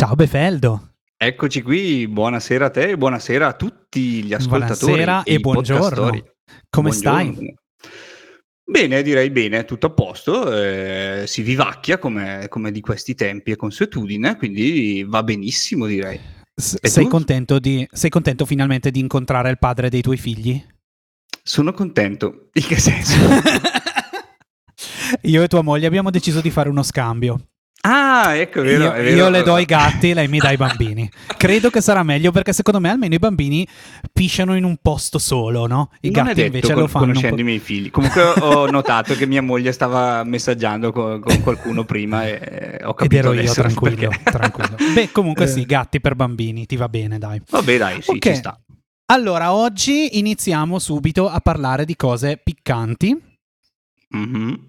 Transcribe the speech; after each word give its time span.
Ciao 0.00 0.14
Befeldo. 0.14 0.94
Eccoci 1.14 1.60
qui, 1.60 2.08
buonasera 2.08 2.64
a 2.64 2.70
te 2.70 2.88
e 2.88 2.96
buonasera 2.96 3.48
a 3.48 3.52
tutti 3.52 4.24
gli 4.24 4.32
ascoltatori. 4.32 4.92
Buonasera 5.04 5.22
e, 5.24 5.34
i 5.34 5.40
buongiorno. 5.40 6.10
Come 6.70 6.88
Buongiorno. 6.88 7.32
stai? 7.34 7.54
Bene, 8.64 9.02
direi 9.02 9.28
bene, 9.28 9.66
tutto 9.66 9.88
a 9.88 9.90
posto, 9.90 10.50
eh, 10.56 11.24
si 11.26 11.42
vivacchia 11.42 11.98
come, 11.98 12.46
come 12.48 12.72
di 12.72 12.80
questi 12.80 13.14
tempi 13.14 13.50
e 13.50 13.56
consuetudine, 13.56 14.38
quindi 14.38 15.04
va 15.06 15.22
benissimo 15.22 15.84
direi. 15.84 16.18
S- 16.54 16.78
E 16.80 16.88
sei, 16.88 17.06
contento 17.06 17.58
di- 17.58 17.86
sei 17.92 18.08
contento 18.08 18.46
finalmente 18.46 18.90
di 18.90 19.00
incontrare 19.00 19.50
il 19.50 19.58
padre 19.58 19.90
dei 19.90 20.00
tuoi 20.00 20.16
figli? 20.16 20.64
Sono 21.42 21.72
contento. 21.74 22.48
In 22.54 22.62
che 22.62 22.78
senso? 22.78 23.18
Io 25.24 25.42
e 25.42 25.46
tua 25.48 25.60
moglie 25.60 25.86
abbiamo 25.86 26.08
deciso 26.10 26.40
di 26.40 26.50
fare 26.50 26.70
uno 26.70 26.82
scambio. 26.82 27.48
Ah, 27.82 28.34
ecco, 28.36 28.62
vero, 28.62 28.84
io, 28.84 28.90
vero. 28.92 29.08
io 29.16 29.28
le 29.30 29.42
do 29.42 29.56
i 29.58 29.64
gatti, 29.64 30.12
lei 30.14 30.28
mi 30.28 30.38
dà 30.38 30.50
i 30.50 30.56
bambini. 30.56 31.08
Credo 31.36 31.70
che 31.70 31.80
sarà 31.80 32.02
meglio 32.02 32.30
perché 32.30 32.52
secondo 32.52 32.80
me 32.80 32.90
almeno 32.90 33.14
i 33.14 33.18
bambini 33.18 33.66
pisciano 34.12 34.54
in 34.56 34.64
un 34.64 34.76
posto 34.82 35.18
solo, 35.18 35.66
no? 35.66 35.90
I 36.00 36.10
non 36.10 36.24
gatti 36.26 36.42
invece 36.44 36.72
con- 36.72 36.82
lo 36.82 36.88
fanno. 36.88 37.06
conoscendo 37.06 37.36
po'- 37.36 37.40
i 37.40 37.44
miei 37.44 37.58
figli. 37.58 37.90
Comunque 37.90 38.22
ho 38.22 38.66
notato 38.70 39.14
che 39.14 39.26
mia 39.26 39.42
moglie 39.42 39.72
stava 39.72 40.22
messaggiando 40.24 40.92
con, 40.92 41.20
con 41.20 41.40
qualcuno 41.42 41.84
prima 41.84 42.26
e 42.26 42.80
ho 42.84 42.90
Ed 42.90 42.94
capito 42.94 43.16
ero 43.16 43.32
io 43.32 43.52
tranquillo, 43.52 44.08
perché. 44.08 44.30
tranquillo. 44.30 44.76
Beh, 44.94 45.10
comunque 45.12 45.44
Eh. 45.44 45.48
sì, 45.48 45.64
gatti 45.64 46.00
per 46.00 46.14
bambini, 46.16 46.66
ti 46.66 46.76
va 46.76 46.88
bene, 46.88 47.18
dai. 47.18 47.40
Vabbè, 47.48 47.78
dai, 47.78 48.02
sì, 48.02 48.10
Ok. 48.10 48.18
ci 48.28 48.34
sta. 48.34 48.58
Allora, 49.12 49.52
oggi 49.54 50.18
iniziamo 50.18 50.78
subito 50.78 51.28
a 51.28 51.40
parlare 51.40 51.84
di 51.84 51.96
cose 51.96 52.38
piccanti. 52.42 53.16
Mhm. 54.10 54.68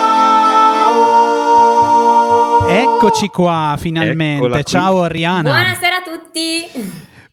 Eccoci 3.11 3.27
qua 3.27 3.75
finalmente. 3.77 4.37
Eccola 4.37 4.53
qui. 4.53 4.63
Ciao 4.71 4.95
Oriana. 4.95 5.41
Buonasera 5.51 5.95
a 5.97 6.01
tutti. 6.01 6.67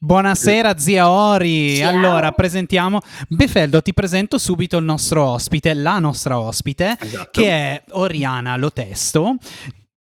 Buonasera 0.00 0.76
zia 0.76 1.08
Ori. 1.08 1.76
Ciao. 1.76 1.90
Allora, 1.90 2.32
presentiamo 2.32 2.98
Befeldo, 3.28 3.80
ti 3.80 3.94
presento 3.94 4.38
subito 4.38 4.76
il 4.76 4.84
nostro 4.84 5.24
ospite, 5.24 5.72
la 5.74 6.00
nostra 6.00 6.40
ospite, 6.40 6.96
Esatto. 6.98 7.30
che 7.30 7.48
è 7.48 7.82
Oriana 7.90 8.56
Lotesto 8.56 9.36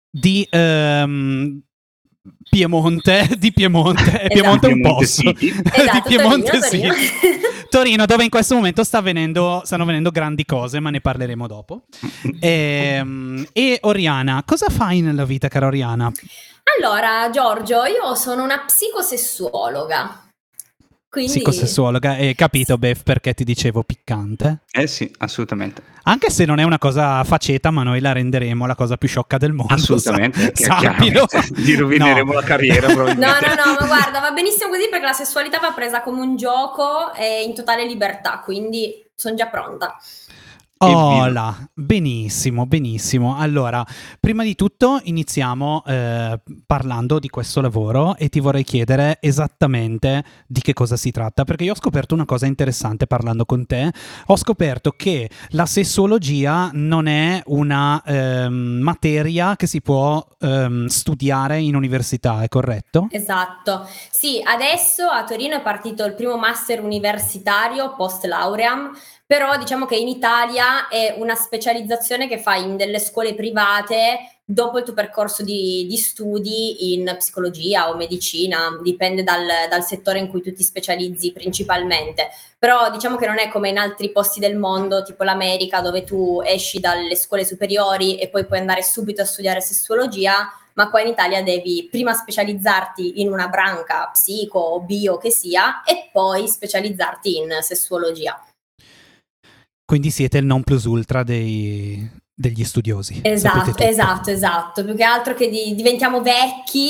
di 0.07 0.47
ehm, 0.51 1.59
Piemonte, 2.49 3.29
di 3.37 3.51
Piemonte, 3.51 4.01
Esatto. 4.01 4.27
Piemonte 4.27 4.67
è 4.67 4.71
un 4.71 4.81
posto. 4.81 5.29
Esatto, 5.35 5.91
di 5.93 6.01
Piemonte 6.05 6.59
Torino, 6.59 6.65
sì. 6.65 6.79
Torino. 6.79 6.95
Torino, 7.69 8.05
dove 8.05 8.23
in 8.23 8.29
questo 8.29 8.55
momento 8.55 8.83
sta 8.83 9.01
venendo, 9.01 9.61
stanno 9.65 9.85
venendo 9.85 10.09
grandi 10.09 10.45
cose, 10.45 10.79
ma 10.79 10.89
ne 10.89 11.01
parleremo 11.01 11.47
dopo. 11.47 11.83
Ehm, 12.39 13.45
e 13.53 13.79
Oriana, 13.81 14.43
cosa 14.45 14.69
fai 14.69 15.01
nella 15.01 15.25
vita, 15.25 15.47
cara 15.47 15.67
Oriana? 15.67 16.11
Allora, 16.77 17.29
Giorgio, 17.31 17.83
io 17.85 18.15
sono 18.15 18.43
una 18.43 18.59
psicosessuologa. 18.59 20.24
Quindi 21.15 21.31
Psicosessuologa, 21.31 22.09
hai 22.11 22.35
capito, 22.35 22.77
Bef, 22.77 23.03
perché 23.03 23.33
ti 23.33 23.45
dicevo 23.45 23.83
piccante? 23.83 24.63
Eh 24.69 24.85
sì, 24.85 25.09
assolutamente. 25.19 25.81
Anche 26.03 26.29
se 26.29 26.43
non 26.43 26.59
è 26.59 26.63
una 26.63 26.77
cosa 26.77 27.23
faceta, 27.23 27.71
ma 27.71 27.83
noi 27.83 28.01
la 28.01 28.11
renderemo 28.11 28.65
la 28.65 28.75
cosa 28.75 28.97
più 28.97 29.07
sciocca 29.07 29.37
del 29.37 29.53
mondo. 29.53 29.73
Assolutamente. 29.73 30.51
sa- 30.53 30.77
sappilo. 30.77 31.25
Gli 31.55 31.77
rovineremo 31.77 32.33
No. 32.33 32.39
la 32.41 32.45
carriera 32.45 32.87
No, 32.89 33.03
no, 33.05 33.13
no, 33.13 33.15
ma 33.79 33.85
guarda, 33.87 34.19
va 34.19 34.31
benissimo 34.31 34.69
così 34.69 34.89
perché 34.89 35.05
la 35.05 35.13
sessualità 35.13 35.57
va 35.59 35.71
presa 35.71 36.01
come 36.01 36.19
un 36.19 36.35
gioco 36.35 37.13
e 37.13 37.43
in 37.43 37.55
totale 37.55 37.85
libertà, 37.87 38.41
quindi 38.43 39.01
sono 39.15 39.35
già 39.35 39.47
pronta. 39.47 39.97
Là, 40.85 41.69
benissimo, 41.73 42.65
benissimo. 42.65 43.37
Allora, 43.37 43.85
prima 44.19 44.43
di 44.43 44.55
tutto 44.55 44.99
iniziamo 45.03 45.83
eh, 45.85 46.39
parlando 46.65 47.19
di 47.19 47.29
questo 47.29 47.61
lavoro 47.61 48.15
e 48.15 48.29
ti 48.29 48.39
vorrei 48.39 48.63
chiedere 48.63 49.17
esattamente 49.21 50.23
di 50.47 50.61
che 50.61 50.73
cosa 50.73 50.95
si 50.95 51.11
tratta, 51.11 51.43
perché 51.43 51.63
io 51.63 51.71
ho 51.71 51.75
scoperto 51.75 52.13
una 52.13 52.25
cosa 52.25 52.45
interessante 52.45 53.07
parlando 53.07 53.45
con 53.45 53.65
te. 53.65 53.91
Ho 54.27 54.37
scoperto 54.37 54.91
che 54.91 55.29
la 55.49 55.65
sessuologia 55.65 56.69
non 56.73 57.07
è 57.07 57.41
una 57.47 58.01
ehm, 58.05 58.79
materia 58.81 59.55
che 59.55 59.67
si 59.67 59.81
può 59.81 60.25
ehm, 60.39 60.85
studiare 60.87 61.59
in 61.59 61.75
università, 61.75 62.41
è 62.41 62.47
corretto? 62.47 63.07
Esatto. 63.11 63.87
Sì, 64.11 64.41
adesso 64.43 65.05
a 65.07 65.23
Torino 65.23 65.55
è 65.55 65.61
partito 65.61 66.05
il 66.05 66.13
primo 66.13 66.37
master 66.37 66.83
universitario 66.83 67.93
post 67.95 68.25
lauream, 68.25 68.91
però 69.27 69.57
diciamo 69.57 69.85
che 69.85 69.95
in 69.95 70.07
Italia 70.07 70.87
è 70.87 71.15
una 71.17 71.33
specializzazione 71.33 72.27
che 72.27 72.37
fai 72.37 72.63
in 72.63 72.77
delle 72.77 72.99
scuole 72.99 73.33
private 73.33 74.35
dopo 74.45 74.77
il 74.77 74.83
tuo 74.83 74.93
percorso 74.93 75.43
di, 75.43 75.87
di 75.89 75.97
studi 75.97 76.93
in 76.93 77.11
psicologia 77.17 77.89
o 77.89 77.95
medicina, 77.95 78.77
dipende 78.83 79.23
dal, 79.23 79.47
dal 79.67 79.83
settore 79.83 80.19
in 80.19 80.27
cui 80.27 80.43
tu 80.43 80.53
ti 80.53 80.61
specializzi 80.61 81.31
principalmente. 81.31 82.29
Però 82.59 82.91
diciamo 82.91 83.15
che 83.15 83.25
non 83.25 83.39
è 83.39 83.49
come 83.49 83.69
in 83.69 83.79
altri 83.79 84.11
posti 84.11 84.39
del 84.39 84.55
mondo, 84.55 85.01
tipo 85.01 85.23
l'America, 85.23 85.81
dove 85.81 86.03
tu 86.03 86.41
esci 86.45 86.79
dalle 86.79 87.15
scuole 87.15 87.43
superiori 87.43 88.19
e 88.19 88.29
poi 88.29 88.45
puoi 88.45 88.59
andare 88.59 88.83
subito 88.83 89.23
a 89.23 89.25
studiare 89.25 89.61
sessuologia, 89.61 90.47
ma 90.75 90.89
qua 90.91 91.01
in 91.01 91.07
Italia 91.07 91.41
devi 91.41 91.87
prima 91.89 92.13
specializzarti 92.13 93.21
in 93.21 93.31
una 93.31 93.47
branca 93.47 94.09
psico 94.13 94.59
o 94.59 94.81
bio 94.81 95.17
che 95.17 95.31
sia 95.31 95.81
e 95.83 96.09
poi 96.11 96.47
specializzarti 96.47 97.37
in 97.37 97.57
sessuologia. 97.61 98.39
Quindi 99.85 100.09
siete 100.09 100.39
il 100.39 100.45
non 100.45 100.63
plus 100.63 100.85
ultra 100.85 101.23
dei- 101.23 102.09
degli 102.37 102.63
studiosi. 102.65 103.21
Esatto, 103.23 103.83
esatto, 103.83 104.29
esatto. 104.31 104.83
Più 104.83 104.95
che 104.95 105.03
altro 105.03 105.33
che 105.35 105.47
di- 105.49 105.73
diventiamo 105.75 106.21
vecchi, 106.21 106.89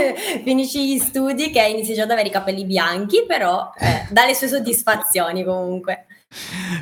finisci 0.42 0.86
gli 0.94 0.98
studi 0.98 1.50
che 1.50 1.62
inizi 1.62 1.94
già 1.94 2.02
ad 2.04 2.10
avere 2.10 2.28
i 2.28 2.32
capelli 2.32 2.64
bianchi, 2.64 3.24
però 3.26 3.70
eh, 3.78 4.06
dà 4.10 4.26
le 4.26 4.34
sue 4.34 4.48
soddisfazioni 4.48 5.44
comunque. 5.44 6.06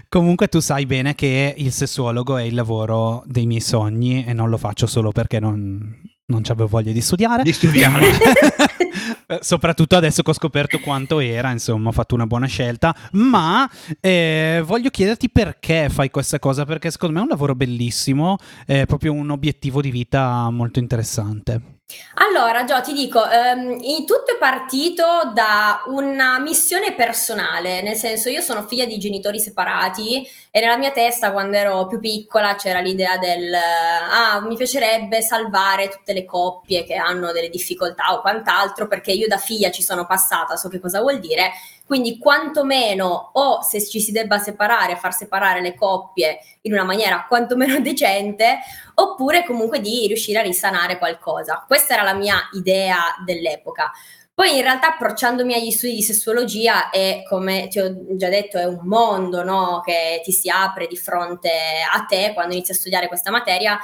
Comunque 0.09 0.49
tu 0.49 0.61
sai 0.61 0.87
bene 0.87 1.15
che 1.15 1.55
il 1.57 1.73
sessuologo 1.73 2.37
è 2.37 2.43
il 2.43 2.55
lavoro 2.55 3.23
dei 3.27 3.47
miei 3.47 3.61
sogni 3.61 4.25
e 4.27 4.33
non 4.33 4.51
lo 4.51 4.59
faccio 4.59 4.87
solo 4.87 5.11
perché 5.11 5.41
non, 5.41 5.95
non 6.31 6.43
avevo 6.47 6.67
voglia 6.67 6.93
di 6.93 7.01
studiare. 7.01 7.43
Di 7.43 7.53
studiare. 7.53 8.07
Eh, 9.31 9.41
Soprattutto 9.43 9.95
adesso 9.95 10.23
che 10.23 10.31
ho 10.31 10.35
scoperto 10.35 10.79
quanto 10.81 11.21
era, 11.21 11.51
insomma, 11.51 11.91
ho 11.91 11.93
fatto 11.93 12.15
una 12.15 12.27
buona 12.27 12.47
scelta. 12.47 12.97
Ma 13.13 13.69
eh, 14.01 14.63
voglio 14.65 14.89
chiederti 14.89 15.29
perché 15.29 15.91
fai 15.91 16.11
questa 16.11 16.39
cosa, 16.39 16.65
perché 16.65 16.91
secondo 16.91 17.15
me 17.15 17.21
è 17.21 17.25
un 17.25 17.29
lavoro 17.29 17.55
bellissimo, 17.55 18.39
è 18.65 18.87
proprio 18.87 19.13
un 19.13 19.29
obiettivo 19.29 19.83
di 19.83 19.91
vita 19.91 20.49
molto 20.51 20.79
interessante. 20.79 21.78
Allora, 22.21 22.65
Gio, 22.65 22.81
ti 22.83 22.93
dico, 22.93 23.27
ehm, 23.29 23.79
tutto 24.05 24.33
è 24.35 24.39
partito 24.39 25.31
da 25.33 25.83
una 25.87 26.39
missione 26.39 26.93
personale, 26.95 27.81
nel 27.81 27.97
senso 27.97 28.29
io 28.29 28.43
sono 28.43 28.67
figlia 28.67 28.85
di 28.85 28.99
genitori 28.99 29.41
separati 29.41 30.27
e 30.51 30.61
nella 30.61 30.77
mia 30.77 30.91
testa 30.91 31.33
quando 31.33 31.57
ero 31.57 31.87
più 31.87 31.99
piccola 32.01 32.57
c'era 32.57 32.81
l'idea 32.81 33.17
del 33.19 33.55
ah, 33.55 34.41
mi 34.41 34.57
piacerebbe 34.57 35.23
salvare 35.23 35.89
tutte 35.89 36.13
le 36.13 36.25
coppie 36.25 36.85
che 36.85 36.97
hanno 36.97 37.33
delle 37.33 37.49
difficoltà 37.49 38.13
o 38.13 38.21
quant'altro, 38.21 38.87
perché 38.87 39.13
io 39.13 39.27
da 39.27 39.39
figlia 39.39 39.71
ci 39.71 39.83
sono 39.83 40.05
passata, 40.05 40.57
so 40.57 40.69
che 40.69 40.81
cosa 40.81 41.01
vuol 41.01 41.21
dire, 41.21 41.53
quindi 41.89 42.19
quantomeno 42.19 43.31
o 43.33 43.63
se 43.63 43.83
ci 43.83 43.99
si 43.99 44.13
debba 44.13 44.37
separare, 44.37 44.97
far 44.97 45.15
separare 45.15 45.63
le 45.63 45.75
coppie 45.75 46.39
in 46.63 46.75
una 46.75 46.85
maniera 46.85 47.25
quantomeno 47.27 47.81
decente, 47.81 48.59
oppure 48.95 49.43
comunque 49.47 49.81
di 49.81 50.07
riuscire 50.07 50.39
a 50.39 50.43
risanare 50.43 50.99
qualcosa. 50.99 51.65
Questa 51.67 51.95
era 51.95 52.03
la 52.03 52.13
mia 52.13 52.37
idea 52.53 53.17
dell'epoca. 53.25 53.91
Poi 54.35 54.55
in 54.55 54.63
realtà 54.63 54.93
approcciandomi 54.93 55.55
agli 55.55 55.71
studi 55.71 55.95
di 55.95 56.03
sessuologia 56.03 56.91
è 56.91 57.23
come 57.27 57.69
ti 57.69 57.81
ho 57.81 57.91
già 58.17 58.29
detto, 58.29 58.59
è 58.59 58.67
un 58.67 58.81
mondo 58.83 59.43
no, 59.43 59.81
che 59.83 60.21
ti 60.23 60.31
si 60.31 60.51
apre 60.51 60.87
di 60.87 60.97
fronte 60.97 61.51
a 61.91 62.05
te 62.05 62.33
quando 62.35 62.53
inizi 62.53 62.73
a 62.73 62.75
studiare 62.75 63.09
questa 63.09 63.31
materia. 63.31 63.79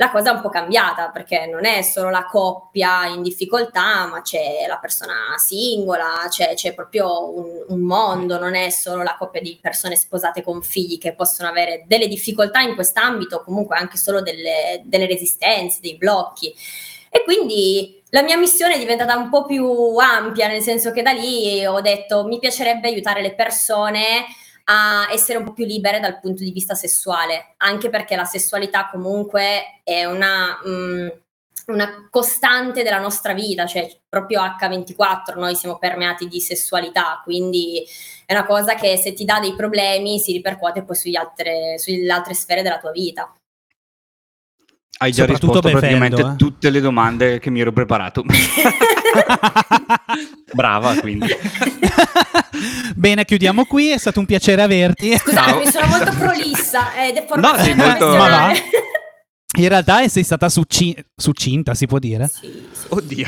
La 0.00 0.10
cosa 0.10 0.30
è 0.30 0.34
un 0.34 0.40
po' 0.40 0.48
cambiata 0.48 1.10
perché 1.10 1.44
non 1.44 1.66
è 1.66 1.82
solo 1.82 2.08
la 2.08 2.24
coppia 2.24 3.04
in 3.04 3.20
difficoltà, 3.20 4.06
ma 4.06 4.22
c'è 4.22 4.64
la 4.66 4.78
persona 4.78 5.34
singola, 5.36 6.24
c'è, 6.30 6.54
c'è 6.54 6.72
proprio 6.72 7.36
un, 7.36 7.64
un 7.68 7.80
mondo, 7.80 8.38
non 8.38 8.54
è 8.54 8.70
solo 8.70 9.02
la 9.02 9.16
coppia 9.18 9.42
di 9.42 9.58
persone 9.60 9.96
sposate 9.96 10.42
con 10.42 10.62
figli 10.62 10.96
che 10.96 11.12
possono 11.12 11.50
avere 11.50 11.84
delle 11.86 12.08
difficoltà 12.08 12.60
in 12.60 12.76
quest'ambito, 12.76 13.42
comunque 13.44 13.76
anche 13.76 13.98
solo 13.98 14.22
delle, 14.22 14.80
delle 14.84 15.04
resistenze, 15.04 15.80
dei 15.82 15.98
blocchi. 15.98 16.50
E 17.10 17.22
quindi 17.22 18.02
la 18.08 18.22
mia 18.22 18.38
missione 18.38 18.76
è 18.76 18.78
diventata 18.78 19.14
un 19.18 19.28
po' 19.28 19.44
più 19.44 19.98
ampia, 19.98 20.48
nel 20.48 20.62
senso 20.62 20.92
che 20.92 21.02
da 21.02 21.12
lì 21.12 21.66
ho 21.66 21.82
detto 21.82 22.24
mi 22.24 22.38
piacerebbe 22.38 22.88
aiutare 22.88 23.20
le 23.20 23.34
persone 23.34 24.24
a 24.72 25.08
essere 25.10 25.38
un 25.38 25.44
po' 25.44 25.52
più 25.52 25.64
libere 25.64 25.98
dal 25.98 26.20
punto 26.20 26.44
di 26.44 26.52
vista 26.52 26.74
sessuale, 26.74 27.54
anche 27.58 27.90
perché 27.90 28.14
la 28.14 28.24
sessualità 28.24 28.88
comunque 28.90 29.80
è 29.82 30.04
una, 30.04 30.60
mh, 30.62 31.12
una 31.66 32.08
costante 32.08 32.84
della 32.84 33.00
nostra 33.00 33.32
vita, 33.34 33.66
cioè 33.66 33.90
proprio 34.08 34.40
H24 34.40 35.36
noi 35.36 35.56
siamo 35.56 35.76
permeati 35.78 36.28
di 36.28 36.40
sessualità, 36.40 37.20
quindi 37.24 37.84
è 38.24 38.32
una 38.32 38.46
cosa 38.46 38.74
che 38.76 38.96
se 38.96 39.12
ti 39.12 39.24
dà 39.24 39.40
dei 39.40 39.54
problemi 39.56 40.20
si 40.20 40.32
ripercuote 40.32 40.84
poi 40.84 41.16
altre, 41.16 41.76
sulle 41.78 42.12
altre 42.12 42.34
sfere 42.34 42.62
della 42.62 42.78
tua 42.78 42.92
vita. 42.92 43.34
Hai 45.02 45.12
già 45.12 45.24
risposto 45.24 45.60
praticamente 45.60 46.20
eh? 46.20 46.36
tutte 46.36 46.68
le 46.68 46.78
domande 46.78 47.38
che 47.38 47.48
mi 47.48 47.62
ero 47.62 47.72
preparato. 47.72 48.22
Brava, 50.52 50.94
quindi. 50.96 51.26
Bene, 52.94 53.24
chiudiamo 53.24 53.64
qui. 53.64 53.92
È 53.92 53.98
stato 53.98 54.20
un 54.20 54.26
piacere 54.26 54.60
averti. 54.60 55.16
Scusate, 55.16 55.54
mi 55.54 55.70
sono 55.70 55.86
molto 55.86 56.12
prolissa 56.18 57.02
ed 57.02 57.16
è 57.16 57.24
no, 57.34 57.54
sei 57.56 57.74
molto... 57.74 58.12
In 59.58 59.68
realtà 59.68 60.06
sei 60.06 60.22
stata 60.22 60.48
succi- 60.48 60.96
succinta, 61.16 61.74
si 61.74 61.86
può 61.86 61.98
dire? 61.98 62.28
Sì, 62.28 62.68
sì. 62.70 62.86
Oddio. 62.90 63.26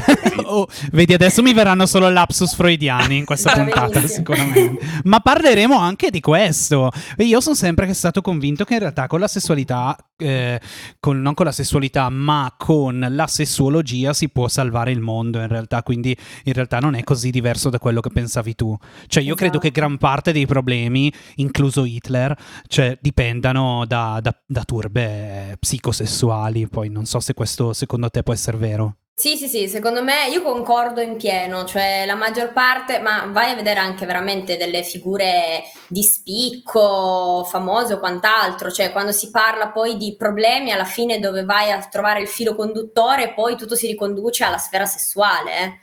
oh, 0.48 0.66
vedi, 0.92 1.12
adesso 1.12 1.42
mi 1.42 1.52
verranno 1.52 1.84
solo 1.84 2.08
lapsus 2.08 2.54
freudiani 2.54 3.18
in 3.18 3.26
questa 3.26 3.52
puntata, 3.52 4.06
sicuramente. 4.06 4.84
Ma 5.04 5.20
parleremo 5.20 5.78
anche 5.78 6.10
di 6.10 6.20
questo. 6.20 6.90
Io 7.18 7.40
sono 7.40 7.54
sempre 7.54 7.92
stato 7.92 8.22
convinto 8.22 8.64
che 8.64 8.74
in 8.74 8.80
realtà 8.80 9.06
con 9.06 9.20
la 9.20 9.28
sessualità, 9.28 9.94
eh, 10.16 10.58
con, 11.00 11.20
non 11.20 11.34
con 11.34 11.44
la 11.44 11.52
sessualità, 11.52 12.08
ma 12.08 12.54
con 12.56 13.06
la 13.10 13.26
sessuologia 13.26 14.14
si 14.14 14.30
può 14.30 14.48
salvare 14.48 14.90
il 14.90 15.00
mondo 15.00 15.38
in 15.38 15.48
realtà, 15.48 15.82
quindi 15.82 16.16
in 16.44 16.52
realtà 16.54 16.78
non 16.78 16.94
è 16.94 17.04
così 17.04 17.30
diverso 17.30 17.68
da 17.68 17.78
quello 17.78 18.00
che 18.00 18.10
pensavi 18.10 18.54
tu. 18.54 18.74
Cioè 19.06 19.22
io 19.22 19.34
esatto. 19.34 19.34
credo 19.34 19.58
che 19.58 19.70
gran 19.70 19.98
parte 19.98 20.32
dei 20.32 20.46
problemi, 20.46 21.12
incluso 21.36 21.84
Hitler, 21.84 22.34
cioè, 22.68 22.96
dipendano 23.00 23.84
da, 23.86 24.18
da, 24.22 24.34
da 24.46 24.64
turbe 24.64 25.56
psicosessuali, 25.58 26.68
poi 26.68 26.88
non 26.88 27.04
so 27.04 27.20
se 27.20 27.34
questo 27.34 27.72
secondo 27.72 28.08
te 28.10 28.22
può 28.22 28.32
essere 28.32 28.56
vero. 28.56 28.96
Sì, 29.18 29.36
sì, 29.36 29.48
sì, 29.48 29.66
secondo 29.66 30.00
me 30.00 30.28
io 30.28 30.42
concordo 30.42 31.00
in 31.00 31.16
pieno, 31.16 31.64
cioè 31.64 32.04
la 32.06 32.14
maggior 32.14 32.52
parte, 32.52 33.00
ma 33.00 33.26
vai 33.32 33.50
a 33.50 33.56
vedere 33.56 33.80
anche 33.80 34.06
veramente 34.06 34.56
delle 34.56 34.84
figure 34.84 35.64
di 35.88 36.04
spicco, 36.04 37.42
famose 37.42 37.94
o 37.94 37.98
quant'altro, 37.98 38.70
cioè 38.70 38.92
quando 38.92 39.10
si 39.10 39.32
parla 39.32 39.70
poi 39.70 39.96
di 39.96 40.14
problemi 40.14 40.70
alla 40.70 40.84
fine 40.84 41.18
dove 41.18 41.44
vai 41.44 41.72
a 41.72 41.84
trovare 41.88 42.20
il 42.20 42.28
filo 42.28 42.54
conduttore, 42.54 43.34
poi 43.34 43.56
tutto 43.56 43.74
si 43.74 43.88
riconduce 43.88 44.44
alla 44.44 44.56
sfera 44.56 44.86
sessuale. 44.86 45.58
Eh. 45.58 45.78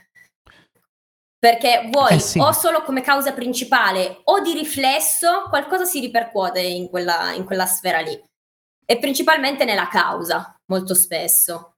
Perché 1.38 1.90
vuoi 1.92 2.14
eh 2.14 2.20
sì. 2.20 2.38
o 2.38 2.52
solo 2.52 2.80
come 2.84 3.02
causa 3.02 3.34
principale 3.34 4.22
o 4.24 4.40
di 4.40 4.54
riflesso 4.54 5.44
qualcosa 5.50 5.84
si 5.84 6.00
ripercuote 6.00 6.62
in 6.62 6.88
quella, 6.88 7.32
in 7.34 7.44
quella 7.44 7.66
sfera 7.66 8.00
lì 8.00 8.18
e 8.86 8.98
principalmente 8.98 9.64
nella 9.64 9.88
causa, 9.88 10.58
molto 10.66 10.94
spesso. 10.94 11.74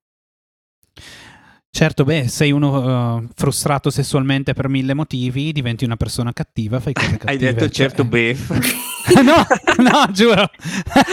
Certo, 1.71 2.05
beh, 2.05 2.29
sei 2.29 2.51
uno 2.51 3.17
uh, 3.17 3.29
frustrato 3.35 3.91
sessualmente 3.91 4.53
per 4.53 4.69
mille 4.69 4.95
motivi, 4.95 5.53
diventi 5.53 5.85
una 5.85 5.97
persona 5.97 6.33
cattiva, 6.33 6.81
fai 6.81 6.93
cose 6.93 7.17
cattive. 7.19 7.31
Hai 7.31 7.39
detto 7.39 7.69
cioè... 7.69 7.87
certo 7.89 8.05
Bef. 8.05 8.51
no, 9.23 9.47
no, 9.83 10.13
giuro. 10.13 10.51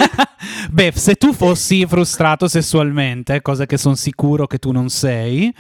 Bef, 0.72 0.96
se 0.96 1.16
tu 1.16 1.34
fossi 1.34 1.86
frustrato 1.86 2.48
sessualmente, 2.48 3.42
cosa 3.42 3.66
che 3.66 3.78
sono 3.78 3.96
sicuro 3.96 4.48
che 4.48 4.58
tu 4.58 4.72
non 4.72 4.90
sei, 4.90 5.54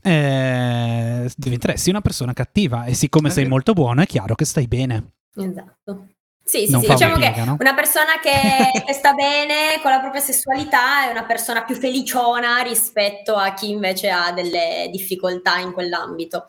eh, 0.00 1.30
diventeresti 1.36 1.90
una 1.90 2.00
persona 2.00 2.32
cattiva 2.32 2.84
e 2.84 2.94
siccome 2.94 3.28
okay. 3.28 3.40
sei 3.40 3.48
molto 3.48 3.72
buono 3.72 4.02
è 4.02 4.06
chiaro 4.06 4.34
che 4.34 4.44
stai 4.44 4.68
bene. 4.68 5.14
Esatto. 5.34 6.06
Sì, 6.44 6.66
sì, 6.66 6.78
sì. 6.80 6.88
diciamo 6.88 7.16
che 7.16 7.44
no? 7.44 7.56
una 7.60 7.74
persona 7.74 8.18
che, 8.20 8.30
che, 8.84 8.92
sta 8.92 9.12
bene 9.12 9.80
con 9.80 9.90
la 9.90 10.00
propria 10.00 10.20
sessualità 10.20 11.06
è 11.06 11.10
una 11.10 11.24
persona 11.24 11.62
più 11.62 11.76
feliciona 11.76 12.58
rispetto 12.62 13.36
a 13.36 13.54
chi 13.54 13.70
invece 13.70 14.10
ha 14.10 14.32
delle 14.32 14.88
difficoltà 14.90 15.58
in 15.58 15.72
quell'ambito. 15.72 16.48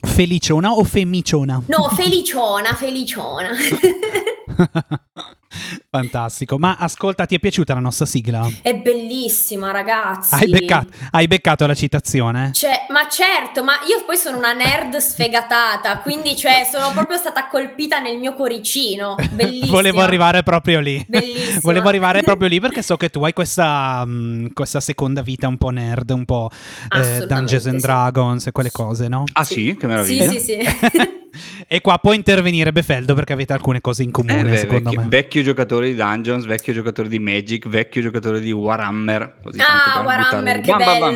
Feliciona 0.00 0.72
o 0.72 0.84
femiciona? 0.84 1.62
No, 1.66 1.88
feliciona, 1.88 2.74
feliciona. 2.74 3.50
Fantastico, 5.88 6.58
ma 6.58 6.76
ascolta, 6.78 7.26
ti 7.26 7.36
è 7.36 7.38
piaciuta 7.38 7.74
la 7.74 7.80
nostra 7.80 8.06
sigla? 8.06 8.50
È 8.60 8.74
bellissima, 8.74 9.70
ragazzi. 9.70 10.34
Hai 10.34 10.48
beccato, 10.48 10.88
hai 11.12 11.26
beccato 11.28 11.66
la 11.66 11.74
citazione? 11.74 12.50
Cioè, 12.52 12.86
ma 12.88 13.08
certo, 13.08 13.62
ma 13.62 13.74
io 13.88 14.04
poi 14.04 14.16
sono 14.16 14.36
una 14.38 14.52
nerd 14.52 14.96
sfegatata, 14.98 15.98
quindi 15.98 16.36
cioè, 16.36 16.68
sono 16.70 16.90
proprio 16.92 17.16
stata 17.18 17.46
colpita 17.46 18.00
nel 18.00 18.18
mio 18.18 18.34
coricino. 18.34 19.14
Bellissimo. 19.30 19.72
Volevo 19.72 20.00
arrivare 20.00 20.42
proprio 20.42 20.80
lì. 20.80 21.04
Bellissimo. 21.06 21.60
Volevo 21.62 21.88
arrivare 21.88 22.22
proprio 22.22 22.48
lì 22.48 22.58
perché 22.58 22.82
so 22.82 22.96
che 22.96 23.10
tu 23.10 23.22
hai 23.24 23.32
questa, 23.32 24.02
um, 24.04 24.52
questa 24.52 24.80
seconda 24.80 25.22
vita 25.22 25.46
un 25.46 25.56
po' 25.56 25.70
nerd, 25.70 26.10
un 26.10 26.24
po' 26.24 26.50
eh, 26.90 27.26
Dungeons 27.26 27.66
and 27.66 27.80
Dragons 27.80 28.46
e 28.46 28.52
quelle 28.52 28.72
cose, 28.72 29.06
no? 29.06 29.24
Ah 29.32 29.44
sì? 29.44 29.76
Che 29.78 29.86
meraviglia. 29.86 30.30
Sì, 30.30 30.40
sì, 30.40 30.44
sì. 30.62 31.22
e 31.66 31.80
qua 31.80 31.98
può 31.98 32.12
intervenire 32.12 32.72
Befeldo 32.72 33.14
perché 33.14 33.32
avete 33.32 33.52
alcune 33.52 33.80
cose 33.80 34.02
in 34.02 34.10
comune, 34.10 34.40
eh 34.40 34.44
beh, 34.44 34.56
secondo 34.56 34.90
vecchio, 34.90 35.00
me. 35.00 35.08
Vecchio 35.08 35.42
giocatore 35.42 35.88
di 35.88 35.94
Dungeons, 35.94 36.44
vecchio 36.44 36.72
giocatore 36.72 37.08
di 37.08 37.18
Magic, 37.18 37.68
vecchio 37.68 38.02
giocatore 38.02 38.40
di 38.40 38.52
Warhammer. 38.52 39.36
Così 39.42 39.60
ah, 39.60 40.02
Warhammer, 40.02 40.60
che 40.60 40.70
bam, 40.70 40.78
bello! 40.78 41.14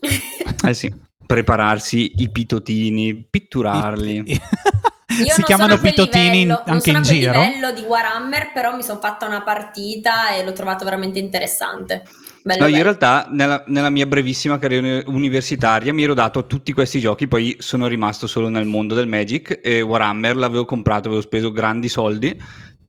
Bam. 0.00 0.70
Eh 0.70 0.74
sì, 0.74 0.92
prepararsi 1.26 2.12
i 2.16 2.30
pitotini, 2.30 3.26
pitturarli. 3.28 4.24
Io 4.26 5.32
si 5.32 5.42
chiamano 5.42 5.78
pitotini 5.78 6.40
livello, 6.40 6.62
anche 6.66 6.90
in 6.90 7.02
giro. 7.02 7.32
Non 7.32 7.42
sono 7.42 7.44
a 7.44 7.48
livello 7.48 7.72
di 7.72 7.86
Warhammer, 7.86 8.52
però 8.52 8.74
mi 8.74 8.82
sono 8.82 9.00
fatta 9.00 9.26
una 9.26 9.42
partita 9.42 10.34
e 10.34 10.44
l'ho 10.44 10.52
trovato 10.52 10.84
veramente 10.84 11.18
interessante. 11.18 12.02
Bello, 12.42 12.60
no, 12.60 12.64
bello. 12.64 12.68
io 12.68 12.76
in 12.76 12.82
realtà 12.82 13.26
nella, 13.30 13.64
nella, 13.68 13.90
mia 13.90 14.06
brevissima 14.06 14.58
carriera 14.58 15.02
universitaria 15.06 15.94
mi 15.94 16.02
ero 16.02 16.12
dato 16.12 16.46
tutti 16.46 16.72
questi 16.72 17.00
giochi, 17.00 17.26
poi 17.26 17.56
sono 17.58 17.86
rimasto 17.86 18.26
solo 18.26 18.48
nel 18.48 18.66
mondo 18.66 18.94
del 18.94 19.06
Magic 19.06 19.60
e 19.62 19.80
Warhammer 19.80 20.36
l'avevo 20.36 20.66
comprato, 20.66 21.08
avevo 21.08 21.22
speso 21.22 21.52
grandi 21.52 21.88
soldi, 21.88 22.38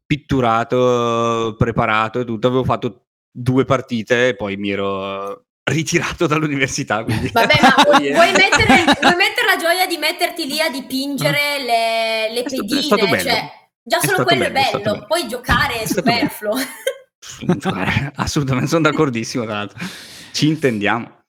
pitturato, 0.06 1.56
preparato 1.58 2.20
e 2.20 2.26
tutto, 2.26 2.48
avevo 2.48 2.66
fatto 2.66 3.06
due 3.32 3.64
partite 3.64 4.30
e 4.30 4.36
poi 4.36 4.58
mi 4.58 4.72
ero 4.72 5.45
ritirato 5.66 6.28
dall'università. 6.28 7.04
Quindi. 7.04 7.30
Vabbè, 7.32 7.60
ma 7.62 7.76
vuoi, 7.84 8.12
vuoi, 8.12 8.32
mettere, 8.32 8.84
vuoi, 9.02 9.16
mettere, 9.16 9.48
la 9.48 9.58
gioia 9.60 9.86
di 9.88 9.98
metterti 9.98 10.46
lì 10.46 10.60
a 10.60 10.70
dipingere 10.70 11.60
le, 11.60 12.34
le 12.34 12.44
pedine? 12.44 12.80
È 12.80 12.84
stato 12.84 13.08
bello. 13.08 13.30
Cioè, 13.30 13.52
già 13.84 14.00
solo 14.00 14.24
quello 14.24 14.50
bello, 14.50 14.78
è 14.78 14.82
bello, 14.82 15.06
poi 15.08 15.28
giocare 15.28 15.82
è, 15.82 15.88
superfluo. 15.88 16.56
Assolutamente, 18.16 18.70
sono 18.70 18.82
d'accordissimo. 18.82 19.44
Tra 19.44 19.54
l'altro. 19.54 19.80
Ci 20.32 20.48
intendiamo. 20.48 21.24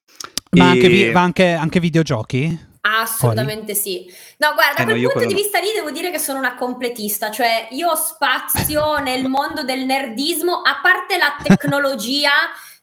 Ma, 0.50 0.64
e... 0.64 0.68
anche, 0.68 0.88
vi- 0.88 1.10
ma 1.10 1.22
anche, 1.22 1.52
anche, 1.52 1.80
videogiochi? 1.80 2.74
Assolutamente 2.82 3.74
sì. 3.74 4.06
No, 4.38 4.52
guarda, 4.54 4.84
da 4.84 4.90
quel 4.90 5.00
no, 5.00 5.08
punto 5.08 5.26
di 5.26 5.34
vista 5.34 5.58
lì 5.58 5.68
devo 5.74 5.90
dire 5.90 6.10
che 6.10 6.18
sono 6.18 6.38
una 6.38 6.54
completista, 6.54 7.30
cioè 7.30 7.66
io 7.70 7.94
spazio 7.96 8.98
nel 8.98 9.26
mondo 9.26 9.64
del 9.64 9.84
nerdismo, 9.84 10.60
a 10.60 10.78
parte 10.80 11.16
la 11.18 11.36
tecnologia, 11.42 12.30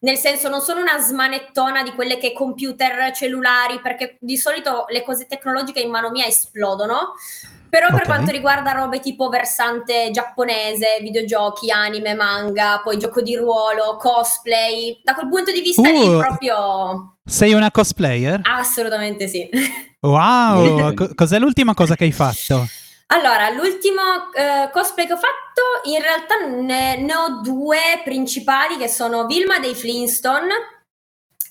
nel 0.04 0.18
senso 0.18 0.50
non 0.50 0.62
sono 0.62 0.82
una 0.82 1.00
smanettona 1.00 1.82
di 1.82 1.92
quelle 1.94 2.18
che 2.18 2.34
computer, 2.34 3.12
cellulari, 3.14 3.80
perché 3.82 4.18
di 4.20 4.38
solito 4.38 4.86
le 4.90 5.02
cose 5.04 5.28
tecnologiche 5.28 5.80
in 5.80 5.90
mano 5.90 6.12
mia 6.12 6.26
esplodono, 6.26 7.14
però 7.70 7.88
okay. 7.88 8.00
per 8.00 8.08
quanto 8.08 8.32
riguarda 8.32 8.74
robe 8.74 9.00
tipo 9.00 9.30
versante 9.30 10.10
giapponese, 10.12 11.00
videogiochi, 11.02 11.72
anime, 11.72 12.16
manga, 12.16 12.82
poi 12.84 12.98
gioco 12.98 13.22
di 13.22 13.36
ruolo, 13.36 13.96
cosplay, 13.98 15.00
da 15.04 15.14
quel 15.14 15.30
punto 15.30 15.52
di 15.52 15.62
vista 15.62 15.90
uh, 15.90 15.92
lì 15.92 16.18
proprio... 16.18 17.16
Sei 17.26 17.54
una 17.54 17.72
cosplayer? 17.72 18.42
Assolutamente 18.44 19.28
sì. 19.28 19.50
Wow, 20.04 20.94
cos'è 21.16 21.40
l'ultima 21.40 21.74
cosa 21.74 21.96
che 21.96 22.04
hai 22.04 22.12
fatto? 22.12 22.68
Allora, 23.14 23.50
l'ultimo 23.50 24.02
uh, 24.02 24.72
cosplay 24.72 25.06
che 25.06 25.14
ho 25.14 25.18
fatto, 25.18 25.62
in 25.84 26.02
realtà 26.02 26.48
ne, 26.48 26.98
ne, 26.98 27.16
ho 27.16 27.42
due 27.44 28.02
principali 28.04 28.76
che 28.76 28.88
sono 28.88 29.28
Vilma 29.28 29.60
dei 29.60 29.76
Flintstone 29.76 30.50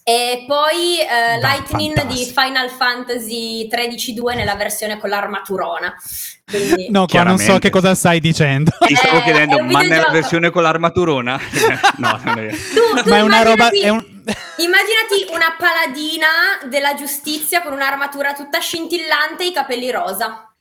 e 0.02 0.44
poi 0.48 0.98
uh, 0.98 1.40
Lightning 1.40 1.94
fantastico. 1.94 2.24
di 2.24 2.32
Final 2.34 2.70
Fantasy 2.70 3.68
13-2 3.68 4.34
nella 4.34 4.56
versione 4.56 4.98
con 4.98 5.08
l'armaturona. 5.08 5.94
Quindi... 6.44 6.90
No, 6.90 7.06
qua 7.06 7.22
non 7.22 7.38
so 7.38 7.60
che 7.60 7.70
cosa 7.70 7.94
stai 7.94 8.18
dicendo. 8.18 8.72
Ti 8.80 8.96
stavo 8.96 9.18
eh, 9.18 9.22
chiedendo, 9.22 9.62
ma 9.62 9.82
nella 9.82 10.10
versione 10.10 10.50
con 10.50 10.62
l'armaturona? 10.62 11.40
no, 11.98 12.20
non 12.24 12.38
è 12.40 12.48
tu, 12.50 13.02
tu 13.04 13.08
ma 13.08 13.16
è 13.18 13.20
una 13.20 13.42
roba... 13.42 13.70
È 13.70 13.88
un... 13.88 14.04
Immaginati 14.56 15.26
una 15.30 15.54
paladina 15.56 16.26
della 16.68 16.94
giustizia 16.94 17.62
con 17.62 17.72
un'armatura 17.72 18.34
tutta 18.34 18.58
scintillante 18.58 19.44
e 19.44 19.46
i 19.46 19.52
capelli 19.52 19.90
rosa. 19.92 20.51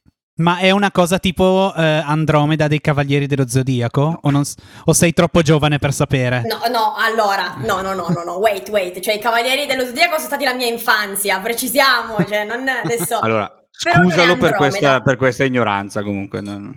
Ma 0.42 0.58
è 0.58 0.72
una 0.72 0.92
cosa 0.92 1.20
tipo 1.20 1.72
eh, 1.76 1.82
Andromeda 1.84 2.68
dei 2.68 2.82
Cavalieri 2.82 3.28
dello 3.28 3.48
Zodiaco? 3.48 4.20
O, 4.24 4.30
non, 4.32 4.44
o, 4.86 4.94
sei 4.94 5.14
troppo 5.14 5.42
giovane 5.42 5.78
per 5.78 5.94
sapere? 5.94 6.42
No, 6.48 6.60
no, 6.70 6.96
allora, 6.98 7.58
no, 7.60 7.82
no, 7.82 7.94
no, 7.94 8.08
no, 8.10 8.24
no, 8.24 8.34
wait, 8.38 8.68
wait. 8.70 9.00
Cioè, 9.00 9.14
i 9.14 9.20
Cavalieri 9.20 9.68
dello 9.68 9.86
Zodiaco 9.86 10.16
sono 10.16 10.28
stati 10.28 10.44
la 10.44 10.54
mia 10.54 10.68
infanzia, 10.68 11.40
precisiamo, 11.40 12.18
cioè, 12.26 12.44
non 12.46 12.68
adesso... 12.68 13.20
Allora, 13.20 13.50
scusalo 13.70 14.38
per 14.38 14.56
questa, 14.56 15.02
per 15.02 15.16
questa, 15.16 15.44
ignoranza 15.44 16.02
comunque. 16.02 16.42
No. 16.42 16.58
No, 16.58 16.74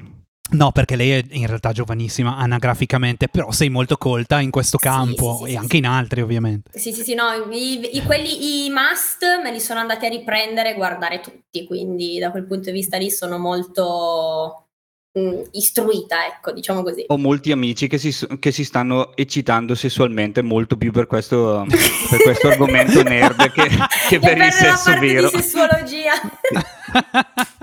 perché 0.72 0.96
lei 0.96 1.10
è 1.10 1.24
in 1.30 1.46
realtà 1.46 1.72
giovanissima 1.72 2.36
anagraficamente, 2.36 3.28
però 3.28 3.50
sei 3.50 3.68
molto 3.68 3.96
colta 3.96 4.40
in 4.40 4.50
questo 4.50 4.78
campo 4.78 5.32
sì, 5.32 5.38
sì, 5.38 5.44
sì, 5.44 5.52
e 5.52 5.56
anche 5.58 5.76
in 5.76 5.86
altri 5.86 6.22
ovviamente. 6.22 6.78
Sì, 6.78 6.92
sì, 6.92 7.02
sì, 7.02 7.14
no, 7.14 7.24
i, 7.50 7.96
i, 7.96 8.02
quelli, 8.02 8.66
i 8.66 8.70
must 8.70 9.22
me 9.42 9.50
li 9.52 9.60
sono 9.60 9.80
andati 9.80 10.06
a 10.06 10.08
riprendere 10.08 10.72
e 10.72 10.74
guardare 10.74 11.20
tutti, 11.20 11.66
quindi 11.66 12.18
da 12.18 12.30
quel 12.30 12.46
punto 12.46 12.70
di 12.70 12.72
vista 12.72 12.96
lì 12.96 13.10
sono 13.10 13.38
molto 13.38 14.68
mh, 15.12 15.20
mm, 15.20 15.40
istruita, 15.52 16.26
ecco, 16.26 16.52
diciamo 16.52 16.82
così. 16.82 17.04
Ho 17.08 17.18
molti 17.18 17.52
amici 17.52 17.88
che 17.88 17.98
si, 17.98 18.14
che 18.38 18.52
si 18.52 18.64
stanno 18.64 19.16
eccitando 19.16 19.74
sessualmente 19.74 20.42
molto 20.42 20.76
più 20.76 20.92
per 20.92 21.06
questo, 21.06 21.64
per 22.10 22.22
questo 22.22 22.48
argomento 22.48 23.02
nerd 23.04 23.50
che, 23.50 23.68
che 24.08 24.18
per, 24.18 24.36
per 24.36 24.46
il 24.46 24.52
sesso 24.52 24.98
vero. 24.98 25.30
Di 25.30 25.36
sessuologia. 25.36 26.12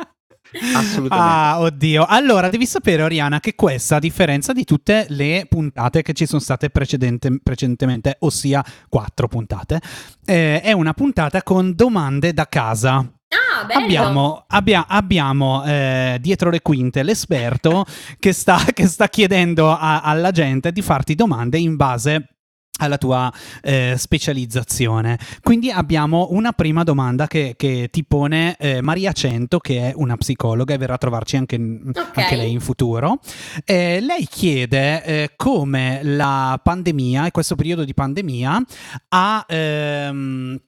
Assolutamente. 0.76 1.16
Ah, 1.16 1.60
oddio. 1.60 2.06
Allora, 2.06 2.50
devi 2.50 2.66
sapere, 2.66 3.04
Oriana, 3.04 3.40
che 3.40 3.56
questa, 3.56 3.98
a 3.98 4.00
differenza 4.00 4.54
di 4.54 4.64
tutte 4.64 5.06
le 5.10 5.46
puntate 5.48 6.02
che 6.02 6.14
ci 6.14 6.26
sono 6.26 6.42
state 6.42 6.70
precedente, 6.70 7.40
precedentemente, 7.42 8.18
ossia 8.20 8.64
quattro 8.90 9.28
puntate, 9.28 9.80
eh, 10.26 10.62
è 10.62 10.72
una 10.72 10.94
puntata 10.94 11.42
con 11.44 11.74
domande 11.74 12.34
da 12.34 12.48
casa. 12.48 12.98
Ah, 12.98 13.66
abbiamo, 13.76 14.44
abbia, 14.48 14.88
abbiamo 14.88 15.64
eh, 15.64 16.18
dietro 16.20 16.50
le 16.50 16.62
quinte 16.62 17.02
l'esperto 17.02 17.86
che 18.20 18.34
sta, 18.34 18.58
che 18.74 18.88
sta 18.88 19.08
chiedendo 19.08 19.72
a, 19.72 20.02
alla 20.02 20.32
gente 20.32 20.74
di 20.74 20.82
farti 20.82 21.16
domande 21.16 21.58
in 21.58 21.78
base 21.78 22.41
alla 22.80 22.98
tua 22.98 23.32
eh, 23.62 23.96
specializzazione. 23.98 25.20
Quindi 25.42 25.70
abbiamo 25.70 26.30
una 26.32 26.52
prima 26.52 26.84
domanda 26.84 27.28
che, 27.28 27.54
che 27.56 27.90
ti 27.92 28.04
pone 28.04 28.56
eh, 28.58 28.82
Maria 28.82 29.12
Cento, 29.12 29.60
che 29.60 29.90
è 29.90 29.94
una 29.96 30.18
psicologa 30.18 30.74
e 30.74 30.78
verrà 30.78 30.96
a 30.96 30.98
trovarci 30.98 31.38
anche, 31.38 31.56
okay. 31.56 32.24
anche 32.24 32.36
lei 32.36 32.52
in 32.52 32.60
futuro. 32.60 33.20
Eh, 33.66 34.00
lei 34.02 34.26
chiede 34.30 35.04
eh, 35.04 35.34
come 35.36 36.02
la 36.04 36.60
pandemia 36.62 37.28
e 37.28 37.32
questo 37.32 37.56
periodo 37.56 37.84
di 37.84 37.94
pandemia 37.94 38.64
ha... 39.10 39.46
Ehm, 39.48 40.60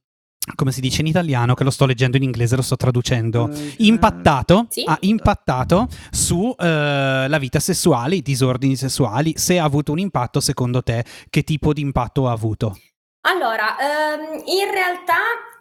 come 0.55 0.71
si 0.71 0.81
dice 0.81 1.01
in 1.01 1.07
italiano, 1.07 1.53
che 1.53 1.63
lo 1.63 1.69
sto 1.69 1.85
leggendo 1.85 2.17
in 2.17 2.23
inglese, 2.23 2.55
lo 2.55 2.61
sto 2.61 2.75
traducendo, 2.75 3.49
impattato, 3.77 4.67
sì? 4.69 4.83
ha 4.85 4.97
impattato 5.01 5.87
sulla 6.11 7.35
uh, 7.35 7.39
vita 7.39 7.59
sessuale, 7.59 8.15
i 8.15 8.21
disordini 8.21 8.75
sessuali, 8.75 9.33
se 9.37 9.59
ha 9.59 9.63
avuto 9.63 9.91
un 9.91 9.99
impatto, 9.99 10.39
secondo 10.39 10.83
te, 10.83 11.05
che 11.29 11.43
tipo 11.43 11.73
di 11.73 11.81
impatto 11.81 12.27
ha 12.27 12.31
avuto? 12.31 12.77
Allora, 13.25 13.77
ehm, 13.79 14.41
in 14.45 14.69
realtà 14.69 15.15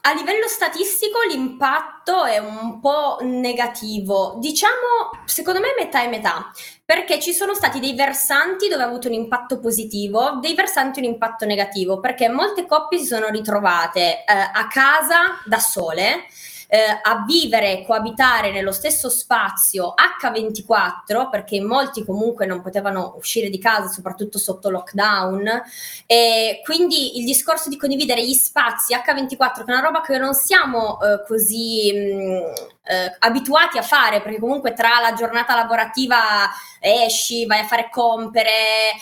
a 0.05 0.13
livello 0.15 0.49
statistico 0.49 1.19
l'impatto 1.29 2.25
è 2.25 2.39
un 2.39 2.81
po' 2.81 3.19
negativo, 3.23 4.37
diciamo 4.41 5.11
secondo 5.27 5.61
me 5.61 5.69
metà 5.79 6.03
e 6.03 6.09
metà, 6.09 6.51
perché 6.93 7.19
ci 7.19 7.33
sono 7.33 7.55
stati 7.55 7.81
dei 7.81 7.95
versanti 7.95 8.69
dove 8.69 8.83
ha 8.83 8.87
avuto 8.87 9.09
un 9.09 9.15
impatto 9.15 9.59
positivo, 9.59 10.39
dei 10.43 10.55
versanti 10.55 10.99
un 10.99 11.07
impatto 11.07 11.47
negativo, 11.47 12.01
perché 12.01 12.29
molte 12.29 12.67
coppie 12.67 12.99
si 12.99 13.07
sono 13.07 13.29
ritrovate 13.29 14.01
eh, 14.01 14.25
a 14.27 14.67
casa 14.69 15.41
da 15.47 15.59
sole 15.59 16.27
eh, 16.73 17.01
a 17.03 17.23
vivere 17.27 17.81
e 17.81 17.85
coabitare 17.85 18.51
nello 18.51 18.73
stesso 18.73 19.11
spazio 19.11 19.93
H24, 20.23 21.29
perché 21.29 21.61
molti 21.61 22.03
comunque 22.03 22.47
non 22.47 22.63
potevano 22.63 23.13
uscire 23.19 23.51
di 23.51 23.59
casa, 23.59 23.89
soprattutto 23.89 24.39
sotto 24.39 24.71
lockdown, 24.71 25.63
e 26.07 26.63
quindi 26.65 27.19
il 27.19 27.27
discorso 27.27 27.69
di 27.69 27.77
condividere 27.77 28.25
gli 28.25 28.33
spazi 28.33 28.95
H24, 28.95 29.65
che 29.67 29.71
è 29.71 29.77
una 29.77 29.81
roba 29.81 30.01
che 30.01 30.17
non 30.17 30.33
siamo 30.33 30.99
eh, 31.03 31.23
così 31.27 31.93
mh, 31.93 31.99
mm, 31.99 32.39
eh, 32.85 33.17
abituati 33.19 33.77
a 33.77 33.83
fare, 33.83 34.23
perché 34.23 34.39
comunque 34.39 34.73
tra 34.73 34.99
la 34.99 35.13
giornata 35.13 35.55
lavorativa 35.55 36.49
esci, 36.81 37.45
vai 37.45 37.61
a 37.61 37.67
fare 37.67 37.91
compere, 37.91 38.93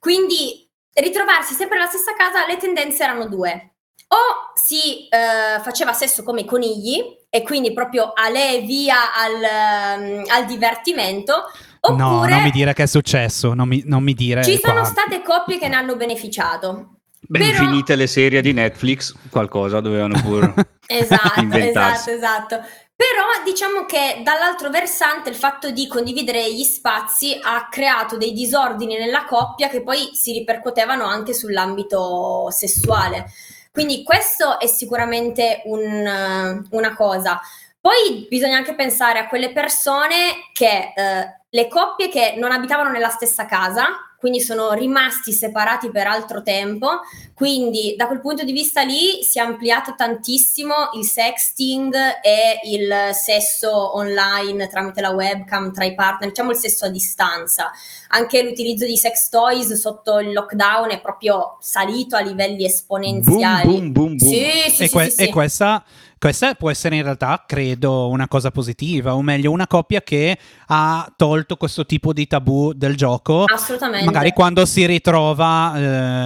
quindi 0.00 0.68
ritrovarsi 0.94 1.54
sempre 1.54 1.78
nella 1.78 1.88
stessa 1.88 2.12
casa, 2.14 2.44
le 2.44 2.56
tendenze 2.56 3.04
erano 3.04 3.28
due 3.28 3.69
o 4.12 4.52
si 4.54 5.06
eh, 5.08 5.60
faceva 5.62 5.92
sesso 5.92 6.22
come 6.22 6.40
i 6.40 6.44
conigli 6.44 7.02
e 7.28 7.42
quindi 7.42 7.72
proprio 7.72 8.12
a 8.12 8.28
lei 8.28 8.66
via 8.66 9.14
al, 9.14 10.00
um, 10.00 10.24
al 10.28 10.46
divertimento. 10.46 11.44
Oppure 11.82 11.98
no, 11.98 12.26
non 12.26 12.42
mi 12.42 12.50
dire 12.50 12.74
che 12.74 12.82
è 12.82 12.86
successo, 12.86 13.54
non 13.54 13.68
mi, 13.68 13.82
non 13.86 14.02
mi 14.02 14.12
dire. 14.14 14.42
Ci 14.42 14.58
qua. 14.60 14.70
sono 14.70 14.84
state 14.84 15.22
coppie 15.22 15.58
che 15.58 15.68
ne 15.68 15.76
hanno 15.76 15.96
beneficiato. 15.96 16.96
Beh, 17.20 17.38
Però... 17.38 17.58
finite 17.58 17.94
le 17.94 18.06
serie 18.06 18.42
di 18.42 18.52
Netflix, 18.52 19.14
qualcosa 19.30 19.80
dovevano 19.80 20.20
pure 20.20 20.52
esatto, 20.86 21.56
esatto, 21.56 22.10
esatto. 22.10 22.60
Però 22.96 23.24
diciamo 23.44 23.86
che 23.86 24.20
dall'altro 24.22 24.68
versante 24.68 25.30
il 25.30 25.36
fatto 25.36 25.70
di 25.70 25.86
condividere 25.86 26.52
gli 26.52 26.64
spazi 26.64 27.38
ha 27.40 27.68
creato 27.70 28.18
dei 28.18 28.32
disordini 28.32 28.98
nella 28.98 29.24
coppia 29.24 29.68
che 29.68 29.82
poi 29.82 30.10
si 30.12 30.32
ripercuotevano 30.32 31.04
anche 31.04 31.32
sull'ambito 31.32 32.50
sessuale. 32.50 33.32
Quindi 33.72 34.02
questo 34.02 34.58
è 34.58 34.66
sicuramente 34.66 35.62
un, 35.64 36.66
una 36.70 36.94
cosa. 36.94 37.40
Poi 37.80 38.26
bisogna 38.28 38.56
anche 38.56 38.74
pensare 38.74 39.18
a 39.18 39.28
quelle 39.28 39.52
persone 39.52 40.50
che, 40.52 40.92
eh, 40.94 41.40
le 41.48 41.68
coppie 41.68 42.08
che 42.08 42.34
non 42.36 42.52
abitavano 42.52 42.90
nella 42.90 43.08
stessa 43.08 43.46
casa, 43.46 43.86
quindi 44.20 44.40
sono 44.40 44.72
rimasti 44.72 45.32
separati 45.32 45.90
per 45.90 46.06
altro 46.06 46.42
tempo, 46.42 47.00
quindi 47.32 47.94
da 47.96 48.06
quel 48.06 48.20
punto 48.20 48.44
di 48.44 48.52
vista 48.52 48.82
lì 48.82 49.22
si 49.22 49.38
è 49.38 49.40
ampliato 49.40 49.94
tantissimo 49.96 50.90
il 50.98 51.06
sexting 51.06 51.94
e 52.22 52.60
il 52.64 53.14
sesso 53.14 53.96
online 53.96 54.68
tramite 54.68 55.00
la 55.00 55.08
webcam 55.08 55.72
tra 55.72 55.86
i 55.86 55.94
partner, 55.94 56.28
diciamo 56.28 56.50
il 56.50 56.58
sesso 56.58 56.84
a 56.84 56.90
distanza. 56.90 57.70
Anche 58.08 58.42
l'utilizzo 58.42 58.84
di 58.84 58.98
sex 58.98 59.30
toys 59.30 59.72
sotto 59.72 60.18
il 60.18 60.34
lockdown 60.34 60.90
è 60.90 61.00
proprio 61.00 61.56
salito 61.58 62.14
a 62.14 62.20
livelli 62.20 62.66
esponenziali. 62.66 63.66
Boom, 63.66 63.92
boom, 63.92 63.92
boom, 63.92 64.16
boom. 64.18 64.32
Sì, 64.32 64.70
sì, 64.70 64.82
e, 64.82 64.90
que- 64.90 65.04
sì, 65.04 65.10
sì, 65.12 65.22
e 65.22 65.30
questa 65.30 65.82
questa 66.20 66.52
può 66.52 66.70
essere 66.70 66.96
in 66.96 67.02
realtà, 67.02 67.44
credo, 67.46 68.08
una 68.08 68.28
cosa 68.28 68.50
positiva, 68.50 69.14
o 69.14 69.22
meglio, 69.22 69.50
una 69.52 69.66
coppia 69.66 70.02
che 70.02 70.36
ha 70.66 71.10
tolto 71.16 71.56
questo 71.56 71.86
tipo 71.86 72.12
di 72.12 72.26
tabù 72.26 72.74
del 72.74 72.94
gioco. 72.94 73.44
Assolutamente. 73.44 74.04
Magari 74.04 74.32
quando 74.32 74.66
si 74.66 74.84
ritrova, 74.84 75.72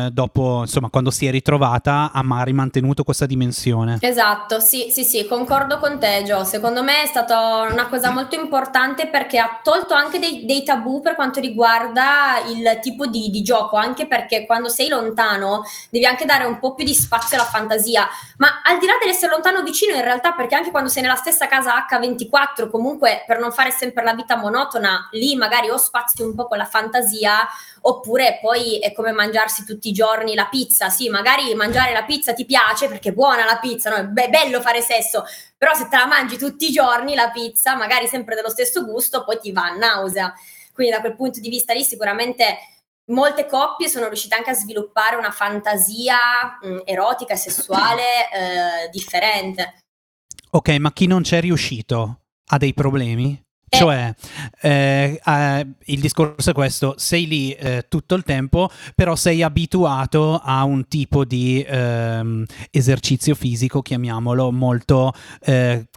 eh, 0.07 0.11
dopo, 0.11 0.63
insomma, 0.63 0.89
quando 0.89 1.13
si 1.13 1.27
è 1.27 1.31
ritrovata, 1.31 2.11
ha 2.13 2.25
mantenuto 2.25 3.05
questa 3.05 3.25
dimensione. 3.27 3.99
Esatto, 4.01 4.59
sì, 4.59 4.89
sì, 4.91 5.05
sì, 5.05 5.27
concordo 5.29 5.79
con 5.79 6.01
te, 6.01 6.25
Gio. 6.25 6.43
Secondo 6.43 6.83
me 6.83 7.05
è 7.05 7.07
stata 7.07 7.69
una 7.71 7.87
cosa 7.87 8.11
molto 8.11 8.35
importante 8.35 9.07
perché 9.07 9.39
ha 9.39 9.61
tolto 9.63 9.95
anche 9.95 10.19
dei, 10.19 10.45
dei 10.45 10.65
tabù 10.65 11.03
per 11.03 11.15
quanto 11.15 11.39
riguarda 11.39 12.43
il 12.49 12.81
tipo 12.83 13.07
di, 13.07 13.31
di 13.31 13.43
gioco, 13.43 13.77
anche 13.77 14.09
perché 14.09 14.45
quando 14.45 14.69
sei 14.69 14.89
lontano 14.89 15.63
devi 15.89 16.05
anche 16.05 16.25
dare 16.25 16.47
un 16.47 16.59
po' 16.59 16.75
più 16.75 16.85
di 16.85 16.95
spazio 16.95 17.37
alla 17.37 17.47
fantasia. 17.47 18.09
Ma 18.39 18.61
al 18.65 18.79
di 18.81 18.87
là 18.87 18.95
dell'essere 19.01 19.31
lontano 19.31 19.63
vicino, 19.63 19.83
vicino 19.85 19.97
in 19.97 20.03
realtà 20.03 20.33
perché 20.33 20.55
anche 20.55 20.71
quando 20.71 20.89
sei 20.89 21.03
nella 21.03 21.15
stessa 21.15 21.47
casa 21.47 21.87
H24, 21.87 22.71
comunque 22.71 23.25
per 23.27 23.39
non 23.39 23.53
fare 23.53 23.71
sempre 23.71 24.03
la 24.03 24.15
vita 24.15 24.37
monotona, 24.37 25.09
lì 25.13 25.37
magari 25.37 25.69
o 25.69 25.77
spazi 25.77 26.23
un 26.23 26.35
po' 26.35 26.47
con 26.47 26.57
la 26.57 26.65
fantasia, 26.65 27.47
oppure 27.83 28.39
poi 28.41 28.79
è 28.79 28.93
come 28.93 29.13
mangiarsi 29.13 29.65
tutti 29.65 29.89
i 29.89 29.93
giorni 29.93 30.35
la 30.35 30.47
pizza. 30.47 30.89
Sì, 30.89 31.09
magari 31.11 31.55
mangiare 31.55 31.93
la 31.93 32.05
pizza 32.05 32.33
ti 32.33 32.47
piace 32.47 32.89
perché 32.89 33.11
è 33.11 33.13
buona 33.13 33.45
la 33.45 33.59
pizza, 33.59 33.91
no? 33.91 33.97
è 33.97 34.05
be- 34.05 34.31
bello 34.31 34.61
fare 34.61 34.81
sesso, 34.81 35.25
però 35.57 35.75
se 35.75 35.89
te 35.89 35.97
la 35.97 36.07
mangi 36.07 36.39
tutti 36.39 36.69
i 36.69 36.73
giorni 36.73 37.15
la 37.15 37.31
pizza, 37.31 37.77
magari 37.77 38.07
sempre 38.07 38.35
dello 38.35 38.51
stesso 38.51 38.85
gusto, 38.85 39.25
poi 39.25 39.39
ti 39.39 39.53
va 39.53 39.65
a 39.67 39.77
nausea. 39.77 40.33
Quindi 40.73 40.93
da 40.93 41.01
quel 41.01 41.15
punto 41.15 41.39
di 41.39 41.49
vista 41.49 41.73
lì 41.73 41.85
sicuramente 41.85 42.59
molte 43.07 43.47
coppie 43.47 43.89
sono 43.89 44.07
riuscite 44.09 44.35
anche 44.35 44.51
a 44.51 44.55
sviluppare 44.55 45.17
una 45.17 45.31
fantasia 45.31 46.59
mh, 46.61 46.69
mm, 46.69 46.79
erotica 46.85 47.35
e 47.35 47.37
sessuale 47.37 48.03
eh, 48.33 48.89
differente. 48.91 49.79
Ok, 50.51 50.71
ma 50.79 50.93
chi 50.93 51.07
non 51.07 51.23
c'è 51.23 51.41
riuscito 51.41 52.21
ha 52.47 52.59
dei 52.59 52.75
problemi? 52.75 53.43
Eh. 53.69 53.77
Cioè, 53.77 54.15
eh, 54.61 55.21
il 55.87 56.01
discorso 56.01 56.51
è 56.51 56.53
questo, 56.53 56.95
sei 56.97 57.27
lì 57.27 57.53
eh, 57.53 57.87
tutto 57.89 58.15
il 58.15 58.23
tempo, 58.23 58.71
però 58.95 59.17
sei 59.17 59.43
abituato 59.43 60.41
a 60.43 60.63
un 60.63 60.87
tipo 60.87 61.25
di 61.25 61.65
ehm, 61.67 62.45
esercizio 62.71 63.35
fisico, 63.35 63.83
chiamiamolo, 63.83 64.53
molto 64.53 65.13
eh, 65.41 65.89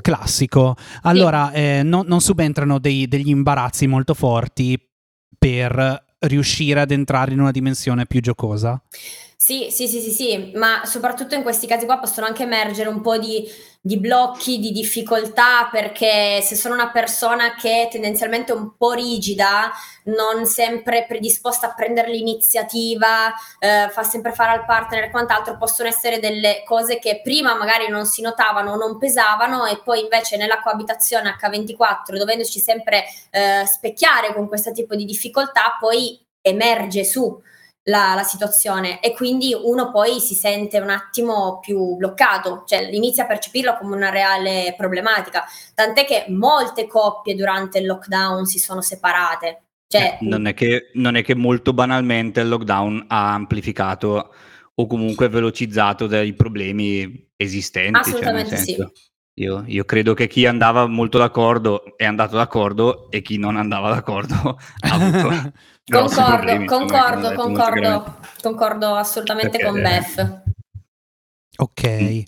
classico. 0.00 0.74
Allora, 1.02 1.50
sì. 1.52 1.82
No, 1.82 2.02
non 2.06 2.20
subentrano 2.20 2.78
dei, 2.78 3.06
degli 3.08 3.28
imbarazzi 3.28 3.86
molto 3.86 4.14
forti 4.14 4.80
per 5.38 6.06
riuscire 6.20 6.80
ad 6.80 6.90
entrare 6.90 7.32
in 7.32 7.40
una 7.40 7.50
dimensione 7.50 8.06
più 8.06 8.20
giocosa? 8.20 8.80
Sì, 9.40 9.68
sì, 9.70 9.86
sì, 9.86 10.00
sì, 10.00 10.10
sì, 10.10 10.50
ma 10.56 10.84
soprattutto 10.84 11.36
in 11.36 11.42
questi 11.42 11.68
casi 11.68 11.84
qua 11.86 11.98
possono 12.00 12.26
anche 12.26 12.42
emergere 12.42 12.88
un 12.88 13.00
po' 13.00 13.18
di, 13.18 13.48
di 13.80 13.96
blocchi, 13.96 14.58
di 14.58 14.72
difficoltà, 14.72 15.68
perché 15.70 16.40
se 16.42 16.56
sono 16.56 16.74
una 16.74 16.90
persona 16.90 17.54
che 17.54 17.82
è 17.86 17.88
tendenzialmente 17.88 18.50
un 18.50 18.76
po' 18.76 18.92
rigida, 18.94 19.70
non 20.06 20.44
sempre 20.44 21.04
predisposta 21.06 21.68
a 21.70 21.74
prendere 21.74 22.10
l'iniziativa, 22.10 23.32
eh, 23.60 23.88
fa 23.92 24.02
sempre 24.02 24.32
fare 24.32 24.50
al 24.58 24.64
partner 24.64 25.04
e 25.04 25.10
quant'altro, 25.10 25.56
possono 25.56 25.88
essere 25.88 26.18
delle 26.18 26.64
cose 26.66 26.98
che 26.98 27.20
prima 27.22 27.54
magari 27.54 27.88
non 27.88 28.06
si 28.06 28.22
notavano, 28.22 28.74
non 28.74 28.98
pesavano 28.98 29.66
e 29.66 29.80
poi 29.84 30.00
invece 30.00 30.36
nella 30.36 30.60
coabitazione 30.60 31.36
H24, 31.38 32.18
dovendoci 32.18 32.58
sempre 32.58 33.04
eh, 33.30 33.64
specchiare 33.66 34.34
con 34.34 34.48
questo 34.48 34.72
tipo 34.72 34.96
di 34.96 35.04
difficoltà, 35.04 35.76
poi 35.78 36.20
emerge 36.40 37.04
su 37.04 37.40
la, 37.88 38.14
la, 38.14 38.22
situazione 38.22 39.00
e 39.00 39.12
quindi 39.12 39.54
uno 39.54 39.90
poi 39.90 40.20
si 40.20 40.34
sente 40.34 40.78
un 40.78 40.90
attimo 40.90 41.58
più 41.58 41.96
bloccato, 41.96 42.64
cioè 42.66 42.88
inizia 42.92 43.24
a 43.24 43.26
percepirlo 43.26 43.76
come 43.78 43.96
una 43.96 44.10
reale 44.10 44.74
problematica, 44.76 45.44
tant'è 45.74 46.04
che 46.04 46.26
molte 46.28 46.86
coppie 46.86 47.34
durante 47.34 47.78
il 47.78 47.86
lockdown 47.86 48.44
si 48.44 48.58
sono 48.58 48.80
separate. 48.80 49.62
Cioè, 49.88 50.18
eh, 50.20 50.24
non, 50.26 50.46
è 50.46 50.54
che, 50.54 50.90
non 50.94 51.16
è 51.16 51.22
che 51.22 51.34
molto 51.34 51.72
banalmente 51.72 52.40
il 52.40 52.48
lockdown 52.48 53.06
ha 53.08 53.32
amplificato 53.32 54.34
o 54.74 54.86
comunque 54.86 55.28
velocizzato 55.28 56.06
dei 56.06 56.34
problemi 56.34 57.30
esistenti. 57.36 57.92
Cioè, 57.92 58.12
Assolutamente 58.12 58.56
cioè 58.56 58.64
sì. 58.64 58.86
Io, 59.38 59.62
io, 59.66 59.84
credo 59.84 60.14
che 60.14 60.26
chi 60.26 60.46
andava 60.46 60.86
molto 60.86 61.16
d'accordo 61.16 61.96
è 61.96 62.04
andato 62.04 62.36
d'accordo 62.36 63.08
e 63.08 63.22
chi 63.22 63.38
non 63.38 63.56
andava 63.56 63.88
d'accordo 63.88 64.34
ha 64.80 64.94
avuto 64.94 65.52
Concordo, 65.90 66.26
problemi, 66.26 66.66
concordo, 66.66 67.34
concordo, 67.34 68.16
concordo 68.42 68.94
assolutamente 68.94 69.58
Perché, 69.58 69.72
con 69.72 69.82
Beth. 69.82 70.42
Ok. 71.58 71.88
Mm. 71.88 72.20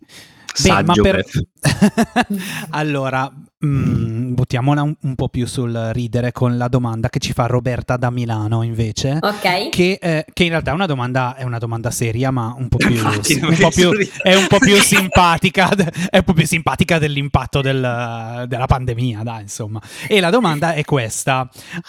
Beh, 0.62 0.82
ma 0.82 0.94
per... 0.94 1.24
allora, 2.70 3.30
mm, 3.64 4.34
buttiamola 4.34 4.82
un, 4.82 4.94
un, 5.00 5.14
po' 5.14 5.28
più 5.28 5.46
sul 5.46 5.90
ridere 5.92 6.32
con 6.32 6.56
la 6.56 6.68
domanda 6.68 7.08
che 7.08 7.18
ci 7.18 7.32
fa 7.32 7.46
Roberta 7.46 7.96
da 7.96 8.10
Milano 8.10 8.62
invece. 8.62 9.18
Ok. 9.20 9.68
Che, 9.70 9.98
eh, 10.00 10.24
che 10.32 10.44
in 10.44 10.50
realtà 10.50 10.70
è 10.70 10.74
una, 10.74 10.86
domanda, 10.86 11.36
è 11.36 11.44
una 11.44 11.58
domanda 11.58 11.90
seria, 11.90 12.30
ma 12.30 12.54
un 12.56 12.68
po' 12.68 12.78
più, 12.78 12.88
un 12.96 13.56
po 13.58 13.70
più 13.70 13.90
è 14.22 14.34
un 14.34 14.46
po' 14.48 14.58
più 14.58 14.74
simpatica. 14.76 15.68
È 16.10 16.18
un 16.18 16.24
po' 16.24 16.32
più 16.32 16.46
simpatica 16.46 16.98
dell'impatto 16.98 17.60
del, 17.60 18.44
della 18.48 18.66
pandemia, 18.66 19.22
dai, 19.22 19.42
insomma. 19.42 19.80
E 20.08 20.20
la 20.20 20.30
domanda 20.30 20.72
è 20.74 20.84
questa: 20.84 21.48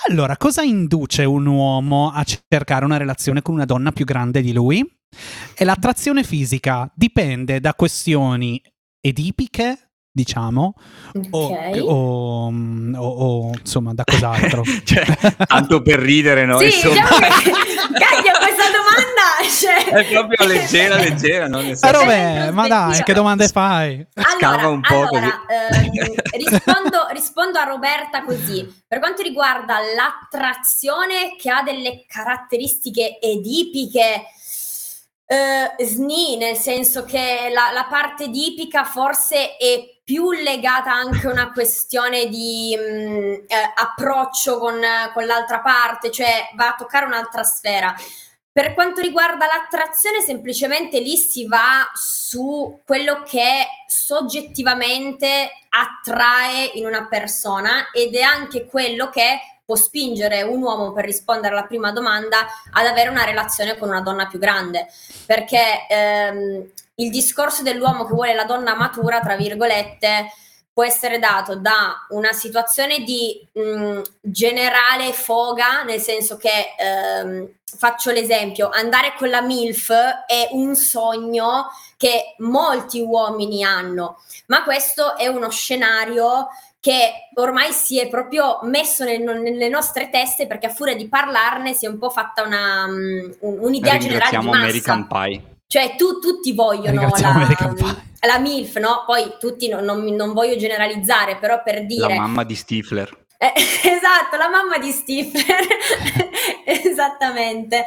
allora, 0.10 0.38
cosa 0.38 0.62
induce 0.62 1.24
un 1.24 1.46
uomo 1.46 2.12
a 2.12 2.24
cercare 2.24 2.86
una 2.86 2.98
relazione 2.98 3.42
con 3.42 3.56
una 3.56 3.66
donna 3.66 3.92
più 3.92 4.06
grande 4.06 4.42
di 4.42 4.54
lui? 4.54 4.86
E 5.56 5.66
l'attrazione 5.66 6.24
fisica 6.24 6.90
dipende 6.96 7.60
da 7.60 7.74
questioni 7.74 8.62
edipiche, 9.02 9.91
diciamo, 10.12 10.74
okay. 11.14 11.80
o, 11.80 11.88
o, 11.88 12.52
o, 12.98 13.08
o, 13.08 13.52
insomma 13.58 13.94
da 13.94 14.04
cos'altro. 14.04 14.64
cioè, 14.84 15.06
tanto 15.48 15.82
per 15.82 16.00
ridere, 16.00 16.46
no? 16.46 16.60
Sì, 16.60 16.66
diciamo 16.66 16.94
che, 16.94 17.30
caglia, 17.98 18.38
questa 18.38 18.66
domanda 18.72 19.22
cioè... 19.50 19.86
è 19.86 20.12
proprio 20.12 20.48
leggera, 20.48 20.98
leggera. 20.98 21.48
No? 21.48 21.62
Però 21.80 22.06
beh, 22.06 22.52
ma 22.52 22.68
dai, 22.68 23.02
che 23.04 23.14
domande 23.14 23.48
fai? 23.48 24.06
Allora, 24.16 24.32
Scava 24.38 24.68
un 24.68 24.82
po' 24.82 25.08
allora, 25.08 25.46
ehm, 25.48 25.92
rispondo, 26.38 27.08
rispondo 27.12 27.60
a 27.60 27.64
Roberta 27.64 28.24
così. 28.24 28.84
Per 28.86 29.00
quanto 29.00 29.22
riguarda 29.22 29.78
l'attrazione 29.96 31.36
che 31.38 31.50
ha 31.50 31.64
delle 31.64 32.06
caratteristiche 32.06 33.20
edipiche, 33.20 34.26
Uh, 35.32 35.82
SNI, 35.82 36.36
nel 36.36 36.58
senso 36.58 37.06
che 37.06 37.50
la, 37.54 37.72
la, 37.72 37.88
parte 37.90 38.28
dipica 38.28 38.84
forse 38.84 39.56
è 39.56 40.01
più 40.12 40.32
legata 40.32 40.92
anche 40.92 41.26
a 41.26 41.32
una 41.32 41.54
questione 41.54 42.28
di 42.28 42.78
mh, 42.78 42.82
mm, 42.82 43.34
eh, 43.48 43.74
approccio 43.76 44.58
con, 44.58 44.78
con, 45.14 45.26
l'altra 45.26 45.62
parte, 45.62 46.12
cioè 46.12 46.50
va 46.56 46.68
a 46.68 46.76
toccare 46.78 47.06
un'altra 47.06 47.44
sfera. 47.44 47.96
Per 48.52 48.74
quanto 48.74 49.00
riguarda 49.00 49.46
l'attrazione, 49.46 50.20
semplicemente 50.20 51.00
lì 51.00 51.16
si 51.16 51.48
va 51.48 51.90
su 51.94 52.82
quello 52.86 53.24
che 53.24 53.66
soggettivamente 53.88 55.50
attrae 55.70 56.72
in 56.74 56.86
una 56.86 57.08
persona 57.08 57.90
ed 57.94 58.14
è 58.14 58.22
anche 58.22 58.66
quello 58.66 59.10
che 59.10 59.40
può 59.64 59.78
spingere 59.78 60.42
un 60.42 60.62
uomo 60.62 60.92
per 60.92 61.06
rispondere 61.06 61.56
alla 61.56 61.66
prima 61.66 61.94
domanda 61.94 62.46
ad 62.74 62.86
avere 62.86 63.08
una 63.10 63.24
relazione 63.24 63.78
con 63.78 63.88
una 63.88 64.02
donna 64.02 64.28
più 64.28 64.40
grande, 64.40 64.88
perché 65.26 65.88
ehm, 65.88 66.70
il 66.96 67.10
discorso 67.10 67.64
dell'uomo 67.64 68.06
che 68.06 68.14
vuole 68.14 68.34
la 68.34 68.46
donna 68.46 68.76
matura, 68.76 69.20
tra 69.20 69.36
virgolette, 69.36 70.32
può 70.74 70.86
essere 70.86 71.20
dato 71.20 71.56
da 71.56 72.06
una 72.10 72.32
situazione 72.32 73.00
di 73.00 73.46
mh, 73.52 74.02
generale 74.22 75.12
foga, 75.12 75.84
nel 75.84 76.00
senso 76.00 76.38
che 76.38 76.74
ehm, 76.78 77.50
faccio 77.64 78.12
l'esempio, 78.12 78.70
andare 78.70 79.14
con 79.18 79.30
la 79.30 79.42
MILF 79.42 79.92
è 80.26 80.50
un 80.52 80.76
sogno 80.76 81.70
che 81.98 82.36
molti 82.40 83.02
uomini 83.02 83.64
hanno, 83.64 84.22
ma 84.48 84.64
questo 84.64 85.18
è 85.18 85.28
uno 85.28 85.50
scenario 85.50 86.48
che 86.80 87.30
ormai 87.36 87.72
si 87.74 88.00
è 88.00 88.10
proprio 88.10 88.60
messo 88.64 89.04
nel, 89.04 89.22
nelle 89.22 89.70
nostre 89.70 90.10
teste 90.10 90.48
perché 90.48 90.66
a 90.66 90.72
furia 90.72 90.96
di 90.96 91.08
parlarne 91.08 91.74
si 91.74 91.86
è 91.86 91.90
un 91.90 92.00
po' 92.00 92.10
fatta 92.10 92.42
una, 92.42 92.86
um, 92.86 93.36
un'idea 93.40 93.98
generale 93.98 94.38
di 94.40 94.46
massa. 94.46 94.58
American 94.58 95.08
Pie. 95.08 95.51
Cioè 95.72 95.96
tu, 95.96 96.20
tutti 96.20 96.52
vogliono 96.52 97.10
la, 97.18 97.48
la, 98.28 98.40
MILF, 98.40 98.78
no? 98.80 99.04
Poi 99.06 99.36
tutti 99.40 99.70
non, 99.70 99.86
non, 99.86 100.04
non, 100.04 100.34
voglio 100.34 100.58
generalizzare, 100.58 101.38
però 101.38 101.64
per 101.64 101.86
dire... 101.86 102.14
La 102.14 102.20
mamma 102.20 102.44
di 102.44 102.56
Stifler. 102.56 103.10
Eh, 103.38 103.54
esatto, 103.56 104.36
la 104.38 104.50
mamma 104.50 104.78
di 104.80 104.92
Stifler. 104.92 105.66
Esattamente. 106.68 107.86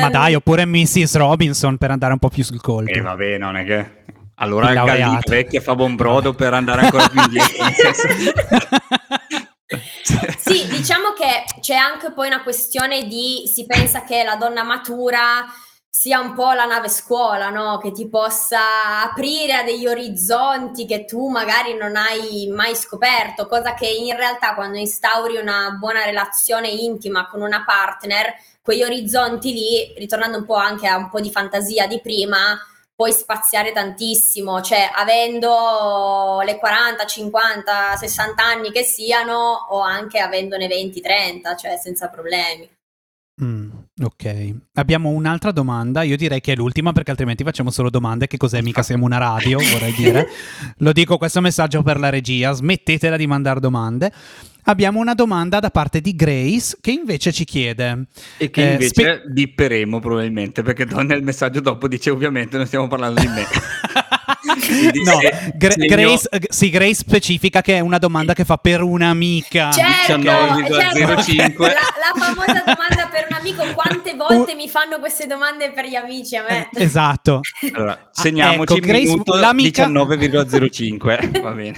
Ma 0.00 0.06
um, 0.06 0.12
dai, 0.12 0.36
oppure 0.36 0.64
Mrs. 0.64 1.16
Robinson 1.16 1.76
per 1.76 1.90
andare 1.90 2.12
un 2.12 2.20
po' 2.20 2.28
più 2.28 2.44
sul 2.44 2.60
colpo. 2.60 2.88
E 2.88 2.98
eh, 2.98 3.00
vabbè, 3.00 3.36
non 3.36 3.56
è 3.56 3.64
che... 3.64 3.96
Allora 4.36 4.72
Gallina 4.72 5.18
vecchia 5.26 5.60
fa 5.60 5.74
buon 5.74 5.96
brodo 5.96 6.34
per 6.34 6.54
andare 6.54 6.82
ancora 6.82 7.08
più 7.08 7.20
indietro. 7.20 7.64
sì, 10.38 10.68
diciamo 10.68 11.14
che 11.18 11.42
c'è 11.60 11.74
anche 11.74 12.12
poi 12.12 12.28
una 12.28 12.44
questione 12.44 13.08
di 13.08 13.42
si 13.52 13.66
pensa 13.66 14.04
che 14.04 14.22
la 14.22 14.36
donna 14.36 14.62
matura 14.62 15.44
sia 15.90 16.20
un 16.20 16.34
po' 16.34 16.52
la 16.52 16.64
nave 16.64 16.88
scuola, 16.88 17.50
no? 17.50 17.78
Che 17.78 17.92
ti 17.92 18.08
possa 18.08 19.02
aprire 19.02 19.54
a 19.54 19.62
degli 19.64 19.86
orizzonti 19.86 20.86
che 20.86 21.04
tu 21.04 21.28
magari 21.28 21.74
non 21.74 21.96
hai 21.96 22.48
mai 22.54 22.74
scoperto, 22.76 23.46
cosa 23.46 23.74
che 23.74 23.88
in 23.88 24.14
realtà 24.16 24.54
quando 24.54 24.78
instauri 24.78 25.36
una 25.38 25.70
buona 25.78 26.04
relazione 26.04 26.68
intima 26.68 27.26
con 27.26 27.40
una 27.42 27.64
partner, 27.64 28.34
quegli 28.62 28.82
orizzonti 28.82 29.52
lì, 29.52 29.94
ritornando 29.96 30.38
un 30.38 30.44
po' 30.44 30.54
anche 30.54 30.86
a 30.86 30.96
un 30.96 31.08
po' 31.08 31.20
di 31.20 31.30
fantasia 31.30 31.86
di 31.86 32.00
prima, 32.00 32.58
puoi 32.94 33.12
spaziare 33.12 33.72
tantissimo, 33.72 34.60
cioè 34.60 34.90
avendo 34.94 36.40
le 36.44 36.58
40, 36.58 37.06
50, 37.06 37.96
60 37.96 38.44
anni 38.44 38.70
che 38.72 38.82
siano 38.82 39.66
o 39.70 39.80
anche 39.80 40.18
avendone 40.18 40.66
20, 40.66 41.00
30, 41.00 41.56
cioè 41.56 41.76
senza 41.76 42.08
problemi. 42.08 42.77
Ok, 44.00 44.54
abbiamo 44.74 45.10
un'altra 45.10 45.50
domanda, 45.50 46.02
io 46.02 46.16
direi 46.16 46.40
che 46.40 46.52
è 46.52 46.54
l'ultima 46.54 46.92
perché 46.92 47.10
altrimenti 47.10 47.42
facciamo 47.42 47.70
solo 47.70 47.90
domande, 47.90 48.28
che 48.28 48.36
cos'è 48.36 48.62
mica 48.62 48.82
siamo 48.82 49.04
una 49.04 49.18
radio, 49.18 49.58
vorrei 49.58 49.92
dire. 49.92 50.28
Lo 50.78 50.92
dico 50.92 51.18
questo 51.18 51.40
messaggio 51.40 51.82
per 51.82 51.98
la 51.98 52.08
regia, 52.08 52.52
smettetela 52.52 53.16
di 53.16 53.26
mandare 53.26 53.58
domande 53.58 54.12
abbiamo 54.68 55.00
una 55.00 55.14
domanda 55.14 55.60
da 55.60 55.70
parte 55.70 56.00
di 56.00 56.14
Grace 56.14 56.76
che 56.80 56.90
invece 56.90 57.32
ci 57.32 57.44
chiede... 57.44 58.04
E 58.36 58.50
che 58.50 58.68
eh, 58.68 58.72
invece 58.72 58.88
spe- 58.88 59.22
bipperemo 59.26 59.98
probabilmente 59.98 60.62
perché 60.62 60.84
nel 60.84 61.22
messaggio 61.22 61.60
dopo 61.60 61.88
dice 61.88 62.10
ovviamente 62.10 62.56
non 62.56 62.66
stiamo 62.66 62.86
parlando 62.86 63.20
di 63.20 63.28
me. 63.28 63.44
no, 65.04 65.18
Gra- 65.54 65.74
Grace, 65.76 66.28
sì, 66.48 66.70
Grace 66.70 66.94
specifica 66.94 67.60
che 67.60 67.76
è 67.76 67.80
una 67.80 67.98
domanda 67.98 68.34
che 68.34 68.44
fa 68.44 68.56
per 68.56 68.82
un'amica. 68.82 69.70
Certo, 69.70 70.16
19,05. 70.16 71.22
Certo. 71.22 71.62
La, 71.62 71.68
la, 71.68 72.12
famosa 72.14 72.62
domanda 72.64 73.08
per 73.10 73.26
un 73.30 73.36
amico, 73.36 73.64
quante 73.74 74.14
volte 74.16 74.52
uh, 74.52 74.56
mi 74.56 74.68
fanno 74.68 74.98
queste 74.98 75.26
domande 75.26 75.70
per 75.72 75.86
gli 75.86 75.94
amici 75.94 76.36
a 76.36 76.44
me? 76.48 76.68
Eh, 76.72 76.82
esatto. 76.82 77.40
Allora, 77.72 78.08
segniamoci 78.10 78.76
ecco, 78.76 78.86
Grace, 78.86 79.22
l'amica... 79.24 79.86
19,05, 79.86 81.40
va 81.42 81.50
bene. 81.52 81.76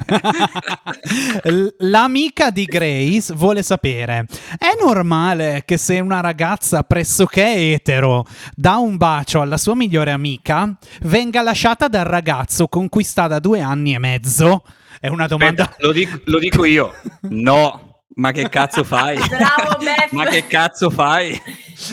l'amica 1.78 2.50
di 2.50 2.64
Grace 2.64 3.32
vuole 3.34 3.62
sapere, 3.62 4.26
è 4.58 4.76
normale 4.82 5.62
che 5.64 5.76
se 5.76 6.00
una 6.00 6.20
ragazza 6.20 6.82
pressoché 6.82 7.72
etero 7.72 8.26
dà 8.54 8.76
un 8.76 8.96
bacio 8.96 9.40
alla 9.40 9.56
sua 9.56 9.74
migliore 9.74 10.10
amica, 10.10 10.76
venga 11.02 11.42
lasciata 11.42 11.88
dal 11.88 12.04
ragazzo 12.04 12.68
con 12.68 12.79
cui 12.88 13.04
sta 13.04 13.26
da 13.26 13.38
due 13.38 13.60
anni 13.60 13.94
e 13.94 13.98
mezzo? 13.98 14.64
È 15.00 15.08
una 15.08 15.26
domanda. 15.26 15.64
Aspetta, 15.64 15.86
lo, 15.86 15.92
dico, 15.92 16.20
lo 16.24 16.38
dico 16.38 16.64
io. 16.64 16.94
No. 17.22 17.84
Ma 18.12 18.32
che 18.32 18.48
cazzo 18.48 18.84
fai? 18.84 19.16
Bravo 19.28 19.76
Beff. 19.78 20.10
ma 20.10 20.24
che 20.26 20.46
cazzo 20.46 20.90
fai? 20.90 21.40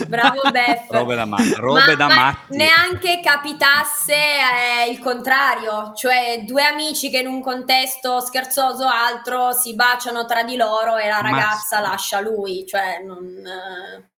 Bravo 0.08 0.50
Beff. 0.50 0.90
robe 0.90 1.14
da, 1.14 1.24
ma- 1.24 1.38
robe 1.56 1.86
ma, 1.86 1.94
da 1.94 2.06
ma 2.08 2.14
matti. 2.14 2.56
neanche 2.56 3.20
capitasse 3.22 4.12
eh, 4.14 4.90
il 4.90 4.98
contrario, 4.98 5.92
cioè 5.94 6.42
due 6.44 6.64
amici 6.64 7.08
che 7.08 7.20
in 7.20 7.28
un 7.28 7.40
contesto 7.40 8.20
scherzoso 8.20 8.84
o 8.84 8.88
altro 8.90 9.52
si 9.52 9.74
baciano 9.74 10.26
tra 10.26 10.42
di 10.42 10.56
loro 10.56 10.96
e 10.98 11.08
la 11.08 11.22
Ma- 11.22 11.30
ragazza 11.30 11.80
lascia 11.80 12.20
lui, 12.20 12.66
cioè 12.66 13.00
non... 13.02 13.24
eh, 13.24 14.08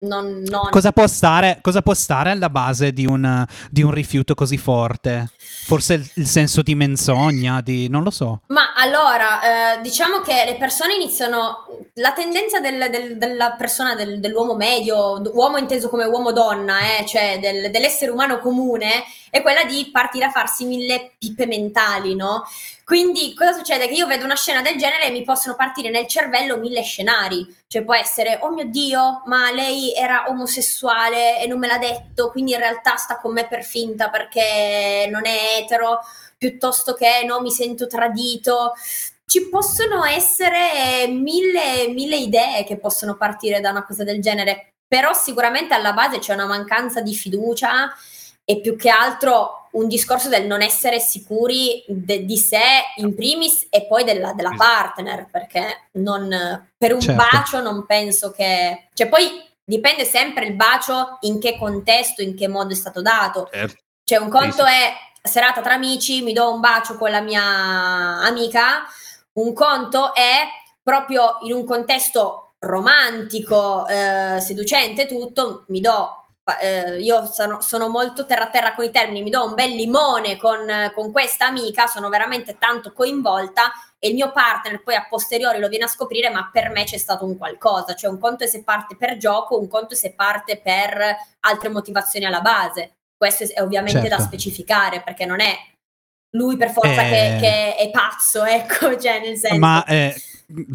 non, 0.00 0.42
non- 0.46 0.70
Cosa 0.70 0.92
può 0.92 1.06
stare, 1.06 1.58
cosa 1.60 1.82
può 1.82 1.92
stare 1.94 2.30
alla 2.30 2.50
base 2.50 2.92
di 2.92 3.04
un, 3.06 3.44
di 3.70 3.82
un 3.82 3.90
rifiuto 3.90 4.34
così 4.34 4.56
forte? 4.56 5.30
Forse 5.64 5.94
il, 5.94 6.10
il 6.14 6.26
senso 6.26 6.62
di 6.62 6.74
menzogna, 6.74 7.60
di 7.60 7.88
non 7.88 8.02
lo 8.04 8.10
so. 8.10 8.42
Ma 8.48 8.74
allora, 8.74 9.76
eh, 9.76 9.80
diciamo 9.80 10.20
che 10.20 10.44
le 10.46 10.56
persone 10.56 10.94
iniziano. 10.94 11.66
La 11.94 12.12
tendenza 12.12 12.60
del- 12.60 12.88
del- 12.90 13.18
della 13.18 13.52
persona, 13.52 13.94
del- 13.96 14.20
dell'uomo 14.20 14.54
medio, 14.54 15.20
uomo 15.34 15.56
inteso 15.56 15.88
come 15.88 16.04
uomo-donna, 16.04 16.78
eh, 16.98 17.04
cioè 17.06 17.38
del- 17.40 17.70
dell'essere 17.72 18.12
umano 18.12 18.38
comune, 18.38 19.02
è 19.30 19.42
quella 19.42 19.64
di 19.64 19.88
partire 19.92 20.26
a 20.26 20.30
farsi 20.30 20.64
mille 20.64 21.12
pippe 21.18 21.46
mentali, 21.46 22.14
no? 22.14 22.44
Quindi 22.88 23.34
cosa 23.34 23.52
succede? 23.52 23.86
Che 23.86 23.92
io 23.92 24.06
vedo 24.06 24.24
una 24.24 24.34
scena 24.34 24.62
del 24.62 24.78
genere 24.78 25.04
e 25.04 25.10
mi 25.10 25.22
possono 25.22 25.54
partire 25.54 25.90
nel 25.90 26.06
cervello 26.06 26.56
mille 26.56 26.80
scenari. 26.82 27.46
Cioè 27.66 27.84
può 27.84 27.94
essere, 27.94 28.38
oh 28.40 28.50
mio 28.50 28.64
Dio, 28.64 29.24
ma 29.26 29.52
lei 29.52 29.92
era 29.92 30.24
omosessuale 30.28 31.38
e 31.38 31.46
non 31.46 31.58
me 31.58 31.66
l'ha 31.66 31.76
detto, 31.76 32.30
quindi 32.30 32.52
in 32.52 32.58
realtà 32.60 32.96
sta 32.96 33.18
con 33.18 33.34
me 33.34 33.46
per 33.46 33.62
finta 33.62 34.08
perché 34.08 35.06
non 35.10 35.26
è 35.26 35.58
etero, 35.60 36.00
piuttosto 36.38 36.94
che 36.94 37.24
no, 37.26 37.42
mi 37.42 37.50
sento 37.50 37.86
tradito. 37.86 38.72
Ci 39.26 39.50
possono 39.50 40.02
essere 40.06 41.08
mille, 41.08 41.88
mille 41.88 42.16
idee 42.16 42.64
che 42.64 42.78
possono 42.78 43.18
partire 43.18 43.60
da 43.60 43.68
una 43.68 43.84
cosa 43.84 44.02
del 44.02 44.22
genere, 44.22 44.76
però 44.88 45.12
sicuramente 45.12 45.74
alla 45.74 45.92
base 45.92 46.20
c'è 46.20 46.32
una 46.32 46.46
mancanza 46.46 47.02
di 47.02 47.14
fiducia 47.14 47.94
e 48.46 48.62
più 48.62 48.76
che 48.76 48.88
altro 48.88 49.57
un 49.72 49.88
discorso 49.88 50.28
del 50.28 50.46
non 50.46 50.62
essere 50.62 50.98
sicuri 51.00 51.84
de- 51.86 52.24
di 52.24 52.36
sé 52.36 52.60
in 52.96 53.14
primis 53.14 53.66
e 53.70 53.86
poi 53.86 54.04
della, 54.04 54.32
della 54.32 54.54
partner, 54.56 55.28
perché 55.30 55.88
non, 55.92 56.28
per 56.76 56.94
un 56.94 57.00
Certo. 57.00 57.22
bacio 57.30 57.60
non 57.60 57.86
penso 57.86 58.30
che... 58.30 58.88
Cioè 58.94 59.08
poi 59.08 59.44
dipende 59.64 60.04
sempre 60.04 60.46
il 60.46 60.54
bacio 60.54 61.18
in 61.20 61.38
che 61.38 61.58
contesto, 61.58 62.22
in 62.22 62.34
che 62.34 62.48
modo 62.48 62.72
è 62.72 62.76
stato 62.76 63.02
dato. 63.02 63.48
Certo. 63.52 63.76
Cioè 64.04 64.18
un 64.18 64.30
conto 64.30 64.64
Sì, 64.64 64.70
è 64.72 64.92
serata 65.22 65.60
tra 65.60 65.74
amici, 65.74 66.22
mi 66.22 66.32
do 66.32 66.52
un 66.52 66.60
bacio 66.60 66.96
con 66.96 67.10
la 67.10 67.20
mia 67.20 67.42
amica, 67.42 68.86
un 69.34 69.52
conto 69.52 70.14
è 70.14 70.46
proprio 70.82 71.38
in 71.42 71.52
un 71.52 71.64
contesto 71.66 72.54
romantico, 72.60 73.86
eh, 73.86 74.40
seducente 74.40 75.06
tutto, 75.06 75.64
mi 75.68 75.80
do 75.80 76.27
eh, 76.56 77.00
io 77.00 77.26
sono, 77.26 77.60
sono 77.60 77.88
molto 77.88 78.24
terra 78.24 78.48
terra 78.48 78.74
con 78.74 78.84
i 78.84 78.90
termini, 78.90 79.22
mi 79.22 79.30
do 79.30 79.44
un 79.44 79.54
bel 79.54 79.70
limone 79.74 80.36
con, 80.36 80.66
con 80.94 81.12
questa 81.12 81.46
amica, 81.46 81.86
sono 81.86 82.08
veramente 82.08 82.56
tanto 82.58 82.92
coinvolta 82.92 83.72
e 83.98 84.08
il 84.08 84.14
mio 84.14 84.30
partner 84.32 84.82
poi 84.82 84.94
a 84.94 85.06
posteriori 85.08 85.58
lo 85.58 85.68
viene 85.68 85.84
a 85.84 85.88
scoprire, 85.88 86.30
ma 86.30 86.48
per 86.52 86.70
me 86.70 86.84
c'è 86.84 86.96
stato 86.98 87.24
un 87.24 87.36
qualcosa, 87.36 87.94
cioè 87.94 88.10
un 88.10 88.18
conto 88.18 88.44
è 88.44 88.46
se 88.46 88.62
parte 88.62 88.96
per 88.96 89.16
gioco, 89.16 89.58
un 89.58 89.68
conto 89.68 89.94
è 89.94 89.96
se 89.96 90.14
parte 90.14 90.60
per 90.60 91.16
altre 91.40 91.68
motivazioni 91.68 92.24
alla 92.24 92.40
base. 92.40 92.92
Questo 93.16 93.44
è 93.44 93.60
ovviamente 93.60 94.00
Certo. 94.00 94.16
da 94.16 94.22
specificare 94.22 95.02
perché 95.02 95.26
non 95.26 95.40
è 95.40 95.54
lui 96.36 96.56
per 96.56 96.70
forza 96.70 97.02
Eh. 97.02 97.08
che, 97.08 97.38
che 97.40 97.74
è 97.76 97.90
pazzo, 97.90 98.44
ecco, 98.46 98.98
cioè 98.98 99.20
nel 99.20 99.36
senso... 99.36 99.58
Ma 99.58 99.84
eh, 99.84 100.14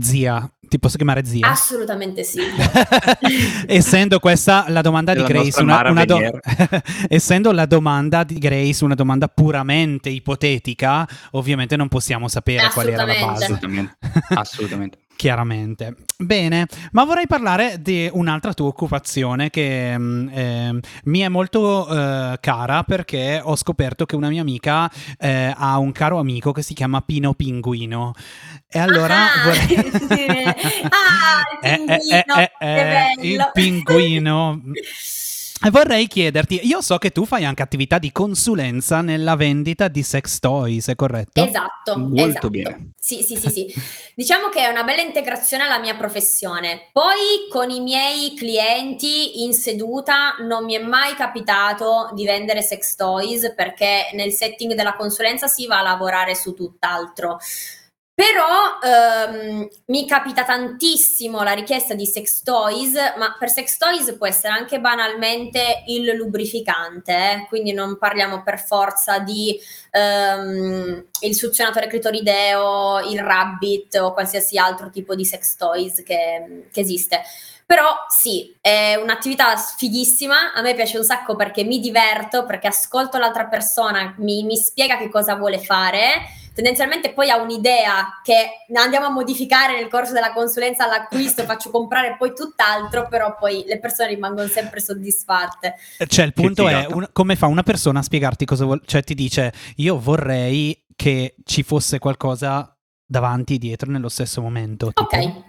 zia, 0.02 0.48
ti 0.74 0.80
posso 0.80 0.98
chiamare 0.98 1.24
zia? 1.24 1.50
Assolutamente 1.50 2.24
sì. 2.24 2.40
Essendo 3.68 4.18
questa 4.20 4.66
la 4.70 4.82
domanda 4.82 5.14
di 5.14 5.22
Della 5.22 5.30
Grace, 5.30 5.64
nostra 5.64 5.92
una, 5.92 5.92
una 5.92 6.06
do- 6.06 6.40
essendo 7.08 7.52
la 7.52 7.68
domanda 7.68 8.24
di 8.24 8.40
Grace 8.40 8.84
una 8.84 8.96
domanda 8.96 9.28
puramente 9.28 10.10
ipotetica, 10.10 11.08
ovviamente 11.32 11.76
non 11.76 11.90
possiamo 11.90 12.28
sapere 12.28 12.70
qual 12.74 12.88
era 12.88 13.06
la 13.06 13.14
base. 13.14 13.44
Assolutamente. 13.44 13.98
Assolutamente. 14.30 14.98
Chiaramente. 15.16 15.96
Bene, 16.18 16.68
ma 16.92 17.06
vorrei 17.06 17.28
parlare 17.28 17.78
di 17.82 18.10
un'altra 18.12 18.54
tua 18.54 18.68
occupazione 18.68 19.50
che 19.50 19.92
ehm, 19.94 20.80
mi 21.06 21.20
è 21.20 21.28
molto 21.30 21.88
eh, 21.88 22.38
cara 22.42 22.84
perché 22.84 23.40
ho 23.42 23.56
scoperto 23.56 24.06
che 24.06 24.16
una 24.18 24.28
mia 24.30 24.42
amica 24.42 24.90
eh, 25.18 25.54
ha 25.56 25.78
un 25.78 25.92
caro 25.94 26.20
amico 26.20 26.52
che 26.52 26.62
si 26.62 26.74
chiama 26.74 27.00
Pino 27.02 27.34
Pinguino. 27.36 28.14
E 28.68 28.80
allora 28.80 29.16
Ah, 29.16 29.44
vorrei-. 29.46 29.94
Ah, 30.90 31.44
il 31.62 31.84
Eh, 31.90 31.94
eh, 32.10 32.24
pinguino, 32.26 32.36
eh, 32.36 32.52
che 32.58 32.60
eh, 32.60 33.14
bello. 33.16 33.22
il 33.34 33.50
pinguino. 33.54 34.62
Vorrei 35.72 36.08
chiederti, 36.08 36.60
io 36.68 36.82
so 36.82 36.98
che 36.98 37.12
tu 37.12 37.26
fai 37.26 37.46
anche 37.46 37.62
attività 37.62 37.98
di 37.98 38.12
consulenza 38.12 39.02
nella 39.02 39.36
vendita 39.36 39.88
di 39.88 40.04
sex 40.04 40.40
toys, 40.40 40.90
è 40.90 40.96
corretto? 40.96 41.46
Esatto, 41.46 41.98
Molto 41.98 42.28
esatto. 42.28 42.50
bene. 42.50 42.92
Sì, 43.00 43.24
sì, 43.24 43.38
sì, 43.38 43.50
sì. 43.50 43.74
Diciamo 44.14 44.50
che 44.50 44.60
è 44.60 44.68
una 44.68 44.84
bella 44.84 45.02
integrazione 45.02 45.64
alla 45.64 45.80
mia 45.80 45.96
professione. 45.96 46.90
Poi 46.92 47.48
con 47.50 47.70
i 47.70 47.80
miei 47.80 48.34
clienti 48.36 49.44
in 49.44 49.54
seduta 49.54 50.36
non 50.40 50.66
mi 50.66 50.76
è 50.76 50.80
mai 50.80 51.16
capitato 51.16 52.12
di 52.14 52.26
vendere 52.26 52.62
sex 52.62 52.96
toys 52.96 53.54
perché 53.56 54.10
nel 54.14 54.32
setting 54.32 54.74
della 54.74 54.96
consulenza 54.96 55.48
si 55.48 55.66
va 55.66 55.80
a 55.80 55.84
lavorare 55.84 56.36
su 56.36 56.54
tutt'altro. 56.54 57.40
Però 58.16 58.78
ehm, 58.80 59.68
mi 59.88 60.08
capita 60.08 60.44
tantissimo 60.44 61.42
la 61.42 61.54
richiesta 61.54 61.96
di 61.96 62.06
sex 62.06 62.44
toys, 62.44 62.94
ma 63.18 63.36
per 63.40 63.50
sex 63.50 63.76
toys 63.78 64.16
può 64.18 64.28
essere 64.28 64.54
anche 64.54 64.80
banalmente 64.80 65.84
il 65.88 66.16
lubrificante, 66.16 67.12
eh? 67.12 67.46
quindi 67.48 67.74
non 67.74 67.98
parliamo 67.98 68.44
per 68.44 68.60
forza 68.60 69.18
di 69.18 69.60
ehm, 69.90 71.06
il 71.22 71.34
suzionatore 71.34 71.88
clitorideo, 71.88 73.00
il 73.00 73.20
rabbit 73.20 73.96
o 73.96 74.14
qualsiasi 74.14 74.60
altro 74.60 74.92
tipo 74.92 75.16
di 75.16 75.26
sex 75.26 75.56
toys 75.56 76.04
che, 76.04 76.68
che 76.72 76.80
esiste. 76.82 77.24
Però 77.66 78.06
sì, 78.10 78.56
è 78.62 78.94
un'attività 78.94 79.56
fighissima, 79.58 80.54
a 80.54 80.62
me 80.62 80.76
piace 80.76 80.98
un 80.98 81.04
sacco 81.04 81.36
perché 81.36 81.64
mi 81.64 81.80
diverto, 81.80 82.46
perché 82.46 82.68
ascolto 82.68 83.18
l'altra 83.18 83.48
persona, 83.48 84.14
mi, 84.20 84.44
mi 84.44 84.58
spiega 84.58 84.98
che 84.98 85.10
cosa 85.10 85.36
vuole 85.36 85.58
fare, 85.58 86.42
tendenzialmente 86.54 87.12
poi 87.14 87.30
ha 87.30 87.38
un'idea 87.38 88.22
che 88.24 88.66
andiamo 88.76 89.08
a 89.08 89.10
modificare 89.10 89.76
nel 89.76 89.90
corso 89.90 90.14
della 90.14 90.34
consulenza 90.34 90.86
all'acquisto, 90.86 91.44
faccio 91.46 91.70
comprare 91.72 92.16
poi 92.18 92.34
tutt'altro, 92.34 93.08
però 93.08 93.36
poi 93.36 93.64
le 93.66 93.80
persone 93.80 94.10
rimangono 94.10 94.48
sempre 94.48 94.80
soddisfatte. 94.80 95.76
Cioè, 96.08 96.26
il 96.26 96.34
punto 96.34 96.68
è 96.68 96.86
un- 96.86 97.10
come 97.12 97.36
fa 97.36 97.48
una 97.48 97.64
persona 97.64 98.00
a 98.00 98.04
spiegarti 98.04 98.46
cosa 98.46 98.66
vuole. 98.66 98.82
Cioè, 98.86 99.04
ti 99.04 99.14
dice: 99.16 99.54
Io 99.78 100.00
vorrei 100.00 100.86
che 100.96 101.36
ci 101.44 101.64
fosse 101.64 102.00
qualcosa 102.00 102.76
davanti 103.06 103.56
e 103.56 103.58
dietro 103.58 103.92
nello 103.92 104.10
stesso 104.10 104.42
momento. 104.42 104.92
tipo. 104.94 105.02
Ok. 105.16 105.42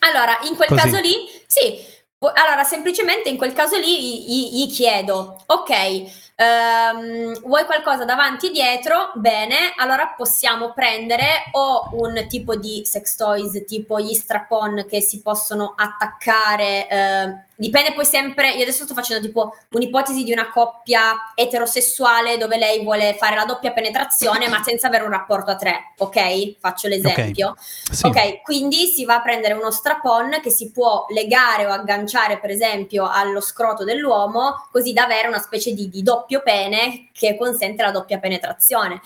Allora, 0.00 0.38
in 0.48 0.54
quel 0.56 0.68
Così. 0.68 0.80
caso 0.80 1.00
lì, 1.00 1.14
sì. 1.46 1.92
Allora, 2.18 2.64
semplicemente 2.64 3.28
in 3.28 3.36
quel 3.36 3.52
caso 3.52 3.78
lì 3.78 4.24
gli- 4.24 4.50
gli 4.64 4.72
chiedo, 4.72 5.42
ok, 5.46 6.23
ehm, 6.34 7.40
vuoi 7.42 7.64
qualcosa 7.64 8.04
davanti 8.04 8.48
e 8.48 8.50
dietro? 8.50 9.12
Bene, 9.14 9.72
allora 9.76 10.14
possiamo 10.16 10.72
prendere 10.72 11.44
o 11.52 11.90
un 11.92 12.26
tipo 12.28 12.56
di 12.56 12.82
sex 12.84 13.16
toys, 13.16 13.64
tipo 13.66 14.00
gli 14.00 14.14
strap-on 14.14 14.86
che 14.88 15.00
si 15.00 15.22
possono 15.22 15.74
attaccare, 15.76 16.88
eh, 16.88 17.44
dipende 17.56 17.92
poi 17.92 18.04
sempre, 18.04 18.50
io 18.50 18.62
adesso 18.62 18.84
sto 18.84 18.94
facendo 18.94 19.24
tipo 19.24 19.54
un'ipotesi 19.70 20.24
di 20.24 20.32
una 20.32 20.50
coppia 20.50 21.32
eterosessuale 21.34 22.36
dove 22.36 22.56
lei 22.56 22.82
vuole 22.82 23.14
fare 23.18 23.36
la 23.36 23.44
doppia 23.44 23.72
penetrazione 23.72 24.48
ma 24.48 24.62
senza 24.62 24.88
avere 24.88 25.04
un 25.04 25.10
rapporto 25.10 25.50
a 25.50 25.56
tre, 25.56 25.92
ok? 25.98 26.56
Faccio 26.58 26.88
l'esempio. 26.88 27.54
Sì. 27.58 28.06
Ok, 28.06 28.42
quindi 28.42 28.86
si 28.86 29.04
va 29.04 29.16
a 29.16 29.22
prendere 29.22 29.54
uno 29.54 29.70
strap-on 29.70 30.40
che 30.42 30.50
si 30.50 30.70
può 30.70 31.06
legare 31.08 31.66
o 31.66 31.70
agganciare, 31.70 32.38
per 32.38 32.50
esempio, 32.50 33.08
allo 33.08 33.40
scroto 33.40 33.84
dell'uomo, 33.84 34.68
così 34.70 34.92
da 34.92 35.04
avere 35.04 35.28
una 35.28 35.40
specie 35.40 35.72
di, 35.72 35.88
di 35.88 36.02
doppio 36.02 36.42
pene 36.42 37.08
che 37.12 37.36
consente 37.36 37.82
la 37.82 37.90
doppia 37.90 38.18
penetrazione. 38.18 39.00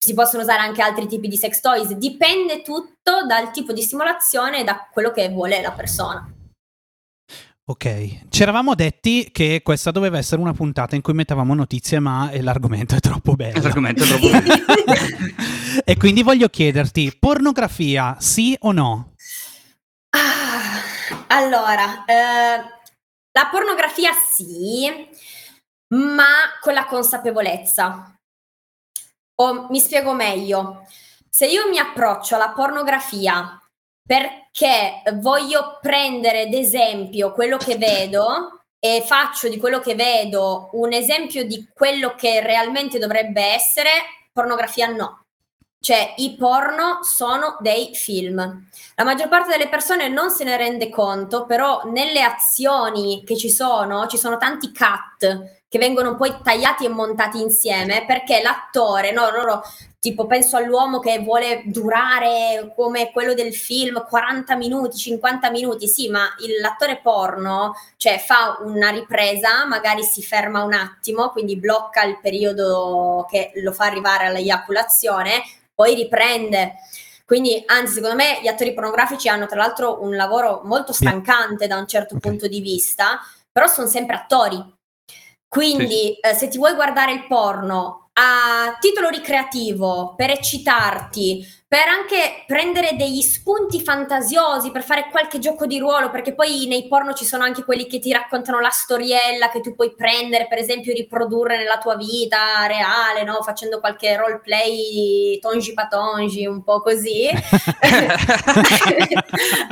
Si 0.00 0.14
possono 0.14 0.42
usare 0.44 0.60
anche 0.60 0.80
altri 0.80 1.08
tipi 1.08 1.26
di 1.26 1.36
sex 1.36 1.60
toys, 1.60 1.90
dipende 1.92 2.62
tutto 2.62 3.26
dal 3.26 3.50
tipo 3.50 3.72
di 3.72 3.82
stimolazione 3.82 4.60
e 4.60 4.64
da 4.64 4.86
quello 4.92 5.10
che 5.10 5.28
vuole 5.28 5.60
la 5.60 5.72
persona. 5.72 6.32
Ok, 7.70 8.30
ci 8.30 8.40
eravamo 8.40 8.74
detti 8.74 9.28
che 9.30 9.60
questa 9.62 9.90
doveva 9.90 10.16
essere 10.16 10.40
una 10.40 10.54
puntata 10.54 10.94
in 10.94 11.02
cui 11.02 11.12
mettevamo 11.12 11.52
notizie, 11.52 11.98
ma 11.98 12.30
eh, 12.30 12.40
l'argomento 12.40 12.94
è 12.94 12.98
troppo 12.98 13.34
bello. 13.34 13.60
L'argomento 13.60 14.04
è 14.04 14.06
troppo 14.06 14.30
bello. 14.30 14.54
e 15.84 15.96
quindi 15.98 16.22
voglio 16.22 16.48
chiederti: 16.48 17.14
pornografia, 17.20 18.16
sì 18.20 18.56
o 18.60 18.72
no? 18.72 19.12
Ah, 20.16 20.80
allora, 21.26 22.06
eh, 22.06 22.56
la 23.32 23.48
pornografia 23.50 24.12
sì, 24.12 24.88
ma 25.88 26.24
con 26.62 26.72
la 26.72 26.86
consapevolezza. 26.86 28.18
O 29.42 29.66
mi 29.68 29.78
spiego 29.80 30.14
meglio. 30.14 30.86
Se 31.28 31.46
io 31.46 31.68
mi 31.68 31.78
approccio 31.78 32.34
alla 32.34 32.48
pornografia 32.48 33.60
perché 34.08 35.02
voglio 35.16 35.76
prendere 35.82 36.44
ad 36.44 36.54
esempio 36.54 37.30
quello 37.32 37.58
che 37.58 37.76
vedo 37.76 38.62
e 38.78 39.04
faccio 39.04 39.48
di 39.48 39.58
quello 39.58 39.80
che 39.80 39.94
vedo 39.94 40.70
un 40.72 40.94
esempio 40.94 41.44
di 41.44 41.68
quello 41.74 42.14
che 42.16 42.40
realmente 42.40 42.98
dovrebbe 42.98 43.42
essere, 43.42 43.90
pornografia 44.32 44.86
no. 44.86 45.24
Cioè, 45.78 46.14
i 46.16 46.36
porno 46.36 47.00
sono 47.02 47.58
dei 47.60 47.94
film. 47.94 48.68
La 48.94 49.04
maggior 49.04 49.28
parte 49.28 49.50
delle 49.50 49.68
persone 49.68 50.08
non 50.08 50.30
se 50.30 50.42
ne 50.42 50.56
rende 50.56 50.88
conto, 50.88 51.44
però 51.44 51.82
nelle 51.84 52.22
azioni 52.22 53.22
che 53.26 53.36
ci 53.36 53.50
sono, 53.50 54.06
ci 54.06 54.16
sono 54.16 54.38
tanti 54.38 54.72
cut 54.72 55.56
che 55.68 55.78
vengono 55.78 56.16
poi 56.16 56.34
tagliati 56.42 56.86
e 56.86 56.88
montati 56.88 57.42
insieme 57.42 58.06
perché 58.06 58.40
l'attore, 58.40 59.12
no, 59.12 59.30
loro 59.30 59.62
tipo 60.00 60.26
penso 60.26 60.56
all'uomo 60.56 61.00
che 61.00 61.18
vuole 61.20 61.62
durare 61.66 62.72
come 62.76 63.10
quello 63.10 63.34
del 63.34 63.54
film 63.54 64.04
40 64.06 64.56
minuti, 64.56 64.96
50 64.96 65.50
minuti, 65.50 65.88
sì, 65.88 66.08
ma 66.08 66.26
il, 66.40 66.60
l'attore 66.60 67.00
porno, 67.02 67.74
cioè 67.96 68.18
fa 68.18 68.58
una 68.62 68.90
ripresa, 68.90 69.66
magari 69.66 70.02
si 70.04 70.22
ferma 70.22 70.62
un 70.62 70.72
attimo, 70.72 71.30
quindi 71.30 71.56
blocca 71.56 72.04
il 72.04 72.18
periodo 72.20 73.26
che 73.28 73.50
lo 73.56 73.72
fa 73.72 73.86
arrivare 73.86 74.26
all'eiaculazione, 74.26 75.42
poi 75.74 75.94
riprende. 75.94 76.74
Quindi, 77.24 77.62
anzi, 77.66 77.94
secondo 77.94 78.16
me 78.16 78.38
gli 78.40 78.48
attori 78.48 78.72
pornografici 78.72 79.28
hanno 79.28 79.46
tra 79.46 79.58
l'altro 79.58 80.02
un 80.02 80.16
lavoro 80.16 80.62
molto 80.64 80.92
stancante 80.92 81.66
da 81.66 81.76
un 81.76 81.86
certo 81.86 82.14
okay. 82.14 82.30
punto 82.30 82.46
di 82.46 82.60
vista, 82.60 83.20
però 83.52 83.66
sono 83.66 83.86
sempre 83.86 84.16
attori. 84.16 84.64
Quindi, 85.46 86.14
sì. 86.14 86.18
eh, 86.20 86.34
se 86.34 86.48
ti 86.48 86.56
vuoi 86.56 86.74
guardare 86.74 87.12
il 87.12 87.26
porno 87.26 88.07
a 88.20 88.76
titolo 88.80 89.08
ricreativo, 89.10 90.14
per 90.16 90.30
eccitarti, 90.30 91.46
per 91.68 91.86
anche 91.86 92.42
prendere 92.46 92.96
degli 92.96 93.20
spunti 93.20 93.80
fantasiosi, 93.80 94.72
per 94.72 94.82
fare 94.82 95.08
qualche 95.08 95.38
gioco 95.38 95.66
di 95.66 95.78
ruolo, 95.78 96.10
perché 96.10 96.34
poi 96.34 96.66
nei 96.66 96.88
porno 96.88 97.12
ci 97.12 97.24
sono 97.24 97.44
anche 97.44 97.62
quelli 97.62 97.86
che 97.86 98.00
ti 98.00 98.10
raccontano 98.10 98.58
la 98.58 98.70
storiella 98.70 99.50
che 99.50 99.60
tu 99.60 99.76
puoi 99.76 99.94
prendere, 99.94 100.48
per 100.48 100.58
esempio, 100.58 100.92
riprodurre 100.92 101.58
nella 101.58 101.78
tua 101.78 101.94
vita 101.94 102.66
reale, 102.66 103.22
no? 103.22 103.40
facendo 103.42 103.78
qualche 103.78 104.16
roleplay 104.16 105.38
tongi 105.40 105.72
patongi, 105.72 106.44
un 106.44 106.64
po' 106.64 106.80
così. 106.80 107.28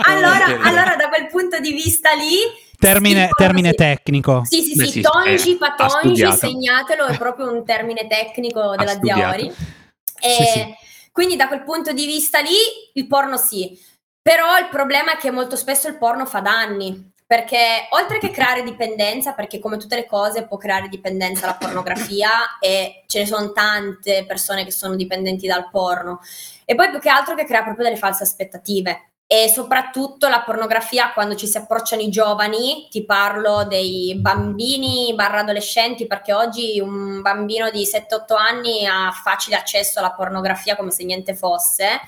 allora, 0.06 0.44
allora, 0.62 0.94
da 0.94 1.08
quel 1.08 1.26
punto 1.28 1.58
di 1.58 1.72
vista 1.72 2.12
lì 2.12 2.38
Termine, 2.78 3.28
termine 3.36 3.72
tecnico. 3.72 4.42
Sì, 4.44 4.62
sì, 4.62 4.74
Beh, 4.74 4.86
sì, 4.86 5.00
tongi, 5.00 5.52
eh, 5.52 5.56
patongi, 5.56 6.32
segnatelo, 6.32 7.06
è 7.06 7.16
proprio 7.16 7.50
un 7.50 7.64
termine 7.64 8.06
tecnico 8.06 8.74
della 8.76 8.94
Diori. 8.96 9.46
E 9.46 10.28
sì, 10.28 10.44
sì. 10.44 10.74
Quindi 11.12 11.36
da 11.36 11.48
quel 11.48 11.62
punto 11.62 11.92
di 11.92 12.04
vista 12.04 12.40
lì 12.40 12.50
il 12.92 13.06
porno 13.06 13.38
sì, 13.38 13.78
però 14.20 14.58
il 14.58 14.68
problema 14.68 15.14
è 15.14 15.16
che 15.16 15.30
molto 15.30 15.56
spesso 15.56 15.88
il 15.88 15.96
porno 15.96 16.26
fa 16.26 16.40
danni, 16.40 17.12
perché 17.26 17.88
oltre 17.90 18.18
che 18.18 18.30
creare 18.30 18.62
dipendenza, 18.62 19.32
perché 19.32 19.58
come 19.58 19.78
tutte 19.78 19.96
le 19.96 20.06
cose 20.06 20.46
può 20.46 20.58
creare 20.58 20.88
dipendenza 20.88 21.46
la 21.46 21.54
pornografia 21.54 22.58
e 22.60 23.04
ce 23.06 23.20
ne 23.20 23.26
sono 23.26 23.52
tante 23.52 24.26
persone 24.26 24.64
che 24.64 24.70
sono 24.70 24.94
dipendenti 24.94 25.46
dal 25.46 25.70
porno, 25.70 26.20
e 26.64 26.74
poi 26.74 26.90
più 26.90 26.98
che 26.98 27.08
altro 27.08 27.34
che 27.34 27.46
crea 27.46 27.62
proprio 27.62 27.84
delle 27.84 27.96
false 27.96 28.22
aspettative 28.22 29.12
e 29.28 29.48
soprattutto 29.48 30.28
la 30.28 30.42
pornografia 30.42 31.12
quando 31.12 31.34
ci 31.34 31.48
si 31.48 31.56
approcciano 31.56 32.00
i 32.00 32.10
giovani, 32.10 32.86
ti 32.88 33.04
parlo 33.04 33.64
dei 33.64 34.16
bambini 34.20 35.12
barra 35.16 35.40
adolescenti 35.40 36.06
perché 36.06 36.32
oggi 36.32 36.78
un 36.78 37.22
bambino 37.22 37.68
di 37.70 37.82
7-8 37.82 38.36
anni 38.36 38.86
ha 38.86 39.10
facile 39.10 39.56
accesso 39.56 39.98
alla 39.98 40.12
pornografia 40.12 40.76
come 40.76 40.92
se 40.92 41.04
niente 41.04 41.34
fosse. 41.34 42.00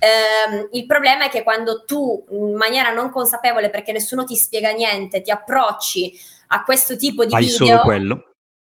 Eh, 0.00 0.68
il 0.72 0.86
problema 0.86 1.26
è 1.26 1.28
che 1.28 1.44
quando 1.44 1.84
tu 1.84 2.24
in 2.30 2.56
maniera 2.56 2.90
non 2.90 3.10
consapevole 3.10 3.70
perché 3.70 3.92
nessuno 3.92 4.24
ti 4.24 4.34
spiega 4.34 4.72
niente 4.72 5.22
ti 5.22 5.30
approcci 5.30 6.18
a 6.48 6.64
questo 6.64 6.96
tipo 6.96 7.24
di 7.24 7.30
Fai 7.30 7.44
video, 7.44 7.82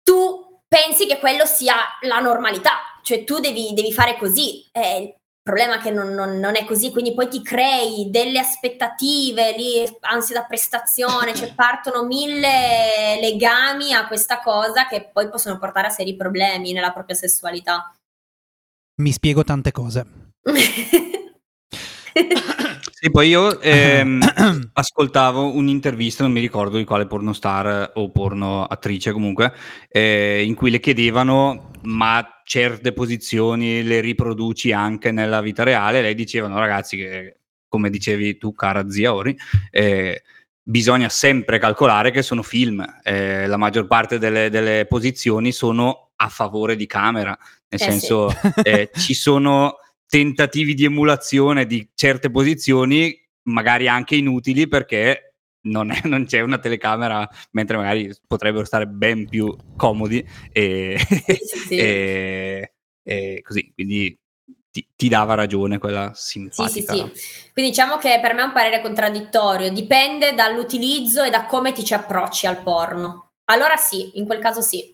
tu 0.03 0.61
pensi 0.67 1.07
che 1.07 1.21
quello 1.21 1.47
sia 1.47 1.77
la 2.01 2.19
normalità, 2.19 2.81
cioè 3.03 3.23
tu 3.23 3.39
devi, 3.39 3.73
devi 3.75 3.93
fare 3.93 4.17
così. 4.17 4.69
Eh, 4.73 5.19
problema 5.43 5.79
è 5.79 5.83
che 5.83 5.91
non, 5.91 6.15
non, 6.15 6.39
non, 6.39 6.57
è 6.57 6.65
così, 6.65 6.91
quindi 6.91 7.15
poi 7.15 7.29
ti 7.29 7.43
crei 7.43 8.09
delle 8.11 8.39
aspettative, 8.39 9.57
lì, 9.57 9.85
ansia 10.01 10.37
da 10.37 10.45
prestazione, 10.45 11.35
cioè 11.35 11.53
partono 11.57 12.05
mille 12.05 13.19
legami 13.21 13.93
a 13.93 14.07
questa 14.07 14.41
cosa 14.41 14.87
che 14.87 15.11
poi 15.13 15.29
possono 15.29 15.59
portare 15.59 15.89
a 15.89 15.91
seri 15.91 16.15
problemi 16.17 16.73
nella 16.73 16.93
propria 16.93 17.17
sessualità. 17.17 17.93
Mi 19.01 19.11
spiego 19.11 19.43
tante 19.43 19.73
cose. 19.73 20.07
sì, 22.91 23.11
poi 23.11 23.29
io 23.29 23.61
ehm, 23.61 24.71
ascoltavo 24.75 25.55
un'intervista, 25.55 26.23
non 26.23 26.33
mi 26.33 26.41
ricordo 26.41 26.77
di 26.77 26.85
quale 26.85 27.07
pornostar 27.07 27.93
o 27.95 28.11
porno 28.11 28.65
attrice 28.65 29.13
comunque, 29.13 29.53
eh, 29.89 30.45
in 30.45 30.55
cui 30.55 30.71
le 30.71 30.79
chiedevano 30.79 31.71
ma 31.83 32.25
certe 32.53 32.93
posizioni 32.93 33.83
le 33.83 34.01
riproduci 34.01 34.73
anche 34.73 35.11
nella 35.11 35.41
vita 35.41 35.63
reale. 35.63 36.03
Lei 36.03 36.15
diceva, 36.15 36.49
no 36.49 36.59
ragazzi, 36.59 36.99
che 36.99 37.39
come 37.67 37.89
dicevi 37.89 38.37
tu, 38.37 38.53
cara 38.53 38.91
zia 38.91 39.15
Ori, 39.15 39.35
eh, 39.71 40.23
bisogna 40.63 41.09
sempre 41.09 41.59
calcolare 41.59 42.11
che 42.11 42.21
sono 42.21 42.43
film. 42.43 42.85
Eh, 43.03 43.47
la 43.47 43.57
maggior 43.57 43.87
parte 43.87 44.19
delle, 44.19 44.51
delle, 44.51 44.85
posizioni 44.85 45.51
sono 45.51 46.11
a 46.15 46.29
favore 46.29 46.77
di 46.77 46.85
camera, 46.85 47.35
nel 47.71 47.81
eh 47.81 47.91
senso 47.91 48.29
sì. 48.29 48.37
Eh, 48.65 48.91
ci 48.97 49.15
sono 49.15 49.77
tentativi 50.07 50.75
di 50.75 50.85
emulazione 50.85 51.65
di 51.65 51.89
certe 51.95 52.31
posizioni, 52.31 53.19
magari 53.45 53.89
anche 53.89 54.15
inutili 54.15 54.69
perché 54.69 55.32
non, 55.63 55.91
è, 55.91 56.01
non, 56.05 56.25
c'è 56.25 56.41
una 56.41 56.59
telecamera, 56.59 57.29
mentre 57.53 57.77
magari 57.77 58.15
potrebbero 58.27 58.65
stare 58.65 58.87
ben 58.87 59.29
più 59.29 59.55
comodi 59.77 60.27
e, 60.53 60.97
sì, 60.99 61.59
sì. 61.67 61.77
e, 61.77 62.75
e 63.03 63.43
così, 63.43 63.73
quindi 63.75 64.19
ti, 64.71 64.89
ti, 64.97 65.09
dava 65.09 65.35
ragione 65.35 65.79
quella 65.79 66.13
simpatica. 66.15 66.93
Sì, 66.93 67.11
sì, 67.13 67.21
sì. 67.21 67.51
Quindi 67.53 67.71
diciamo 67.71 67.99
che 67.99 68.19
per 68.21 68.35
me 68.35 68.43
è 68.43 68.47
un 68.47 68.53
parere 68.53 68.81
contraddittorio, 68.81 69.71
dipende 69.71 70.35
dall'utilizzo 70.35 71.23
e 71.23 71.31
da 71.31 71.45
come 71.45 71.73
ti 71.73 71.85
ci 71.85 71.95
approcci 71.95 72.47
al 72.47 72.63
porno. 72.63 73.33
Allora 73.45 73.77
sì, 73.77 74.19
in 74.19 74.27
quel 74.27 74.41
caso 74.41 74.63
sì. 74.63 74.92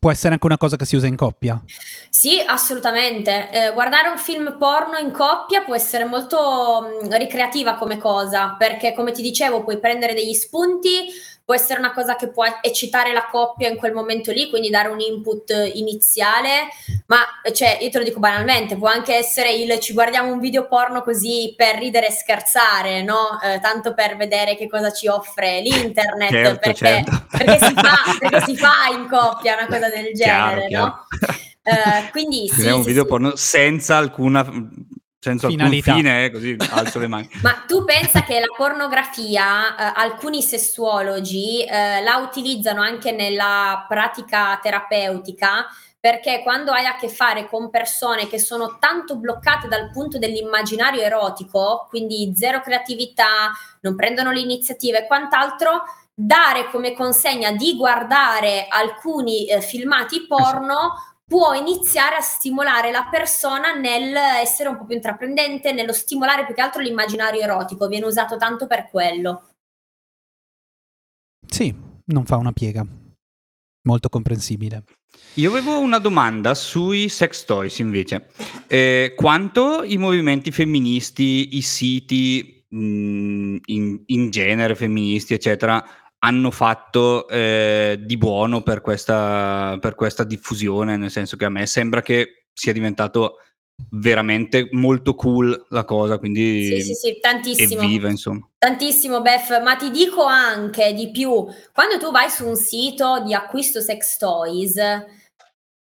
Può 0.00 0.12
essere 0.12 0.34
anche 0.34 0.46
una 0.46 0.56
cosa 0.56 0.76
che 0.76 0.84
si 0.84 0.94
usa 0.94 1.08
in 1.08 1.16
coppia? 1.16 1.60
Sì, 2.08 2.40
assolutamente. 2.46 3.50
Eh, 3.50 3.72
guardare 3.72 4.08
un 4.08 4.18
film 4.18 4.56
porno 4.56 4.96
in 4.96 5.10
coppia 5.10 5.62
può 5.62 5.74
essere 5.74 6.04
molto 6.04 7.00
mh, 7.02 7.06
mm, 7.06 7.12
ricreativa 7.14 7.74
come 7.74 7.98
cosa, 7.98 8.54
perché 8.56 8.94
come 8.94 9.10
ti 9.10 9.22
dicevo 9.22 9.64
puoi 9.64 9.80
prendere 9.80 10.14
degli 10.14 10.34
spunti, 10.34 11.06
può 11.48 11.56
essere 11.56 11.78
una 11.78 11.94
cosa 11.94 12.14
che 12.14 12.28
può 12.28 12.44
eccitare 12.60 13.10
la 13.14 13.26
coppia 13.26 13.70
in 13.70 13.78
quel 13.78 13.94
momento 13.94 14.32
lì, 14.32 14.50
quindi 14.50 14.68
dare 14.68 14.88
un 14.88 15.00
input 15.00 15.70
iniziale, 15.72 16.68
ma 17.06 17.20
cioè, 17.54 17.78
io 17.80 17.88
te 17.88 17.96
lo 17.96 18.04
dico 18.04 18.18
banalmente, 18.18 18.76
può 18.76 18.88
anche 18.88 19.14
essere 19.14 19.54
il 19.54 19.78
ci 19.78 19.94
guardiamo 19.94 20.30
un 20.30 20.40
video 20.40 20.66
porno 20.68 21.00
così 21.00 21.54
per 21.56 21.76
ridere 21.76 22.08
e 22.08 22.12
scherzare, 22.12 23.02
no? 23.02 23.40
Eh, 23.42 23.60
tanto 23.60 23.94
per 23.94 24.18
vedere 24.18 24.56
che 24.56 24.68
cosa 24.68 24.92
ci 24.92 25.08
offre 25.08 25.62
l'internet, 25.62 26.28
certo, 26.28 26.58
perché, 26.60 26.74
certo. 26.74 27.26
Perché, 27.30 27.64
si 27.64 27.72
fa, 27.72 27.96
perché, 28.20 28.40
si 28.44 28.56
fa, 28.58 28.74
in 28.92 29.08
coppia 29.08 29.54
una 29.54 29.66
cosa 29.68 29.88
del 29.88 30.12
genere, 30.12 30.66
chiaro, 30.66 30.84
no? 30.84 31.06
Chiaro. 31.18 31.38
Uh, 31.62 32.10
quindi 32.10 32.48
sì, 32.48 32.66
un 32.66 32.82
sì, 32.82 32.88
video 32.88 33.04
sì. 33.04 33.08
porno 33.08 33.36
senza 33.36 33.96
alcuna 33.96 34.44
senza 35.20 35.48
Finalità. 35.48 35.90
alcun 35.90 36.02
fine, 36.02 36.24
eh, 36.24 36.30
così 36.30 36.56
alzo 36.70 36.98
le 36.98 37.08
mani. 37.08 37.28
Ma 37.42 37.64
tu 37.66 37.84
pensa 37.84 38.22
che 38.22 38.38
la 38.38 38.52
pornografia, 38.56 39.74
eh, 39.74 39.92
alcuni 39.96 40.42
sessuologi 40.42 41.64
eh, 41.64 42.02
la 42.02 42.16
utilizzano 42.16 42.80
anche 42.80 43.10
nella 43.12 43.84
pratica 43.88 44.58
terapeutica 44.62 45.66
perché 46.00 46.42
quando 46.44 46.70
hai 46.70 46.86
a 46.86 46.96
che 46.96 47.08
fare 47.08 47.48
con 47.48 47.70
persone 47.70 48.28
che 48.28 48.38
sono 48.38 48.78
tanto 48.78 49.16
bloccate 49.16 49.66
dal 49.66 49.90
punto 49.90 50.16
dell'immaginario 50.16 51.02
erotico, 51.02 51.86
quindi 51.88 52.32
zero 52.36 52.60
creatività, 52.60 53.50
non 53.80 53.96
prendono 53.96 54.30
l'iniziativa 54.30 54.98
e 54.98 55.06
quant'altro, 55.08 55.82
dare 56.14 56.70
come 56.70 56.94
consegna 56.94 57.50
di 57.50 57.76
guardare 57.76 58.66
alcuni 58.68 59.46
eh, 59.46 59.60
filmati 59.60 60.26
porno 60.26 60.94
può 61.28 61.52
iniziare 61.52 62.16
a 62.16 62.20
stimolare 62.22 62.90
la 62.90 63.06
persona 63.10 63.74
nell'essere 63.74 64.70
un 64.70 64.78
po' 64.78 64.86
più 64.86 64.94
intraprendente, 64.96 65.72
nello 65.72 65.92
stimolare 65.92 66.46
più 66.46 66.54
che 66.54 66.62
altro 66.62 66.80
l'immaginario 66.80 67.42
erotico, 67.42 67.86
viene 67.86 68.06
usato 68.06 68.38
tanto 68.38 68.66
per 68.66 68.88
quello. 68.88 69.50
Sì, 71.46 71.74
non 72.06 72.24
fa 72.24 72.36
una 72.36 72.52
piega. 72.52 72.84
Molto 73.82 74.08
comprensibile. 74.08 74.84
Io 75.34 75.50
avevo 75.50 75.78
una 75.78 75.98
domanda 75.98 76.54
sui 76.54 77.08
sex 77.08 77.44
toys 77.44 77.78
invece. 77.78 78.28
Eh, 78.66 79.12
quanto 79.14 79.82
i 79.82 79.96
movimenti 79.98 80.50
femministi, 80.50 81.56
i 81.56 81.62
siti 81.62 82.64
mh, 82.68 82.78
mm, 82.78 83.56
in, 83.66 84.02
in 84.06 84.30
genere 84.30 84.74
femministi, 84.74 85.34
eccetera, 85.34 85.84
hanno 86.20 86.50
fatto 86.50 87.28
eh, 87.28 88.00
di 88.00 88.16
buono 88.16 88.62
per 88.62 88.80
questa, 88.80 89.78
per 89.80 89.94
questa 89.94 90.24
diffusione, 90.24 90.96
nel 90.96 91.10
senso 91.10 91.36
che 91.36 91.44
a 91.44 91.50
me 91.50 91.66
sembra 91.66 92.02
che 92.02 92.46
sia 92.52 92.72
diventato 92.72 93.36
veramente 93.90 94.68
molto 94.72 95.14
cool 95.14 95.66
la 95.68 95.84
cosa, 95.84 96.18
quindi 96.18 96.66
sì, 96.66 96.82
sì, 96.82 96.94
sì, 96.94 97.18
tantissimo. 97.20 97.80
viva, 97.80 98.08
insomma. 98.08 98.48
Tantissimo, 98.58 99.20
Beth, 99.20 99.62
ma 99.62 99.76
ti 99.76 99.90
dico 99.90 100.24
anche 100.24 100.92
di 100.92 101.10
più, 101.10 101.46
quando 101.72 101.98
tu 101.98 102.10
vai 102.10 102.28
su 102.28 102.46
un 102.46 102.56
sito 102.56 103.22
di 103.24 103.32
acquisto 103.34 103.80
sex 103.80 104.16
toys, 104.16 104.74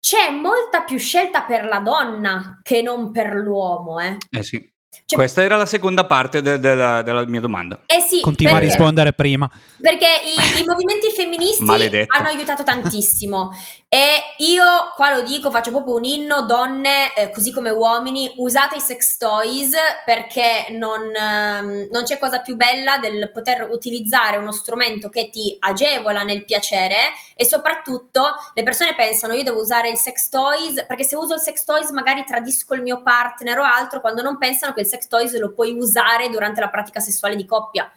c'è 0.00 0.30
molta 0.30 0.82
più 0.82 0.98
scelta 0.98 1.42
per 1.42 1.66
la 1.66 1.80
donna 1.80 2.60
che 2.62 2.80
non 2.80 3.10
per 3.10 3.34
l'uomo, 3.34 4.00
eh. 4.00 4.16
Eh 4.30 4.42
sì. 4.42 4.72
Cioè, 5.04 5.18
Questa 5.18 5.42
era 5.42 5.56
la 5.56 5.66
seconda 5.66 6.04
parte 6.04 6.40
de- 6.40 6.58
de- 6.58 6.74
della, 6.74 7.02
della 7.02 7.24
mia 7.26 7.40
domanda. 7.40 7.80
Eh 7.86 8.00
sì, 8.00 8.20
Continua 8.20 8.54
perché, 8.54 8.66
a 8.66 8.70
rispondere 8.70 9.12
prima. 9.12 9.50
Perché 9.80 10.06
i, 10.06 10.60
i 10.60 10.64
movimenti 10.66 11.10
femministi 11.10 11.64
hanno 12.08 12.28
aiutato 12.28 12.62
tantissimo. 12.62 13.52
E 13.88 14.34
io 14.38 14.64
qua 14.96 15.14
lo 15.14 15.22
dico, 15.22 15.50
faccio 15.52 15.70
proprio 15.70 15.94
un 15.94 16.04
inno, 16.04 16.42
donne, 16.42 17.14
eh, 17.14 17.30
così 17.30 17.52
come 17.52 17.70
uomini, 17.70 18.32
usate 18.38 18.76
i 18.76 18.80
sex 18.80 19.16
toys 19.18 19.72
perché 20.04 20.66
non, 20.70 21.14
ehm, 21.14 21.88
non 21.92 22.02
c'è 22.02 22.18
cosa 22.18 22.40
più 22.40 22.56
bella 22.56 22.98
del 22.98 23.30
poter 23.32 23.68
utilizzare 23.70 24.36
uno 24.36 24.50
strumento 24.50 25.08
che 25.08 25.30
ti 25.30 25.56
agevola 25.60 26.24
nel 26.24 26.44
piacere 26.44 26.96
e 27.36 27.44
soprattutto 27.44 28.22
le 28.54 28.62
persone 28.64 28.94
pensano 28.96 29.34
io 29.34 29.42
devo 29.44 29.60
usare 29.60 29.90
il 29.90 29.96
sex 29.96 30.28
toys 30.28 30.84
perché 30.86 31.04
se 31.04 31.16
uso 31.16 31.34
il 31.34 31.40
sex 31.40 31.64
toys 31.64 31.90
magari 31.90 32.24
tradisco 32.24 32.74
il 32.74 32.82
mio 32.82 33.02
partner 33.02 33.58
o 33.58 33.62
altro 33.62 34.00
quando 34.00 34.22
non 34.22 34.38
pensano 34.38 34.72
che 34.72 34.83
il 34.84 34.90
sex 34.90 35.08
toys 35.08 35.36
lo 35.38 35.52
puoi 35.52 35.72
usare 35.72 36.28
durante 36.28 36.60
la 36.60 36.68
pratica 36.68 37.00
sessuale 37.00 37.36
di 37.36 37.46
coppia. 37.46 37.90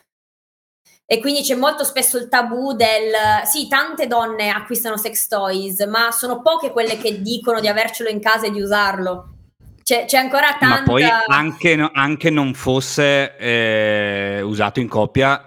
E 1.10 1.20
quindi 1.22 1.42
c'è 1.42 1.56
molto 1.56 1.86
spesso 1.86 2.18
il 2.18 2.28
tabù 2.28 2.74
del 2.74 3.14
sì, 3.46 3.70
tante 3.70 4.08
donne 4.08 4.50
acquistano 4.50 4.98
sex 4.98 5.28
toys, 5.28 5.80
ma 5.86 6.12
sono 6.12 6.42
poche 6.42 6.72
quelle 6.72 6.98
che 6.98 7.22
dicono 7.22 7.62
di 7.62 7.70
avercelo 7.70 8.10
in 8.10 8.20
casa 8.20 8.48
e 8.48 8.52
di 8.52 8.62
usarlo. 8.62 9.36
C'è, 9.84 10.04
c'è 10.04 10.18
ancora 10.18 10.58
tanta. 10.60 10.80
Ma 10.80 10.84
poi 10.84 11.04
anche, 11.04 11.90
anche 11.94 12.30
non 12.30 12.54
fosse 12.54 13.38
eh, 13.38 14.42
usato 14.42 14.82
in 14.82 14.90
coppia, 14.90 15.46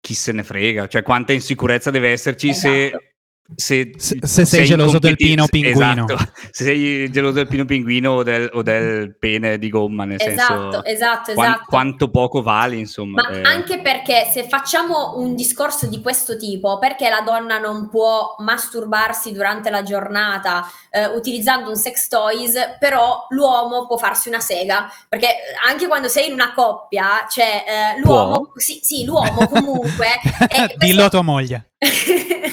chi 0.00 0.14
se 0.14 0.32
ne 0.32 0.42
frega? 0.42 0.88
Cioè, 0.88 1.02
quanta 1.02 1.32
insicurezza 1.32 1.92
deve 1.92 2.10
esserci 2.10 2.48
Esatto. 2.48 2.74
se. 2.74 3.07
Se, 3.56 3.92
Se- 3.96 4.18
se 4.22 4.44
sei 4.44 4.66
geloso 4.66 4.98
del 4.98 5.16
pino 5.16 5.46
pinguino. 5.46 6.04
esatto. 6.04 6.16
se 6.52 6.64
sei 6.64 7.10
geloso 7.10 7.34
del 7.36 7.46
pino 7.46 7.64
pinguino 7.64 8.12
o 8.12 8.22
del, 8.22 8.50
o 8.52 8.62
del 8.62 9.16
pene 9.16 9.56
di 9.58 9.70
gomma, 9.70 10.04
nel 10.04 10.20
Esatto, 10.20 10.82
senso 10.82 10.84
esatto, 10.84 11.32
quan- 11.32 11.46
esatto. 11.52 11.64
quanto 11.66 12.10
poco 12.10 12.42
vali, 12.42 12.78
insomma. 12.78 13.22
Ma 13.22 13.30
eh. 13.36 13.42
anche 13.42 13.80
perché 13.80 14.28
se 14.30 14.46
facciamo 14.46 15.14
un 15.16 15.34
discorso 15.34 15.86
di 15.86 16.02
questo 16.02 16.36
tipo, 16.36 16.78
perché 16.78 17.08
la 17.08 17.22
donna 17.22 17.58
non 17.58 17.88
può 17.88 18.34
masturbarsi 18.38 19.32
durante 19.32 19.70
la 19.70 19.82
giornata 19.82 20.66
eh, 20.90 21.06
utilizzando 21.06 21.70
un 21.70 21.76
sex 21.76 22.08
toys, 22.08 22.54
però 22.78 23.26
l'uomo 23.30 23.86
può 23.86 23.96
farsi 23.96 24.28
una 24.28 24.40
sega? 24.40 24.92
Perché 25.08 25.28
anche 25.66 25.86
quando 25.86 26.08
sei 26.08 26.26
in 26.26 26.34
una 26.34 26.52
coppia, 26.52 27.24
c'è 27.26 27.64
eh, 27.96 28.00
l'uomo, 28.00 28.52
sì, 28.56 28.80
sì, 28.82 29.04
l'uomo 29.06 29.48
comunque. 29.48 30.06
e 30.50 30.74
Dillo 30.76 31.04
a 31.04 31.08
tua 31.08 31.22
moglie. 31.22 31.67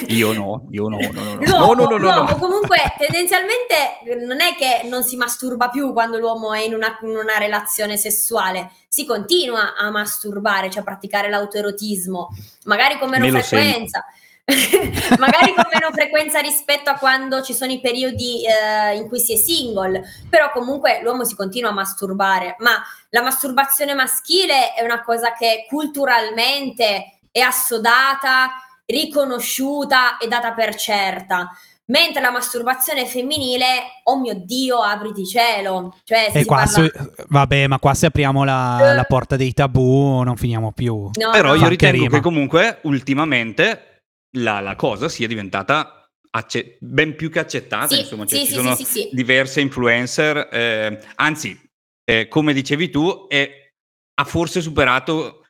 Io 0.08 0.32
no, 0.32 0.68
io 0.70 0.88
no, 0.88 0.98
no, 0.98 1.10
no, 1.10 1.34
no. 1.34 1.44
L'uomo, 1.44 1.74
no, 1.74 1.74
no, 1.74 1.84
no, 1.84 1.88
no, 1.88 1.96
l'uomo 1.98 2.30
no. 2.30 2.38
comunque 2.38 2.94
tendenzialmente 2.96 3.74
non 4.24 4.40
è 4.40 4.54
che 4.54 4.86
non 4.88 5.02
si 5.02 5.16
masturba 5.16 5.68
più 5.68 5.92
quando 5.92 6.18
l'uomo 6.18 6.52
è 6.52 6.60
in 6.60 6.74
una, 6.74 6.96
in 7.02 7.16
una 7.16 7.36
relazione 7.36 7.96
sessuale, 7.96 8.70
si 8.86 9.04
continua 9.04 9.74
a 9.74 9.90
masturbare, 9.90 10.70
cioè 10.70 10.82
a 10.82 10.84
praticare 10.84 11.28
l'autoerotismo, 11.28 12.28
magari 12.66 12.98
con 12.98 13.08
meno 13.08 13.28
Me 13.28 13.42
frequenza. 13.42 14.04
magari 15.18 15.54
con 15.54 15.64
meno 15.72 15.90
frequenza 15.90 16.38
rispetto 16.38 16.88
a 16.88 16.94
quando 16.94 17.42
ci 17.42 17.52
sono 17.52 17.72
i 17.72 17.80
periodi 17.80 18.46
eh, 18.46 18.94
in 18.94 19.08
cui 19.08 19.18
si 19.18 19.32
è 19.32 19.36
single, 19.36 20.04
però 20.30 20.52
comunque 20.52 21.00
l'uomo 21.02 21.24
si 21.24 21.34
continua 21.34 21.70
a 21.70 21.74
masturbare, 21.74 22.54
ma 22.60 22.80
la 23.10 23.22
masturbazione 23.22 23.92
maschile 23.92 24.72
è 24.74 24.84
una 24.84 25.02
cosa 25.02 25.32
che 25.32 25.66
culturalmente 25.68 27.18
è 27.32 27.40
assodata, 27.40 28.52
riconosciuta 28.86 30.16
e 30.18 30.28
data 30.28 30.52
per 30.52 30.74
certa. 30.74 31.50
Mentre 31.88 32.20
la 32.20 32.32
masturbazione 32.32 33.06
femminile, 33.06 34.00
oh 34.04 34.18
mio 34.18 34.34
Dio, 34.34 34.78
apriti 34.78 35.24
cielo. 35.24 35.96
Cioè, 36.02 36.32
E 36.34 36.40
si 36.40 36.44
qua, 36.44 36.64
parla- 36.64 36.72
su- 36.72 37.12
vabbè, 37.28 37.66
ma 37.68 37.78
qua 37.78 37.94
se 37.94 38.06
apriamo 38.06 38.42
la, 38.42 38.92
la 38.94 39.04
porta 39.04 39.36
dei 39.36 39.52
tabù 39.52 40.22
non 40.22 40.36
finiamo 40.36 40.72
più. 40.72 40.94
No, 40.96 41.30
Però 41.30 41.48
no, 41.50 41.54
io 41.54 41.68
ritengo 41.68 42.02
rima. 42.04 42.16
che 42.16 42.20
comunque 42.20 42.80
ultimamente 42.82 44.00
la, 44.38 44.58
la 44.58 44.74
cosa 44.74 45.08
sia 45.08 45.28
diventata 45.28 46.08
acce- 46.30 46.76
ben 46.80 47.14
più 47.14 47.30
che 47.30 47.38
accettata, 47.38 47.94
Sì, 47.94 48.00
insomma, 48.00 48.26
cioè 48.26 48.40
sì, 48.40 48.44
ci 48.46 48.50
sì, 48.52 48.58
sono 48.58 48.74
sì, 48.74 48.84
sì, 48.84 48.90
sì. 49.02 49.08
diverse 49.12 49.60
influencer, 49.60 50.48
eh, 50.50 51.00
anzi, 51.14 51.56
eh, 52.04 52.26
come 52.26 52.52
dicevi 52.52 52.90
tu, 52.90 53.28
è- 53.28 53.48
ha 54.18 54.24
forse 54.24 54.60
superato 54.60 55.46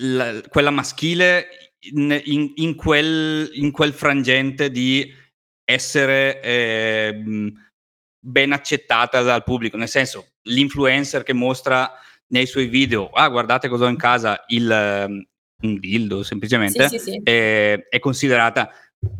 la- 0.00 0.40
quella 0.48 0.70
maschile 0.70 1.46
in, 1.90 2.20
in- 2.24 2.52
in 2.56 2.74
quel, 2.74 3.50
in 3.54 3.70
quel 3.70 3.92
frangente 3.92 4.70
di 4.70 5.12
essere 5.64 6.40
eh, 6.42 7.22
ben 8.24 8.52
accettata 8.52 9.22
dal 9.22 9.42
pubblico, 9.42 9.76
nel 9.76 9.88
senso 9.88 10.34
l'influencer 10.42 11.22
che 11.22 11.32
mostra 11.32 11.90
nei 12.28 12.46
suoi 12.46 12.66
video, 12.66 13.08
ah 13.10 13.28
guardate 13.28 13.68
cosa 13.68 13.84
ho 13.84 13.88
in 13.88 13.96
casa, 13.96 14.44
il, 14.48 14.70
ehm, 14.70 15.26
un 15.62 15.78
dildo 15.78 16.22
semplicemente, 16.22 16.88
Sì, 16.88 16.98
sì, 16.98 17.10
sì. 17.10 17.20
È, 17.22 17.86
è 17.88 17.98
considerata, 17.98 18.70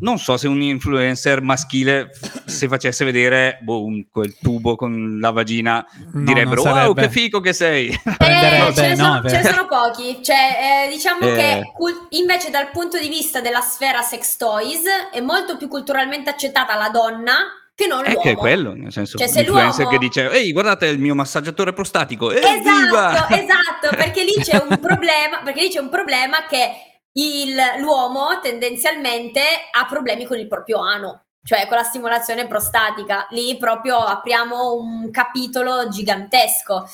non 0.01 0.19
so 0.19 0.37
se 0.37 0.49
un 0.49 0.61
influencer 0.63 1.43
maschile 1.43 2.11
se 2.45 2.69
facesse 2.69 3.05
vedere 3.05 3.59
boh, 3.63 3.85
un- 3.85 4.07
quel 4.11 4.37
tubo 4.41 4.77
con 4.77 5.19
la 5.21 5.31
vagina 5.31 5.85
No, 6.13 6.23
direbbero 6.25 6.63
wow 6.63 6.95
che 6.95 7.09
figo 7.11 7.41
che 7.41 7.53
sei. 7.53 7.89
Eh, 8.23 8.73
ce, 8.75 8.81
ne 8.89 8.95
no, 8.95 9.05
sono, 9.05 9.23
è 9.23 9.29
ce 9.29 9.37
ne 9.37 9.43
vero. 9.43 9.55
sono 9.55 9.67
pochi, 9.67 10.23
cioè, 10.23 10.87
eh, 10.87 10.91
diciamo 10.91 11.21
Eh. 11.29 11.35
che 11.35 11.73
cul- 11.75 12.07
invece 12.11 12.51
dal 12.51 12.71
punto 12.71 12.99
di 12.99 13.09
vista 13.09 13.41
della 13.41 13.61
sfera 13.61 14.01
sex 14.03 14.37
toys 14.37 14.83
è 15.13 15.21
molto 15.21 15.57
più 15.57 15.69
culturalmente 15.69 16.31
accettata 16.31 16.77
la 16.77 16.89
donna 16.89 17.35
che 17.75 17.87
non 17.87 18.05
È 18.05 18.11
l'uomo. 18.11 18.21
che 18.23 18.31
è 18.31 18.35
quello, 18.37 18.75
nel 18.75 18.93
senso, 18.93 19.19
Cioè, 19.19 19.27
l'influencer 19.29 19.81
l'uomo- 19.85 19.91
che 19.91 19.99
dice 19.99 20.31
ehi 20.31 20.53
guardate 20.53 20.87
il 20.87 20.99
mio 20.99 21.15
massaggiatore 21.15 21.73
prostatico, 21.73 22.31
evviva! 22.31 23.13
Esatto, 23.15 23.35
esatto, 23.35 23.97
perché 23.97 24.23
lì 24.25 24.35
c'è 24.43 24.65
un 24.69 24.79
problema, 24.81 25.41
perché 25.43 25.63
lì 25.63 25.69
c'è 25.71 25.81
un 25.81 25.89
problema 25.89 26.47
che 26.49 26.71
il- 27.15 27.61
l'uomo 27.79 28.41
tendenzialmente 28.41 29.41
ha 29.71 29.87
problemi 29.87 30.25
con 30.25 30.39
il 30.39 30.47
proprio 30.49 30.81
ano, 30.81 31.25
cioè 31.45 31.67
con 31.67 31.77
la 31.77 31.83
stimolazione 31.83 32.47
prostatica. 32.47 33.27
Lì 33.31 33.57
proprio 33.59 33.99
apriamo 33.99 34.75
un 34.75 35.11
capitolo 35.11 35.89
gigantesco. 35.89 36.89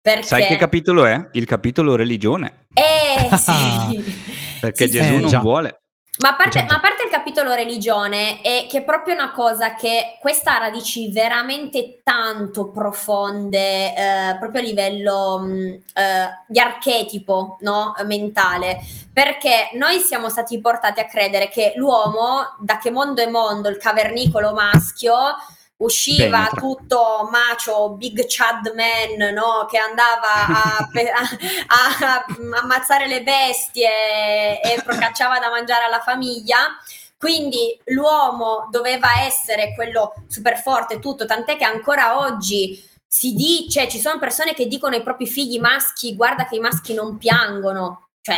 Perché... 0.00 0.22
Sai 0.26 0.46
che 0.46 0.56
capitolo 0.56 1.06
è? 1.06 1.28
Il 1.32 1.46
capitolo 1.46 1.96
religione, 1.96 2.66
Eh 2.74 3.34
sì. 3.38 4.04
perché 4.60 4.84
Sì, 4.86 4.92
Gesù 4.92 5.14
Eh, 5.14 5.18
non 5.18 5.28
già. 5.30 5.38
vuole. 5.40 5.83
Ma 6.20 6.28
a, 6.28 6.34
parte, 6.34 6.60
già. 6.60 6.66
ma 6.66 6.76
a 6.76 6.80
parte 6.80 7.02
il 7.02 7.10
capitolo 7.10 7.54
religione, 7.54 8.40
è 8.40 8.66
che 8.68 8.78
è 8.78 8.84
proprio 8.84 9.14
una 9.14 9.32
cosa 9.32 9.74
che 9.74 10.16
questa 10.20 10.54
ha 10.54 10.58
radici 10.58 11.10
veramente 11.10 12.00
tanto 12.04 12.70
profonde, 12.70 13.92
eh, 13.94 14.36
proprio 14.38 14.60
a 14.60 14.64
livello 14.64 15.38
mh, 15.40 15.82
eh, 15.92 16.28
di 16.46 16.60
archetipo 16.60 17.56
no? 17.60 17.94
mentale, 18.04 18.78
perché 19.12 19.70
noi 19.72 19.98
siamo 19.98 20.28
stati 20.28 20.60
portati 20.60 21.00
a 21.00 21.06
credere 21.06 21.48
che 21.48 21.72
l'uomo, 21.74 22.56
da 22.60 22.78
che 22.78 22.92
mondo 22.92 23.20
è 23.20 23.26
mondo, 23.26 23.68
il 23.68 23.78
cavernicolo 23.78 24.52
maschio, 24.52 25.14
usciva 25.84 26.48
Penetra. 26.48 26.60
tutto 26.60 27.28
macio, 27.30 27.90
big 27.90 28.24
chad 28.26 28.72
man, 28.74 29.32
no? 29.32 29.66
che 29.68 29.78
andava 29.78 30.46
a, 30.78 30.88
pe- 30.90 31.10
a- 31.12 31.22
a- 31.66 32.14
a 32.16 32.24
ammazzare 32.60 33.06
le 33.06 33.22
bestie 33.22 34.60
e 34.60 34.82
procacciava 34.82 35.38
da 35.38 35.50
mangiare 35.50 35.84
alla 35.84 36.00
famiglia. 36.00 36.76
Quindi 37.16 37.78
l'uomo 37.86 38.68
doveva 38.70 39.20
essere 39.22 39.74
quello 39.74 40.12
super 40.28 40.58
forte, 40.60 40.98
tutto, 40.98 41.24
tant'è 41.24 41.56
che 41.56 41.64
ancora 41.64 42.18
oggi 42.18 42.82
si 43.06 43.32
dice, 43.32 43.88
ci 43.88 43.98
sono 43.98 44.18
persone 44.18 44.52
che 44.52 44.66
dicono 44.66 44.94
ai 44.96 45.02
propri 45.02 45.26
figli 45.26 45.58
maschi, 45.58 46.16
guarda 46.16 46.44
che 46.46 46.56
i 46.56 46.60
maschi 46.60 46.92
non 46.92 47.16
piangono, 47.16 48.08
cioè 48.20 48.36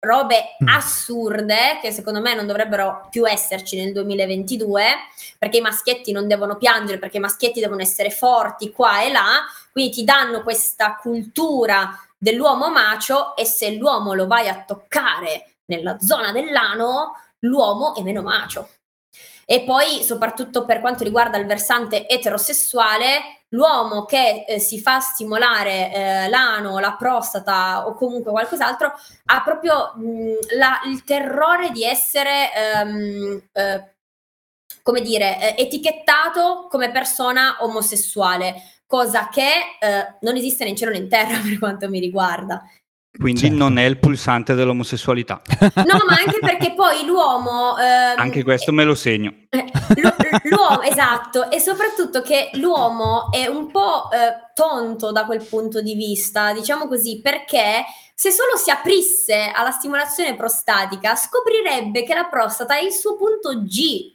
robe 0.00 0.56
Mm. 0.62 0.68
assurde 0.68 1.78
che 1.80 1.92
secondo 1.92 2.20
me 2.20 2.34
non 2.34 2.46
dovrebbero 2.46 3.06
più 3.10 3.26
esserci 3.28 3.76
nel 3.76 3.92
2022 3.92 4.82
perché 5.38 5.58
i 5.58 5.62
maschietti 5.62 6.12
non 6.12 6.26
devono 6.26 6.56
piangere, 6.56 6.98
perché 6.98 7.18
i 7.18 7.20
maschietti 7.20 7.60
devono 7.60 7.82
essere 7.82 8.10
forti 8.10 8.72
qua 8.72 9.02
e 9.02 9.10
là, 9.12 9.44
quindi 9.72 9.92
ti 9.92 10.04
danno 10.04 10.42
questa 10.42 10.96
cultura 10.96 11.98
dell'uomo 12.18 12.70
macio 12.70 13.34
e 13.36 13.44
se 13.46 13.70
l'uomo 13.72 14.12
lo 14.14 14.26
vai 14.26 14.48
a 14.48 14.62
toccare 14.66 15.54
nella 15.66 15.98
zona 16.00 16.32
dell'ano, 16.32 17.14
l'uomo 17.40 17.94
è 17.94 18.02
meno 18.02 18.22
macio. 18.22 18.68
E 19.50 19.62
poi, 19.64 20.04
soprattutto 20.04 20.64
per 20.64 20.78
quanto 20.80 21.02
riguarda 21.02 21.36
il 21.36 21.44
versante 21.46 22.06
eterosessuale, 22.06 23.40
l'uomo 23.48 24.04
che 24.04 24.44
eh, 24.46 24.60
si 24.60 24.78
fa 24.80 25.00
stimolare 25.00 25.92
eh, 25.92 26.28
l'ano, 26.28 26.78
la 26.78 26.92
prostata 26.92 27.84
o 27.88 27.94
comunque 27.94 28.30
qualcos'altro 28.30 28.92
ha 29.24 29.42
proprio 29.42 29.92
mh, 29.96 30.56
la- 30.56 30.80
il 30.86 31.02
terrore 31.02 31.70
di 31.72 31.82
essere, 31.84 32.52
ehm, 32.54 33.42
eh, 33.52 33.94
come 34.82 35.00
dire, 35.00 35.56
eh, 35.56 35.62
etichettato 35.64 36.66
come 36.70 36.90
persona 36.90 37.56
omosessuale. 37.60 38.54
cosa 38.90 39.28
che 39.28 39.48
eh, 39.78 40.16
non 40.22 40.34
esiste 40.36 40.64
né 40.64 40.70
in 40.70 40.76
cielo 40.76 40.90
né 40.90 40.98
in 40.98 41.08
terra 41.08 41.38
per 41.46 41.58
quanto 41.60 41.88
mi 41.88 42.00
riguarda. 42.00 42.60
Quindi 43.12 43.40
Certo. 43.40 43.56
non 43.56 43.76
è 43.78 43.84
il 43.84 43.98
pulsante 43.98 44.54
dell'omosessualità. 44.54 45.42
No, 45.74 45.98
ma 46.06 46.16
anche 46.24 46.38
perché 46.40 46.72
poi 46.74 47.04
l'uomo... 47.04 47.76
ehm, 47.76 48.14
Anche 48.18 48.44
questo 48.44 48.72
me 48.72 48.84
lo 48.84 48.94
segno. 48.94 49.32
Eh, 49.50 49.64
l'u- 49.96 50.14
l'uomo, 50.44 50.82
esatto, 50.82 51.50
e 51.50 51.58
soprattutto 51.58 52.22
che 52.22 52.50
l'uomo 52.54 53.30
è 53.32 53.46
un 53.46 53.70
po' 53.70 54.10
eh, 54.12 54.52
tonto 54.54 55.10
da 55.10 55.24
quel 55.24 55.42
punto 55.44 55.82
di 55.82 55.94
vista, 55.94 56.52
diciamo 56.52 56.86
così, 56.86 57.20
perché 57.20 57.84
se 58.14 58.30
solo 58.30 58.56
si 58.56 58.70
aprisse 58.70 59.50
alla 59.52 59.70
stimolazione 59.72 60.36
prostatica 60.36 61.14
scoprirebbe 61.16 62.04
che 62.04 62.14
la 62.14 62.24
prostata 62.30 62.76
è 62.78 62.82
il 62.82 62.92
suo 62.92 63.16
punto 63.16 63.60
G. 63.62 64.12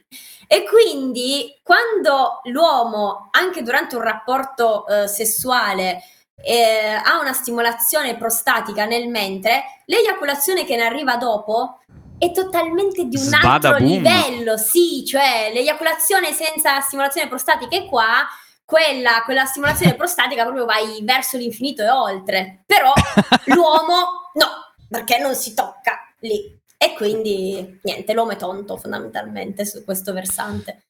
E 0.48 0.64
quindi 0.64 1.52
quando 1.62 2.40
l'uomo, 2.44 3.28
anche 3.32 3.62
durante 3.62 3.96
un 3.96 4.02
rapporto 4.02 4.86
eh, 4.86 5.06
sessuale, 5.08 6.02
eh, 6.42 7.00
ha 7.02 7.18
una 7.20 7.32
stimolazione 7.32 8.16
prostatica 8.16 8.84
nel 8.84 9.08
mentre, 9.08 9.64
l'eiaculazione 9.86 10.64
che 10.64 10.76
ne 10.76 10.84
arriva 10.84 11.16
dopo 11.16 11.80
è 12.18 12.30
totalmente 12.30 13.04
di 13.04 13.16
un 13.16 13.22
Sbada 13.22 13.68
altro 13.68 13.84
boom. 13.84 14.02
livello, 14.02 14.56
sì, 14.56 15.04
cioè 15.04 15.50
l'eiaculazione 15.52 16.32
senza 16.32 16.80
stimolazione 16.80 17.28
prostatica 17.28 17.76
è 17.76 17.86
qua, 17.86 18.26
quella, 18.64 19.22
quella 19.24 19.44
stimolazione 19.44 19.94
prostatica 19.96 20.42
proprio 20.42 20.64
vai 20.64 21.00
verso 21.02 21.36
l'infinito 21.36 21.82
e 21.82 21.90
oltre. 21.90 22.62
Però 22.66 22.92
l'uomo 23.46 24.30
no, 24.34 24.46
perché 24.88 25.18
non 25.18 25.34
si 25.34 25.54
tocca 25.54 26.12
lì. 26.20 26.54
E 26.78 26.92
quindi 26.94 27.80
niente, 27.82 28.12
l'uomo 28.12 28.32
è 28.32 28.36
tonto 28.36 28.76
fondamentalmente 28.76 29.64
su 29.64 29.82
questo 29.84 30.12
versante. 30.12 30.84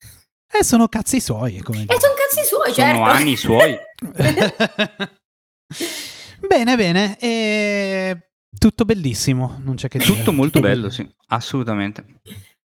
Eh, 0.51 0.65
sono 0.65 0.89
cazzi 0.89 1.21
suoi. 1.21 1.61
Come 1.61 1.83
E 1.83 2.01
sono 2.01 2.15
cazzi 2.15 2.45
suoi, 2.45 2.73
Sono 2.73 2.87
certo. 2.87 3.03
anni 3.03 3.37
suoi. 3.37 3.79
bene, 6.47 6.77
bene. 6.77 7.19
E... 7.19 8.29
Tutto 8.59 8.85
bellissimo, 8.85 9.61
non 9.63 9.75
c'è 9.77 9.89
che 9.89 9.99
dire. 9.99 10.11
Tutto 10.15 10.33
molto 10.33 10.61
bello, 10.61 10.89
sì, 10.91 11.07
assolutamente. 11.29 12.05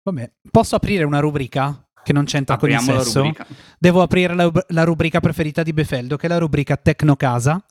Vabbè, 0.03 0.31
posso 0.51 0.77
aprire 0.77 1.05
una 1.05 1.21
rubrica 1.21 1.87
che 2.03 2.13
non 2.13 2.25
c'entra 2.25 2.57
con 2.57 2.71
Apriamo 2.71 2.91
il 2.93 2.97
la 2.99 3.05
sesso? 3.05 3.19
rubrica. 3.23 3.47
Devo 3.79 4.03
aprire 4.03 4.35
la, 4.35 4.51
la 4.69 4.85
rubrica 4.85 5.21
preferita 5.21 5.63
di 5.63 5.73
Befeldo, 5.73 6.17
che 6.17 6.27
è 6.27 6.29
la 6.29 6.39
rubrica 6.39 6.77
Tecnocasa. 6.77 7.65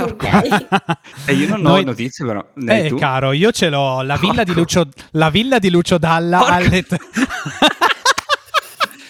Ok. 0.00 0.24
E 1.26 1.32
io 1.34 1.48
non 1.48 1.64
ho 1.66 1.70
Noi- 1.70 1.84
notizie, 1.84 2.24
però. 2.24 2.44
Eh, 2.66 2.88
tu? 2.88 2.96
caro, 2.96 3.32
io 3.32 3.50
ce 3.50 3.68
l'ho. 3.68 4.02
La 4.02 4.16
villa, 4.16 4.44
di. 4.44 4.52
Lucio, 4.54 4.88
la 5.12 5.28
villa 5.30 5.58
di 5.58 5.70
Lucio 5.70 5.98
Dalla 5.98 6.38
Porco. 6.38 6.52
alle... 6.54 6.82
t- 6.84 6.96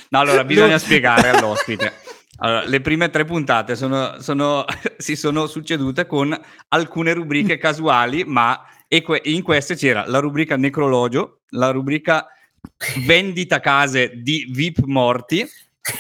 No, 0.09 0.21
allora 0.21 0.45
bisogna 0.45 0.75
Lu- 0.75 0.79
spiegare 0.79 1.29
all'ospite. 1.31 1.93
Allora, 2.39 2.65
le 2.67 2.81
prime 2.81 3.09
tre 3.11 3.25
puntate 3.25 3.77
sono, 3.77 4.21
sono- 4.21 4.65
si 4.99 5.17
sono 5.17 5.47
succedute 5.47 6.07
con 6.07 6.39
alcune 6.69 7.13
rubriche 7.13 7.59
casuali, 7.59 8.25
ma 8.25 8.63
e 8.89 9.03
que- 9.03 9.23
in 9.25 9.43
queste 9.43 9.75
c'era 9.75 10.07
la 10.07 10.19
rubrica 10.19 10.57
necrologio, 10.57 11.41
la 11.51 11.71
rubrica 11.71 12.27
vendita 13.07 13.61
case 13.61 14.13
di 14.23 14.49
VIP 14.51 14.81
morti. 14.85 15.47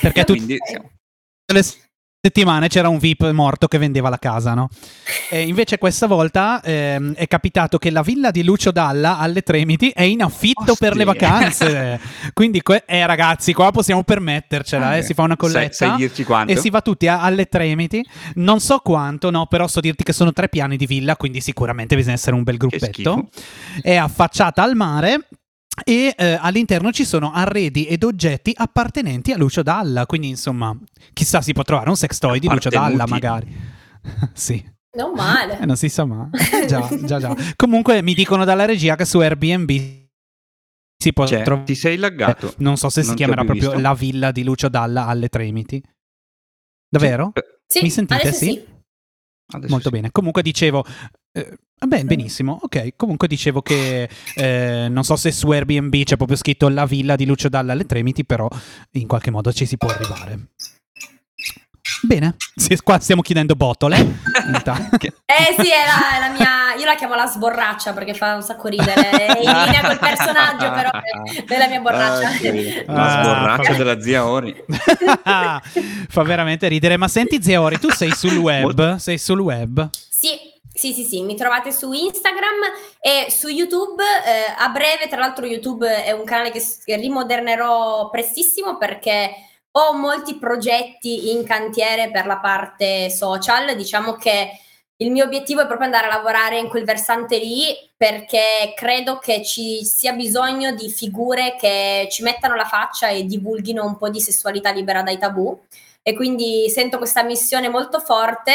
Perché 0.00 0.24
tutte 0.24 0.38
Quindi, 0.38 0.56
siamo- 0.64 0.90
settimane 2.26 2.66
c'era 2.68 2.88
un 2.88 2.98
VIP 2.98 3.30
morto 3.30 3.68
che 3.68 3.78
vendeva 3.78 4.08
la 4.08 4.18
casa, 4.18 4.54
no? 4.54 4.68
E 5.30 5.42
invece 5.42 5.78
questa 5.78 6.06
volta 6.06 6.60
ehm, 6.60 7.14
è 7.14 7.26
capitato 7.28 7.78
che 7.78 7.90
la 7.90 8.02
villa 8.02 8.30
di 8.32 8.42
Lucio 8.42 8.72
Dalla 8.72 9.18
alle 9.18 9.42
Tremiti 9.42 9.90
è 9.90 10.02
in 10.02 10.22
affitto 10.22 10.74
per 10.76 10.96
le 10.96 11.04
Ostia. 11.04 11.28
vacanze. 11.28 12.00
Quindi, 12.34 12.62
que- 12.62 12.82
eh, 12.86 13.06
ragazzi, 13.06 13.52
qua 13.52 13.70
possiamo 13.70 14.02
permettercela, 14.02 14.96
eh, 14.96 15.02
si 15.02 15.14
fa 15.14 15.22
una 15.22 15.36
sai, 15.38 15.50
colletta. 15.52 15.96
sai 15.96 16.24
quanto? 16.24 16.52
E 16.52 16.56
si 16.56 16.68
va 16.70 16.80
tutti 16.80 17.06
a- 17.06 17.20
alle 17.20 17.46
Tremiti. 17.46 18.04
Non 18.34 18.58
so 18.60 18.78
quanto, 18.78 19.30
no, 19.30 19.46
però 19.46 19.68
so 19.68 19.80
dirti 19.80 20.02
che 20.02 20.12
sono 20.12 20.32
tre 20.32 20.48
piani 20.48 20.76
di 20.76 20.86
villa, 20.86 21.16
quindi 21.16 21.40
sicuramente 21.40 21.94
bisogna 21.94 22.14
essere 22.14 22.34
un 22.34 22.42
bel 22.42 22.56
gruppetto. 22.56 23.28
È 23.80 23.94
affacciata 23.94 24.62
al 24.62 24.74
mare. 24.74 25.28
E 25.84 26.14
eh, 26.16 26.38
all'interno 26.40 26.90
ci 26.90 27.04
sono 27.04 27.32
arredi 27.32 27.86
ed 27.86 28.02
oggetti 28.02 28.52
appartenenti 28.56 29.32
a 29.32 29.36
Lucio 29.36 29.62
Dalla. 29.62 30.06
Quindi, 30.06 30.28
insomma, 30.28 30.76
chissà, 31.12 31.42
si 31.42 31.52
può 31.52 31.62
trovare 31.62 31.88
un 31.90 31.96
sex 31.96 32.18
toy 32.18 32.38
di 32.38 32.48
Lucio 32.48 32.68
Dalla, 32.70 33.06
magari. 33.06 33.54
sì, 34.32 34.64
Non 34.96 35.12
male. 35.14 35.58
eh, 35.60 35.66
non 35.66 35.76
si 35.76 35.88
sa 35.88 36.04
mai. 36.04 36.28
Eh, 36.62 36.64
già, 36.68 36.88
già, 37.04 37.18
già. 37.20 37.36
Comunque, 37.56 38.02
mi 38.02 38.14
dicono 38.14 38.44
dalla 38.44 38.64
regia 38.64 38.96
che 38.96 39.04
su 39.04 39.18
Airbnb 39.18 39.70
si 40.98 41.12
può 41.12 41.26
Cioè, 41.26 41.42
trovare. 41.42 41.66
ti 41.66 41.74
sei 41.74 41.96
laggato. 41.98 42.54
Non 42.58 42.76
so 42.78 42.88
se 42.88 43.00
si 43.02 43.06
Non 43.08 43.14
ho 43.14 43.18
chiamerà 43.18 43.44
proprio 43.44 43.68
visto. 43.70 43.82
la 43.82 43.94
villa 43.94 44.30
di 44.32 44.42
Lucio 44.44 44.68
Dalla 44.68 45.06
alle 45.06 45.28
Tremiti. 45.28 45.82
Davvero? 46.88 47.32
Eh, 47.34 47.44
Sì, 47.66 47.82
Mi 47.82 47.90
sentite, 47.90 48.20
adesso 48.22 48.44
sì? 48.44 48.64
adesso 49.52 49.70
Molto 49.72 49.88
sì. 49.90 49.94
bene. 49.94 50.10
Comunque 50.10 50.40
dicevo. 50.42 50.84
eh, 51.32 51.58
vabbè, 51.78 52.04
benissimo. 52.04 52.58
Ok. 52.62 52.94
Comunque 52.96 53.28
dicevo 53.28 53.62
che 53.62 54.08
eh, 54.34 54.86
non 54.90 55.04
so 55.04 55.16
se 55.16 55.30
su 55.32 55.50
Airbnb 55.50 56.02
c'è 56.04 56.16
proprio 56.16 56.36
scritto 56.36 56.68
la 56.68 56.86
villa 56.86 57.16
di 57.16 57.26
Lucio 57.26 57.48
Dalla 57.48 57.72
alle 57.72 57.86
Tremiti, 57.86 58.24
però 58.24 58.48
in 58.92 59.06
qualche 59.06 59.30
modo 59.30 59.52
ci 59.52 59.66
si 59.66 59.76
può 59.76 59.88
arrivare. 59.88 60.48
Bene, 62.02 62.36
sì, 62.54 62.76
qua 62.82 62.98
stiamo 62.98 63.22
chiedendo 63.22 63.54
botole. 63.54 63.96
Eh 65.26 65.54
sì, 65.62 65.68
è 65.70 65.84
la, 65.86 66.16
è 66.16 66.20
la 66.20 66.30
mia. 66.30 66.74
Io 66.78 66.84
la 66.84 66.94
chiamo 66.94 67.14
la 67.14 67.26
sborraccia 67.26 67.92
perché 67.92 68.14
fa 68.14 68.34
un 68.34 68.42
sacco 68.42 68.68
ridere. 68.68 69.10
È 69.10 69.38
in 69.38 69.64
linea 69.64 69.80
col 69.82 69.98
personaggio, 69.98 70.70
però 70.70 70.90
è- 70.90 71.58
la 71.58 71.68
mia 71.68 71.80
borraccia. 71.80 72.28
Ah, 72.28 72.30
sì. 72.32 72.84
Ah, 72.86 72.92
La 72.92 73.22
sborraccia 73.22 73.62
vabbè. 73.72 73.76
della 73.76 74.00
zia 74.00 74.26
Ori. 74.26 74.54
Fa 76.08 76.22
veramente 76.22 76.68
ridere. 76.68 76.96
Ma 76.96 77.08
senti, 77.08 77.42
Zeori, 77.42 77.78
tu 77.78 77.90
sei 77.90 78.12
sul 78.12 78.36
web? 78.36 78.96
Sei 78.96 79.18
sul 79.18 79.40
web? 79.40 79.88
Sì, 80.08 80.28
sì, 80.76 80.92
sì, 80.92 81.04
sì, 81.04 81.22
mi 81.22 81.34
trovate 81.34 81.72
su 81.72 81.92
Instagram 81.92 82.60
e 83.00 83.30
su 83.30 83.48
YouTube. 83.48 84.02
eh, 84.02 84.54
a 84.56 84.68
breve, 84.68 85.08
tra 85.08 85.18
l'altro, 85.18 85.46
YouTube 85.46 85.86
è 85.86 86.12
un 86.12 86.24
canale 86.24 86.50
che, 86.50 86.62
rimodernerò 86.96 88.10
prestissimo 88.10 88.76
perché 88.76 89.30
ho 89.72 89.94
molti 89.94 90.36
progetti 90.38 91.32
in 91.32 91.44
cantiere 91.44 92.10
per 92.10 92.26
la 92.26 92.38
parte 92.38 93.10
social. 93.10 93.74
Diciamo 93.76 94.14
che 94.14 94.50
il 94.98 95.10
mio 95.10 95.24
obiettivo 95.24 95.60
è 95.60 95.66
proprio 95.66 95.86
andare 95.86 96.06
a 96.06 96.16
lavorare 96.16 96.58
in 96.58 96.68
quel 96.68 96.84
versante 96.84 97.38
lì 97.38 97.64
perché 97.96 98.72
credo 98.74 99.18
che 99.18 99.44
ci 99.44 99.84
sia 99.84 100.12
bisogno 100.12 100.74
di 100.74 100.88
figure 100.88 101.56
che 101.58 102.08
ci 102.10 102.22
mettano 102.22 102.54
la 102.54 102.64
faccia 102.64 103.08
e 103.08 103.24
divulghino 103.24 103.84
un 103.84 103.98
po' 103.98 104.08
di 104.08 104.20
sessualità 104.20 104.70
libera 104.70 105.02
dai 105.02 105.18
tabù. 105.18 105.58
E 106.02 106.14
quindi 106.14 106.70
sento 106.70 106.98
questa 106.98 107.22
missione 107.24 107.68
molto 107.68 108.00
forte. 108.00 108.52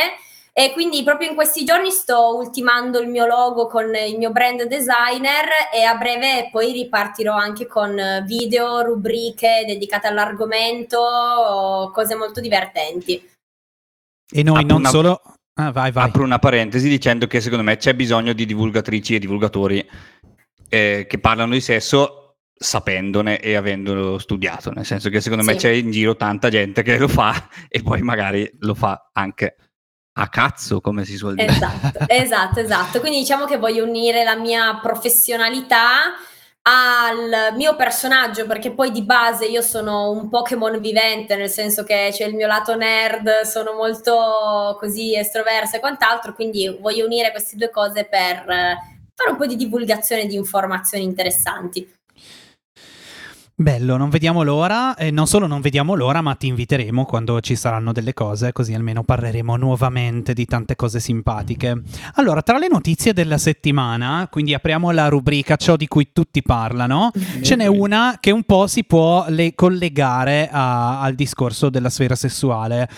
E 0.54 0.74
quindi 0.74 1.02
proprio 1.04 1.30
in 1.30 1.36
questi 1.36 1.64
giorni 1.64 1.92
sto 1.92 2.36
ultimando 2.36 3.00
il 3.00 3.08
mio 3.08 3.26
logo 3.26 3.68
con 3.68 3.86
il 3.96 4.18
mio 4.18 4.32
brand 4.32 4.64
designer 4.64 5.48
e 5.74 5.84
a 5.84 5.96
breve 5.96 6.50
poi 6.52 6.74
ripartirò 6.74 7.34
anche 7.34 7.68
con 7.68 7.96
video, 8.26 8.82
rubriche 8.82 9.64
dedicate 9.66 10.08
all'argomento, 10.08 11.90
cose 11.94 12.16
molto 12.16 12.42
divertenti. 12.42 13.30
E 14.34 14.44
noi 14.44 14.58
Apro 14.58 14.68
non 14.68 14.80
una- 14.82 14.90
solo. 14.90 15.22
Ah, 15.54 15.72
vai, 15.72 15.92
vai. 15.92 16.08
Apro 16.08 16.24
una 16.24 16.40
parentesi 16.40 16.90
dicendo 16.90 17.28
che 17.28 17.40
secondo 17.40 17.64
me 17.64 17.78
c'è 17.78 17.94
bisogno 17.94 18.34
di 18.34 18.46
divulgatrici 18.46 19.16
e 19.16 19.20
divulgatori 19.20 19.86
eh, 20.70 21.06
che 21.08 21.20
parlano 21.20 21.54
di 21.54 21.62
sesso 21.62 22.36
sapendone 22.54 23.40
e 23.40 23.56
avendolo 23.56 24.18
studiato, 24.18 24.72
nel 24.72 24.86
senso 24.86 25.10
che 25.10 25.20
secondo 25.22 25.44
me 25.44 25.54
Sì. 25.54 25.60
c'è 25.60 25.70
in 25.70 25.92
giro 25.92 26.16
tanta 26.16 26.50
gente 26.50 26.84
che 26.84 26.98
lo 26.98 27.08
fa 27.08 27.34
e 27.70 27.82
poi 27.82 28.02
magari 28.02 28.50
lo 28.60 28.74
fa 28.76 29.10
anche 29.14 29.56
a 30.14 30.28
cazzo, 30.28 30.82
come 30.82 31.06
si 31.06 31.16
suol 31.16 31.36
dire. 31.36 31.52
Esatto, 31.52 32.00
esatto, 32.08 32.60
esatto. 32.60 33.00
Quindi 33.00 33.20
diciamo 33.20 33.46
che 33.46 33.58
voglio 33.58 33.84
unire 33.84 34.24
la 34.24 34.36
mia 34.36 34.80
professionalità 34.82 36.14
al 36.64 37.56
mio 37.56 37.76
personaggio, 37.76 38.46
perché 38.46 38.72
poi 38.72 38.92
di 38.92 39.02
base 39.02 39.46
io 39.46 39.62
sono 39.62 40.12
un 40.12 40.30
Pokémon 40.30 40.80
vivente, 40.80 41.36
nel 41.36 41.50
senso 41.50 41.84
che 41.84 42.10
c'è 42.12 42.26
il 42.26 42.36
mio 42.36 42.48
lato 42.48 42.76
nerd, 42.76 43.42
sono 43.42 43.74
molto 43.74 44.78
così 44.80 45.16
estroversa 45.16 45.78
e 45.78 45.80
quant'altro, 45.80 46.34
quindi 46.34 46.68
voglio 46.80 47.06
unire 47.06 47.32
queste 47.32 47.56
due 47.56 47.72
cose 47.72 48.06
per 48.06 48.48
eh, 48.48 48.78
fare 49.16 49.32
un 49.32 49.38
po' 49.38 49.48
di 49.48 49.56
divulgazione 49.56 50.28
di 50.28 50.36
informazioni 50.36 51.04
interessanti. 51.04 52.00
Bello, 53.62 53.96
non 53.96 54.10
vediamo 54.10 54.42
l'ora. 54.42 54.96
E 54.96 55.12
non 55.12 55.28
solo 55.28 55.46
non 55.46 55.62
vediamo 55.62 55.94
l'ora, 55.94 56.22
ma 56.22 56.34
ti 56.34 56.48
inviteremo 56.48 57.06
quando 57.06 57.40
ci 57.42 57.56
saranno 57.56 57.92
delle 57.92 58.16
cose, 58.16 58.52
così 58.54 58.74
almeno 58.74 59.04
parleremo 59.04 59.56
nuovamente 59.56 60.34
di 60.34 60.46
tante 60.46 60.76
cose 60.76 61.00
simpatiche. 61.00 61.80
Allora, 62.16 62.42
tra 62.42 62.58
le 62.58 62.68
notizie 62.68 63.14
della 63.14 63.38
settimana, 63.38 64.28
quindi 64.32 64.56
apriamo 64.56 64.90
la 64.90 65.10
rubrica 65.10 65.58
ciò 65.58 65.76
di 65.76 65.88
cui 65.88 66.10
tutti 66.12 66.42
parlano, 66.42 67.12
ce 67.44 67.56
n'è 67.56 67.68
una 67.68 68.18
che 68.20 68.32
un 68.32 68.44
po' 68.44 68.66
si 68.66 68.84
può 68.84 69.26
le- 69.28 69.54
collegare 69.54 70.50
a- 70.52 71.00
al 71.00 71.14
discorso 71.14 71.70
della 71.70 71.90
sfera 71.92 72.16
sessuale, 72.16 72.90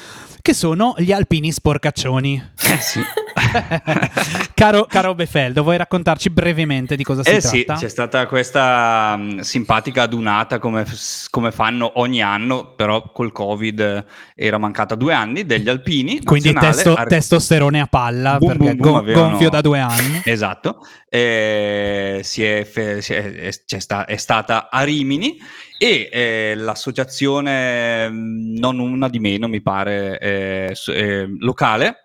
che 0.41 0.53
sono 0.53 0.95
gli 0.97 1.11
alpini 1.11 1.51
sporcaccioni. 1.51 2.41
Eh 2.71 2.77
sì. 2.79 3.01
caro, 4.53 4.85
caro 4.85 5.15
Befeldo, 5.15 5.63
vuoi 5.63 5.77
raccontarci 5.77 6.29
brevemente 6.29 6.95
di 6.95 7.03
cosa 7.03 7.23
si 7.23 7.29
eh 7.29 7.39
tratta? 7.39 7.75
sì, 7.75 7.85
c'è 7.85 7.89
stata 7.89 8.25
questa 8.27 9.15
um, 9.17 9.39
simpatica 9.39 10.03
adunata 10.03 10.59
come, 10.59 10.85
come, 11.29 11.51
fanno 11.51 11.93
ogni 11.95 12.21
anno, 12.21 12.73
però 12.75 13.11
col 13.11 13.31
Covid 13.31 14.05
era 14.35 14.57
mancata 14.57 14.95
due 14.95 15.13
anni, 15.13 15.45
degli 15.45 15.69
alpini. 15.69 16.23
Quindi 16.23 16.53
testo, 16.53 16.95
ar- 16.95 17.07
testosterone 17.07 17.81
a 17.81 17.87
palla, 17.87 18.37
boom, 18.37 18.57
perché 18.57 18.75
boom, 18.75 18.77
boom, 18.77 18.95
avevano... 18.95 19.29
gonfio 19.29 19.49
da 19.49 19.61
due 19.61 19.79
anni. 19.79 20.21
Esatto, 20.33 20.79
eh, 21.09 22.21
si 22.23 22.43
è, 22.43 22.67
si 22.99 23.13
è, 23.13 23.33
è, 23.33 23.79
sta, 23.79 24.05
è, 24.05 24.15
stata 24.15 24.69
a 24.71 24.81
Rimini 24.83 25.37
e 25.77 26.09
eh, 26.11 26.53
l'associazione, 26.55 28.09
mm, 28.09 28.55
non 28.57 28.79
una 28.79 29.09
di 29.09 29.19
meno 29.19 29.47
mi 29.47 29.61
pare, 29.61 30.17
eh, 30.19 30.75
eh, 30.87 31.27
locale, 31.39 32.02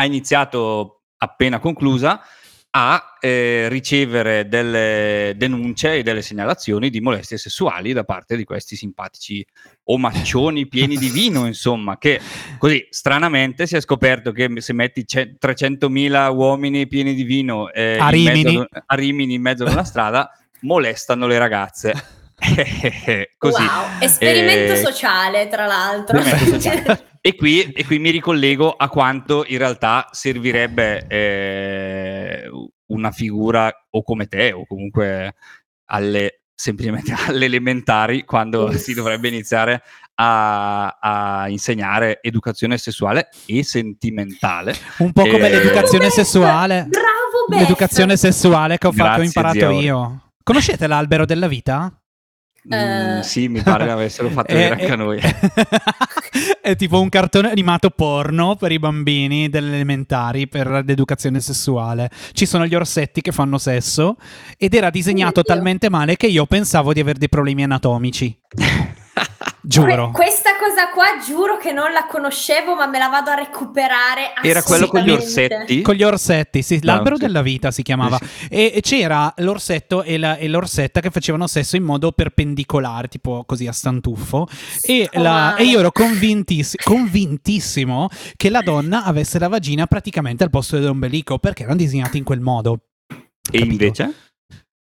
ha 0.00 0.04
iniziato 0.04 1.02
appena 1.18 1.58
conclusa 1.58 2.20
a 2.70 3.16
eh, 3.18 3.66
ricevere 3.68 4.46
delle 4.46 5.32
denunce 5.36 5.94
e 5.96 6.02
delle 6.02 6.22
segnalazioni 6.22 6.90
di 6.90 7.00
molestie 7.00 7.36
sessuali 7.36 7.92
da 7.92 8.04
parte 8.04 8.36
di 8.36 8.44
questi 8.44 8.76
simpatici 8.76 9.44
omaccioni 9.84 10.68
pieni 10.68 10.96
di 10.96 11.08
vino, 11.08 11.46
insomma, 11.46 11.98
che 11.98 12.20
così 12.58 12.86
stranamente 12.90 13.66
si 13.66 13.74
è 13.74 13.80
scoperto 13.80 14.30
che 14.30 14.48
se 14.58 14.72
metti 14.74 15.04
c- 15.04 15.34
300.000 15.40 16.32
uomini 16.32 16.86
pieni 16.86 17.14
di 17.14 17.24
vino 17.24 17.72
eh, 17.72 17.96
a, 17.98 18.10
Rimini. 18.10 18.52
In 18.52 18.66
a 18.70 18.94
Rimini 18.94 19.34
in 19.34 19.42
mezzo 19.42 19.64
alla 19.64 19.84
strada 19.84 20.30
molestano 20.60 21.26
le 21.26 21.38
ragazze. 21.38 21.94
Così. 23.36 23.62
Wow, 23.62 24.00
esperimento 24.00 24.74
eh, 24.74 24.76
sociale, 24.76 25.48
tra 25.48 25.66
l'altro. 25.66 26.22
Sociale. 26.22 27.06
E, 27.20 27.34
qui, 27.34 27.62
e, 27.62 27.84
qui, 27.84 27.98
mi 27.98 28.10
ricollego 28.10 28.70
a 28.70 28.88
quanto 28.88 29.44
in 29.46 29.58
realtà 29.58 30.08
servirebbe 30.12 31.06
eh, 31.06 32.50
una 32.86 33.10
figura 33.10 33.72
o 33.90 34.02
come 34.02 34.26
te 34.26 34.52
o 34.52 34.66
comunque 34.66 35.34
alle, 35.86 36.42
semplicemente 36.54 37.14
alle 37.26 37.46
elementari 37.46 38.24
quando 38.24 38.72
si 38.72 38.94
dovrebbe 38.94 39.28
iniziare 39.28 39.82
a, 40.16 40.98
a, 41.00 41.48
insegnare 41.48 42.20
educazione 42.22 42.78
sessuale 42.78 43.28
e 43.46 43.62
sentimentale. 43.62 44.74
Un 44.98 45.12
po' 45.12 45.22
come 45.22 45.48
eh, 45.48 45.50
l'educazione 45.50 46.10
sessuale. 46.10 46.86
Bravo, 46.88 47.46
Beth. 47.48 47.60
L'educazione 47.60 48.16
sessuale 48.16 48.78
che 48.78 48.86
ho, 48.86 48.92
fatto, 48.92 49.20
ho 49.20 49.24
imparato 49.24 49.70
io. 49.70 50.30
Conoscete 50.42 50.86
l'albero 50.86 51.24
della 51.24 51.46
vita? 51.46 51.92
Mm, 52.66 53.18
uh, 53.18 53.22
sì, 53.22 53.48
mi 53.48 53.62
pare 53.62 53.90
avessero 53.90 54.28
fatto 54.28 54.52
vedere 54.54 54.74
anche 54.74 54.92
a 54.92 54.96
noi. 54.96 55.20
è 56.60 56.76
tipo 56.76 57.00
un 57.00 57.08
cartone 57.08 57.50
animato 57.50 57.90
porno 57.90 58.56
per 58.56 58.72
i 58.72 58.78
bambini 58.78 59.48
delle 59.48 59.74
elementari 59.74 60.48
per 60.48 60.82
l'educazione 60.84 61.40
sessuale. 61.40 62.10
Ci 62.32 62.46
sono 62.46 62.66
gli 62.66 62.74
orsetti 62.74 63.20
che 63.20 63.32
fanno 63.32 63.58
sesso 63.58 64.16
ed 64.56 64.74
era 64.74 64.90
disegnato 64.90 65.42
talmente 65.42 65.88
male 65.88 66.16
che 66.16 66.26
io 66.26 66.46
pensavo 66.46 66.92
di 66.92 67.00
avere 67.00 67.18
dei 67.18 67.28
problemi 67.28 67.62
anatomici. 67.62 68.38
Giuro. 69.60 70.10
questa 70.12 70.56
cosa 70.68 70.88
qua 70.90 71.18
giuro 71.24 71.56
che 71.56 71.72
non 71.72 71.92
la 71.92 72.06
conoscevo, 72.06 72.74
ma 72.74 72.86
me 72.86 72.98
la 72.98 73.08
vado 73.08 73.30
a 73.30 73.34
recuperare. 73.34 74.32
Era 74.42 74.62
quello 74.62 74.86
con 74.86 75.00
gli 75.00 75.10
orsetti? 75.10 75.80
Con 75.80 75.94
gli 75.94 76.02
orsetti, 76.02 76.62
sì. 76.62 76.78
L'albero 76.82 77.16
no, 77.16 77.26
della 77.26 77.42
vita 77.42 77.70
si 77.70 77.82
chiamava. 77.82 78.18
E, 78.50 78.72
e 78.74 78.80
c'era 78.82 79.32
l'orsetto 79.38 80.02
e, 80.02 80.18
la, 80.18 80.36
e, 80.36 80.46
l'orsetta 80.48 81.00
che 81.00 81.10
facevano 81.10 81.46
sesso 81.46 81.76
in 81.76 81.84
modo 81.84 82.12
perpendicolare, 82.12 83.08
tipo 83.08 83.44
così 83.46 83.66
a 83.66 83.72
stantuffo. 83.72 84.46
E, 84.82 85.08
la, 85.12 85.56
e 85.56 85.64
io 85.64 85.78
ero 85.78 85.90
convintiss- 85.90 86.76
convintissimo 86.82 88.08
che 88.36 88.50
la 88.50 88.60
donna 88.60 89.04
avesse 89.04 89.38
la 89.38 89.48
vagina 89.48 89.86
praticamente 89.86 90.44
al 90.44 90.50
posto 90.50 90.78
dell'ombelico 90.78 91.38
perché 91.38 91.62
erano 91.62 91.78
disegnati 91.78 92.18
in 92.18 92.24
quel 92.24 92.40
modo. 92.40 92.80
E 93.50 93.58
Capito? 93.58 93.72
invece? 93.72 94.14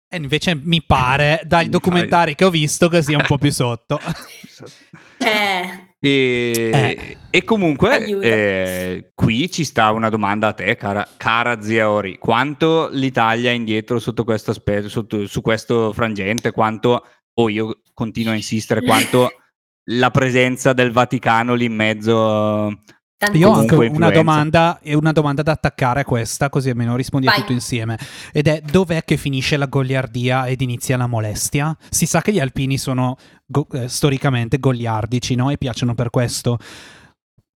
E 0.08 0.16
invece 0.16 0.54
mi 0.54 0.82
pare 0.82 1.42
dai 1.44 1.68
documentari 1.68 2.34
che 2.34 2.44
ho 2.44 2.50
visto 2.50 2.88
che 2.88 3.02
sia 3.02 3.18
un 3.18 3.24
po' 3.26 3.38
più 3.38 3.50
sotto. 3.50 4.00
Eh. 5.18 5.84
E, 5.98 6.70
eh. 6.72 7.16
e, 7.30 7.44
comunque 7.44 8.04
eh, 8.20 9.10
qui 9.14 9.50
ci 9.50 9.64
sta 9.64 9.90
una 9.90 10.08
domanda 10.08 10.48
a 10.48 10.52
te, 10.52 10.76
cara, 10.76 11.08
cara 11.16 11.60
zia 11.60 11.90
Ori. 11.90 12.18
Quanto 12.18 12.88
l'Italia 12.92 13.50
è 13.50 13.54
indietro 13.54 13.98
sotto 13.98 14.24
questo 14.24 14.50
aspetto, 14.50 14.88
sotto, 14.88 15.26
su 15.26 15.40
questo 15.40 15.92
frangente? 15.92 16.52
Quanto, 16.52 16.90
o 16.90 17.02
oh, 17.34 17.48
io 17.48 17.80
continuo 17.94 18.32
a 18.32 18.36
insistere, 18.36 18.82
quanto 18.82 19.30
la 19.90 20.10
presenza 20.10 20.72
del 20.72 20.92
Vaticano 20.92 21.54
lì 21.54 21.64
in 21.64 21.74
mezzo 21.74 22.82
Tanto 23.18 23.38
Io 23.38 23.48
ho 23.48 23.54
anche 23.54 23.74
una 23.74 24.10
domanda, 24.10 24.78
una 24.84 25.12
domanda, 25.12 25.42
da 25.42 25.52
attaccare 25.52 26.00
a 26.00 26.04
questa, 26.04 26.50
così 26.50 26.68
almeno 26.68 26.96
rispondi 26.96 27.26
Vai. 27.26 27.36
a 27.36 27.38
tutto 27.38 27.52
insieme. 27.52 27.98
Ed 28.30 28.46
è 28.46 28.60
dov'è 28.60 29.04
che 29.04 29.16
finisce 29.16 29.56
la 29.56 29.64
goliardia 29.64 30.46
ed 30.46 30.60
inizia 30.60 30.98
la 30.98 31.06
molestia? 31.06 31.74
Si 31.88 32.04
sa 32.04 32.20
che 32.20 32.30
gli 32.30 32.40
alpini 32.40 32.76
sono 32.76 33.16
go- 33.46 33.68
eh, 33.72 33.88
storicamente 33.88 34.58
goliardici, 34.58 35.34
no? 35.34 35.48
E 35.48 35.56
piacciono 35.56 35.94
per 35.94 36.10
questo 36.10 36.58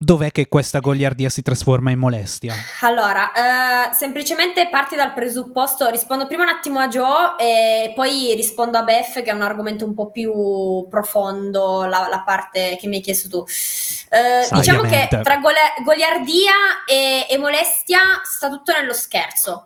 dov'è 0.01 0.31
che 0.31 0.47
questa 0.47 0.79
goliardia 0.79 1.29
si 1.29 1.41
trasforma 1.41 1.91
in 1.91 1.99
molestia? 1.99 2.53
Allora, 2.81 3.31
eh, 3.33 3.93
semplicemente 3.93 4.69
parti 4.69 4.95
dal 4.95 5.13
presupposto, 5.13 5.89
rispondo 5.89 6.25
prima 6.25 6.43
un 6.43 6.49
attimo 6.49 6.79
a 6.79 6.87
Joe 6.87 7.35
e 7.37 7.91
poi 7.93 8.33
rispondo 8.33 8.77
a 8.77 8.83
Beth 8.83 9.21
che 9.21 9.29
è 9.29 9.33
un 9.33 9.41
argomento 9.41 9.83
un 9.83 9.93
po' 9.93 10.09
più 10.09 10.87
profondo, 10.89 11.83
la, 11.83 12.07
la 12.09 12.23
parte 12.25 12.77
che 12.79 12.87
mi 12.87 12.95
hai 12.95 13.01
chiesto 13.01 13.27
tu. 13.27 13.45
Eh, 14.09 14.47
diciamo 14.49 14.83
che 14.83 15.09
tra 15.21 15.37
gole- 15.37 15.75
goliardia 15.83 16.85
e, 16.87 17.27
e 17.29 17.37
molestia 17.37 17.99
sta 18.23 18.47
tutto 18.49 18.71
nello 18.71 18.93
scherzo. 18.93 19.65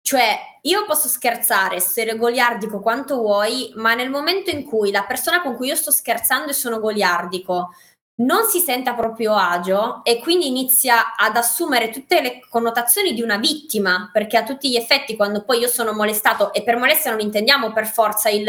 Cioè, 0.00 0.38
io 0.62 0.84
posso 0.84 1.08
scherzare, 1.08 1.76
essere 1.76 2.16
goliardico 2.16 2.80
quanto 2.80 3.16
vuoi, 3.16 3.72
ma 3.76 3.94
nel 3.94 4.10
momento 4.10 4.50
in 4.50 4.64
cui 4.64 4.90
la 4.90 5.04
persona 5.04 5.40
con 5.40 5.56
cui 5.56 5.68
io 5.68 5.76
sto 5.76 5.90
scherzando 5.90 6.50
e 6.50 6.54
sono 6.54 6.78
goliardico 6.78 7.70
non 8.16 8.44
si 8.44 8.60
sente 8.60 8.90
a 8.90 8.94
proprio 8.94 9.34
agio 9.34 10.04
e 10.04 10.20
quindi 10.20 10.46
inizia 10.46 11.16
ad 11.16 11.36
assumere 11.36 11.90
tutte 11.90 12.20
le 12.20 12.46
connotazioni 12.48 13.12
di 13.12 13.22
una 13.22 13.38
vittima, 13.38 14.10
perché 14.12 14.36
a 14.36 14.44
tutti 14.44 14.70
gli 14.70 14.76
effetti 14.76 15.16
quando 15.16 15.42
poi 15.42 15.58
io 15.58 15.68
sono 15.68 15.92
molestato, 15.92 16.52
e 16.52 16.62
per 16.62 16.76
molestia 16.76 17.10
non 17.10 17.20
intendiamo 17.20 17.72
per 17.72 17.86
forza 17.86 18.28
il 18.28 18.46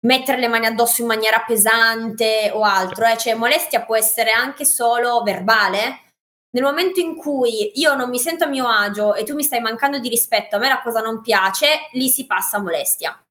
mettere 0.00 0.38
le 0.38 0.48
mani 0.48 0.66
addosso 0.66 1.02
in 1.02 1.08
maniera 1.08 1.44
pesante 1.46 2.50
o 2.52 2.62
altro, 2.62 3.06
eh? 3.06 3.16
cioè 3.16 3.34
molestia 3.34 3.82
può 3.82 3.96
essere 3.96 4.30
anche 4.30 4.64
solo 4.64 5.22
verbale. 5.22 6.00
Nel 6.50 6.62
momento 6.62 7.00
in 7.00 7.16
cui 7.16 7.72
io 7.74 7.94
non 7.94 8.10
mi 8.10 8.18
sento 8.18 8.44
a 8.44 8.48
mio 8.48 8.68
agio 8.68 9.14
e 9.14 9.24
tu 9.24 9.34
mi 9.34 9.42
stai 9.42 9.60
mancando 9.60 9.98
di 9.98 10.08
rispetto, 10.08 10.56
a 10.56 10.58
me 10.58 10.68
la 10.68 10.82
cosa 10.82 11.00
non 11.00 11.20
piace, 11.20 11.88
lì 11.92 12.08
si 12.08 12.26
passa 12.26 12.58
a 12.58 12.60
molestia. 12.60 13.23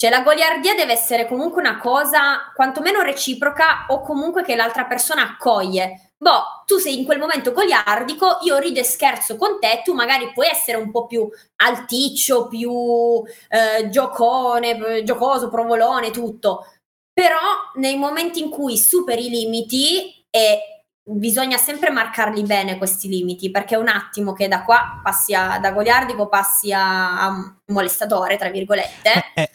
Cioè 0.00 0.08
la 0.08 0.22
goliardia 0.22 0.72
deve 0.74 0.94
essere 0.94 1.28
comunque 1.28 1.60
una 1.60 1.76
cosa 1.76 2.50
quantomeno 2.54 3.02
reciproca 3.02 3.84
o 3.88 4.00
comunque 4.00 4.42
che 4.42 4.56
l'altra 4.56 4.86
persona 4.86 5.20
accoglie. 5.24 6.12
Boh, 6.16 6.62
tu 6.64 6.78
sei 6.78 6.98
in 6.98 7.04
quel 7.04 7.18
momento 7.18 7.52
goliardico, 7.52 8.38
io 8.44 8.56
rido 8.56 8.80
e 8.80 8.82
scherzo 8.82 9.36
con 9.36 9.60
te, 9.60 9.82
tu 9.84 9.92
magari 9.92 10.32
puoi 10.32 10.48
essere 10.48 10.78
un 10.78 10.90
po' 10.90 11.04
più 11.04 11.28
alticcio, 11.56 12.48
più 12.48 13.22
eh, 13.50 13.90
giocone, 13.90 15.02
giocoso, 15.04 15.50
provolone, 15.50 16.10
tutto. 16.10 16.64
Però 17.12 17.36
nei 17.74 17.98
momenti 17.98 18.40
in 18.40 18.48
cui 18.48 18.78
superi 18.78 19.26
i 19.26 19.28
limiti 19.28 20.24
e 20.30 20.86
bisogna 21.02 21.58
sempre 21.58 21.90
marcarli 21.90 22.42
bene 22.44 22.78
questi 22.78 23.06
limiti 23.06 23.50
perché 23.50 23.74
è 23.74 23.78
un 23.78 23.88
attimo 23.88 24.32
che 24.32 24.48
da 24.48 24.62
qua 24.62 24.98
passi 25.02 25.34
a, 25.34 25.58
da 25.58 25.72
goliardico 25.72 26.26
passi 26.28 26.72
a, 26.72 27.26
a 27.26 27.54
molestatore 27.66 28.36
tra 28.36 28.48
virgolette 28.48 29.12
eh, 29.34 29.42
eh 29.42 29.50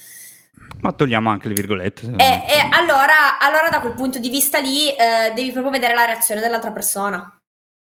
ma 0.82 0.92
togliamo 0.92 1.30
anche 1.30 1.48
le 1.48 1.54
virgolette. 1.54 2.14
E, 2.18 2.24
e 2.24 2.70
allora, 2.72 3.40
allora, 3.40 3.70
da 3.70 3.80
quel 3.80 3.94
punto 3.94 4.20
di 4.20 4.30
vista 4.30 4.60
lì 4.60 4.90
eh, 4.90 5.32
devi 5.34 5.52
proprio 5.52 5.72
vedere 5.72 5.94
la 5.94 6.06
reazione 6.06 6.42
dell'altra 6.42 6.72
persona. 6.72 7.40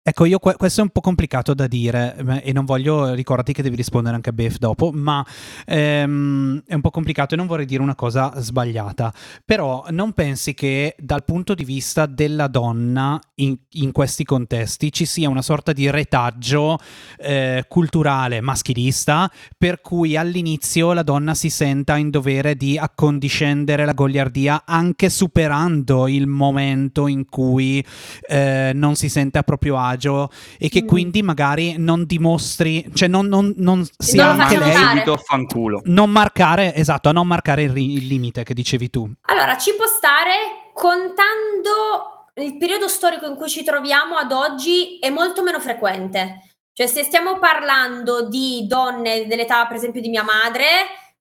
Ecco, 0.09 0.25
io 0.25 0.39
questo 0.39 0.83
è 0.83 0.85
un 0.85 0.91
po' 0.91 1.01
complicato 1.01 1.53
da 1.53 1.67
dire 1.67 2.15
e 2.45 2.53
non 2.53 2.65
voglio, 2.65 3.13
ricordati 3.13 3.53
che 3.53 3.61
devi 3.61 3.75
rispondere 3.75 4.15
anche 4.15 4.31
a 4.31 4.33
Bef 4.33 4.59
dopo, 4.59 4.93
ma 4.93 5.27
ehm, 5.67 6.63
è 6.65 6.75
un 6.75 6.81
po' 6.81 6.93
complicato 6.93 7.35
e 7.35 7.37
non 7.37 7.49
vorrei 7.49 7.67
dire 7.67 7.83
una 7.83 7.97
cosa 7.97 8.33
sbagliata, 8.37 9.13
però 9.45 9.85
non 9.91 10.13
pensi 10.13 10.55
che 10.55 10.95
dal 10.97 11.25
punto 11.25 11.55
di 11.55 11.65
vista 11.65 12.07
della 12.07 12.47
donna 12.47 13.19
in, 13.35 13.57
in 13.71 13.91
questi 13.91 14.23
contesti 14.23 14.93
ci 14.93 15.07
sia 15.07 15.29
una 15.29 15.43
sorta 15.43 15.73
di 15.73 15.91
retaggio 15.91 16.79
eh, 17.19 17.65
culturale 17.67 18.41
maschilista 18.41 19.29
per 19.59 19.81
cui 19.81 20.17
all'inizio 20.17 20.93
la 20.93 21.03
donna 21.03 21.35
si 21.35 21.51
senta 21.51 21.97
in 21.97 22.11
dovere 22.11 22.55
di 22.55 22.79
accondiscendere 22.79 23.85
la 23.85 23.93
goliardia 23.93 24.63
anche 24.65 25.11
superando 25.11 26.07
il 26.07 26.29
momento 26.29 27.09
in 27.09 27.29
cui 27.29 27.85
eh, 28.29 28.71
non 28.73 28.95
si 28.95 29.09
sente 29.09 29.39
a 29.39 29.43
proprio 29.43 29.77
agio 29.77 29.95
agio 29.97 30.31
e 30.59 30.69
che 30.69 30.85
mm. 30.85 30.87
quindi 30.87 31.23
magari 31.23 31.75
non 31.79 32.05
dimostri, 32.05 32.87
cioè 32.95 33.09
non, 33.09 33.27
non, 33.27 33.53
non 33.57 33.85
sia 33.99 34.27
non 34.27 34.41
anche 34.41 34.59
lei 34.59 35.17
fanculo. 35.25 35.81
Non 35.87 36.11
marcare, 36.11 36.75
esatto, 36.75 37.09
a 37.09 37.13
non 37.13 37.27
marcare 37.27 37.63
il, 37.63 37.77
il 37.77 38.07
limite 38.07 38.45
che 38.45 38.55
dicevi 38.55 38.91
tu. 38.91 39.11
Allora, 39.23 39.57
ci 39.57 39.75
può 39.75 39.87
stare 39.87 40.71
contando 40.73 42.31
il 42.37 42.57
periodo 42.59 42.87
storico 42.87 43.27
in 43.27 43.35
cui 43.35 43.49
ci 43.49 43.65
troviamo 43.65 44.17
ad 44.17 44.31
oggi 44.31 44.99
è 44.99 45.11
molto 45.11 45.43
meno 45.43 45.59
frequente. 45.59 46.43
Cioè, 46.73 46.87
se 46.87 47.03
stiamo 47.03 47.39
parlando 47.39 48.29
di 48.29 48.67
donne 48.69 49.27
dell'età, 49.27 49.67
per 49.67 49.77
esempio, 49.77 50.03
di 50.03 50.11
mia 50.11 50.23
madre, 50.23 50.65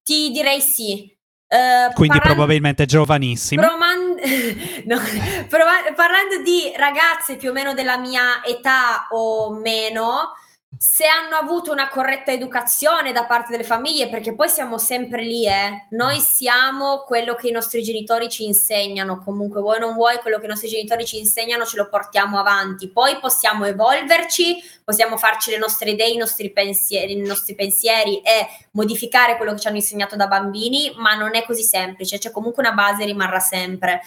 ti 0.03 0.29
direi 0.31 0.59
sì. 0.59 1.14
Uh, 1.55 1.93
Quindi 1.93 2.17
parlando, 2.17 2.35
probabilmente 2.35 2.85
giovanissime. 2.85 3.65
Proman- 3.65 4.15
no, 4.85 4.99
prova- 5.47 5.93
parlando 5.95 6.41
di 6.43 6.73
ragazze 6.75 7.37
più 7.37 7.51
o 7.51 7.53
meno 7.53 7.73
della 7.73 7.97
mia 7.97 8.43
età 8.43 9.07
o 9.11 9.51
meno, 9.53 10.35
se 10.77 11.05
hanno 11.05 11.35
avuto 11.35 11.71
una 11.71 11.87
corretta 11.89 12.31
educazione 12.31 13.11
da 13.11 13.25
parte 13.25 13.51
delle 13.51 13.63
famiglie, 13.63 14.09
perché 14.09 14.35
poi 14.35 14.49
siamo 14.49 14.77
sempre 14.77 15.23
lì, 15.23 15.47
eh. 15.47 15.87
Noi 15.91 16.19
siamo 16.19 17.03
quello 17.05 17.35
che 17.35 17.47
i 17.47 17.51
nostri 17.51 17.81
genitori 17.81 18.29
ci 18.29 18.45
insegnano, 18.45 19.21
comunque 19.23 19.61
vuoi 19.61 19.79
non 19.79 19.93
vuoi, 19.93 20.17
quello 20.17 20.37
che 20.37 20.45
i 20.45 20.49
nostri 20.49 20.67
genitori 20.67 21.05
ci 21.05 21.17
insegnano 21.17 21.65
ce 21.65 21.77
lo 21.77 21.87
portiamo 21.87 22.37
avanti. 22.37 22.89
Poi 22.89 23.17
possiamo 23.19 23.65
evolverci, 23.65 24.61
possiamo 24.83 25.17
farci 25.17 25.51
le 25.51 25.57
nostre 25.57 25.91
idee, 25.91 26.09
i 26.09 26.17
nostri 26.17 26.51
pensieri, 26.51 27.13
i 27.13 27.21
nostri 27.21 27.55
pensieri 27.55 28.21
e 28.21 28.47
modificare 28.71 29.37
quello 29.37 29.53
che 29.53 29.59
ci 29.59 29.67
hanno 29.67 29.77
insegnato 29.77 30.15
da 30.15 30.27
bambini, 30.27 30.93
ma 30.97 31.15
non 31.15 31.35
è 31.35 31.43
così 31.45 31.63
semplice, 31.63 32.17
c'è 32.17 32.31
comunque 32.31 32.63
una 32.63 32.73
base 32.73 33.05
rimarrà 33.05 33.39
sempre. 33.39 34.01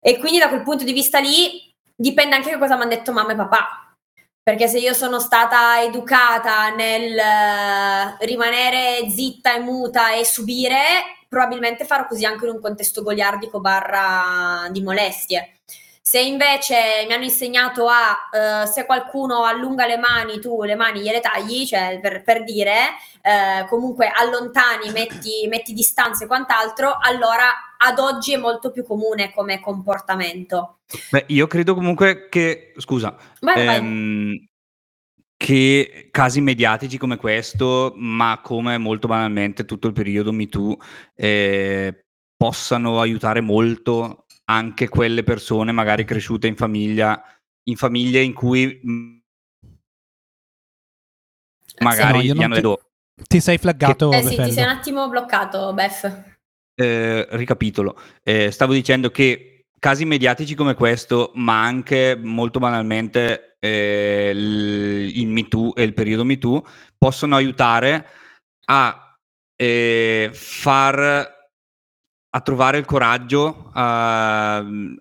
E 0.00 0.18
quindi 0.18 0.38
da 0.38 0.48
quel 0.48 0.62
punto 0.62 0.84
di 0.84 0.92
vista 0.92 1.18
lì 1.18 1.72
dipende 1.94 2.34
anche 2.34 2.50
da 2.50 2.58
cosa 2.58 2.76
mi 2.76 2.82
hanno 2.82 2.90
detto 2.90 3.12
mamma 3.12 3.32
e 3.32 3.36
papà 3.36 3.89
perché 4.42 4.68
se 4.68 4.78
io 4.78 4.94
sono 4.94 5.20
stata 5.20 5.82
educata 5.82 6.70
nel 6.70 7.12
uh, 7.12 8.24
rimanere 8.24 9.08
zitta 9.10 9.54
e 9.54 9.60
muta 9.60 10.12
e 10.12 10.24
subire, 10.24 10.78
probabilmente 11.28 11.84
farò 11.84 12.06
così 12.06 12.24
anche 12.24 12.46
in 12.46 12.52
un 12.52 12.60
contesto 12.60 13.02
goliardico 13.02 13.60
barra 13.60 14.66
di 14.70 14.82
molestie. 14.82 15.56
Se 16.02 16.18
invece 16.18 17.04
mi 17.06 17.12
hanno 17.12 17.24
insegnato 17.24 17.86
a 17.86 18.16
uh, 18.32 18.66
se 18.66 18.84
qualcuno 18.84 19.44
allunga 19.44 19.86
le 19.86 19.98
mani, 19.98 20.40
tu 20.40 20.62
le 20.64 20.74
mani 20.74 21.00
gliele 21.00 21.20
tagli, 21.20 21.66
cioè 21.66 22.00
per, 22.02 22.24
per 22.24 22.42
dire, 22.42 22.94
uh, 23.22 23.68
comunque 23.68 24.10
allontani, 24.12 24.90
metti, 24.90 25.46
metti 25.48 25.72
distanze 25.72 26.24
e 26.24 26.26
quant'altro, 26.26 26.96
allora 27.00 27.46
ad 27.82 27.98
oggi 27.98 28.34
è 28.34 28.36
molto 28.36 28.70
più 28.70 28.84
comune 28.84 29.32
come 29.32 29.60
comportamento. 29.60 30.80
Beh, 31.10 31.24
io 31.28 31.46
credo 31.46 31.74
comunque 31.74 32.28
che, 32.28 32.72
scusa, 32.76 33.16
vai, 33.40 33.66
ehm, 33.66 34.26
vai. 34.26 34.50
che 35.36 36.08
casi 36.10 36.40
mediatici 36.40 36.98
come 36.98 37.16
questo, 37.16 37.94
ma 37.96 38.40
come 38.42 38.76
molto 38.76 39.08
banalmente 39.08 39.64
tutto 39.64 39.86
il 39.86 39.94
periodo 39.94 40.32
MeToo, 40.32 40.76
eh, 41.14 42.04
possano 42.36 43.00
aiutare 43.00 43.40
molto 43.40 44.26
anche 44.44 44.88
quelle 44.88 45.22
persone 45.22 45.72
magari 45.72 46.04
cresciute 46.04 46.46
in 46.48 46.56
famiglia, 46.56 47.22
in 47.64 47.76
famiglie 47.76 48.20
in 48.20 48.34
cui 48.34 48.78
magari 51.78 52.20
sì, 52.20 52.28
no, 52.28 52.34
gli 52.34 52.42
hanno 52.42 52.76
ti... 52.76 52.88
Ti 53.22 53.40
sei 53.40 53.58
flaggato? 53.58 54.08
Che... 54.10 54.16
Eh 54.16 54.22
sì, 54.22 54.36
ti 54.36 54.50
sei 54.50 54.64
un 54.64 54.70
attimo 54.70 55.08
bloccato, 55.08 55.72
Beth. 55.72 56.29
Eh, 56.80 57.26
ricapitolo, 57.32 57.94
eh, 58.22 58.50
stavo 58.50 58.72
dicendo 58.72 59.10
che 59.10 59.66
casi 59.78 60.06
mediatici 60.06 60.54
come 60.54 60.72
questo, 60.72 61.30
ma 61.34 61.62
anche 61.62 62.16
molto 62.18 62.58
banalmente 62.58 63.56
eh, 63.60 64.30
il, 64.34 65.18
il 65.18 65.26
MeToo 65.26 65.74
e 65.74 65.82
il 65.82 65.92
periodo 65.92 66.24
MeToo, 66.24 66.64
possono 66.96 67.36
aiutare 67.36 68.06
a 68.64 69.14
eh, 69.56 70.30
far 70.32 71.38
a 72.32 72.40
trovare 72.40 72.78
il 72.78 72.86
coraggio 72.86 73.70
uh, 73.74 73.80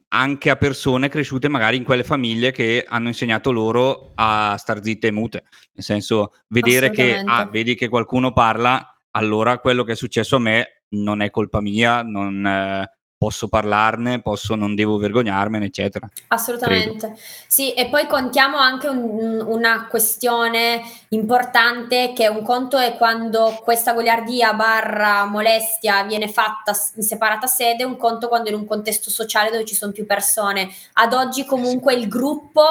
anche 0.08 0.50
a 0.50 0.56
persone 0.58 1.10
cresciute 1.10 1.48
magari 1.48 1.78
in 1.78 1.84
quelle 1.84 2.04
famiglie 2.04 2.52
che 2.52 2.84
hanno 2.86 3.08
insegnato 3.08 3.52
loro 3.52 4.12
a 4.16 4.58
star 4.58 4.84
zitte 4.84 5.08
e 5.08 5.12
mute. 5.12 5.44
Nel 5.74 5.86
senso, 5.86 6.34
vedere 6.48 6.90
che 6.90 7.24
ah, 7.24 7.46
vedi 7.46 7.76
che 7.76 7.88
qualcuno 7.88 8.34
parla, 8.34 8.98
allora 9.12 9.60
quello 9.60 9.84
che 9.86 9.94
è 9.94 9.96
successo 9.96 10.36
a 10.36 10.40
me 10.40 10.79
non 10.90 11.22
è 11.22 11.30
colpa 11.30 11.62
mia, 11.62 12.02
non, 12.02 12.46
eh, 12.46 12.92
posso 13.20 13.50
parlarne, 13.50 14.22
posso, 14.22 14.56
non 14.56 14.76
devo 14.76 14.98
vergognarmene, 14.98 15.66
eccetera. 15.66 16.10
Assolutamente. 16.30 17.08
Credo. 17.08 17.20
Sì, 17.48 17.74
e 17.74 17.90
poi 17.90 18.08
contiamo 18.08 18.58
anche 18.58 18.88
un, 18.88 19.44
una 19.46 19.88
questione 19.88 20.82
importante 21.10 22.14
che 22.16 22.30
un 22.30 22.44
conto 22.44 22.78
è 22.78 22.96
quando 22.96 23.60
questa 23.62 23.92
goliardia 23.92 24.54
barra 24.54 25.26
molestia 25.26 26.04
viene 26.04 26.30
fatta 26.30 26.74
in 26.96 27.04
separata 27.04 27.46
sede, 27.46 27.84
un 27.84 27.98
conto 27.98 28.30
quando 28.30 28.48
in 28.48 28.56
un 28.56 28.66
contesto 28.66 29.10
sociale 29.10 29.52
dove 29.52 29.66
ci 29.66 29.76
sono 29.76 29.92
più 29.92 30.06
persone. 30.06 30.70
Ad 30.94 31.12
oggi 31.12 31.44
comunque 31.44 31.94
il 31.96 32.08
gruppo 32.08 32.62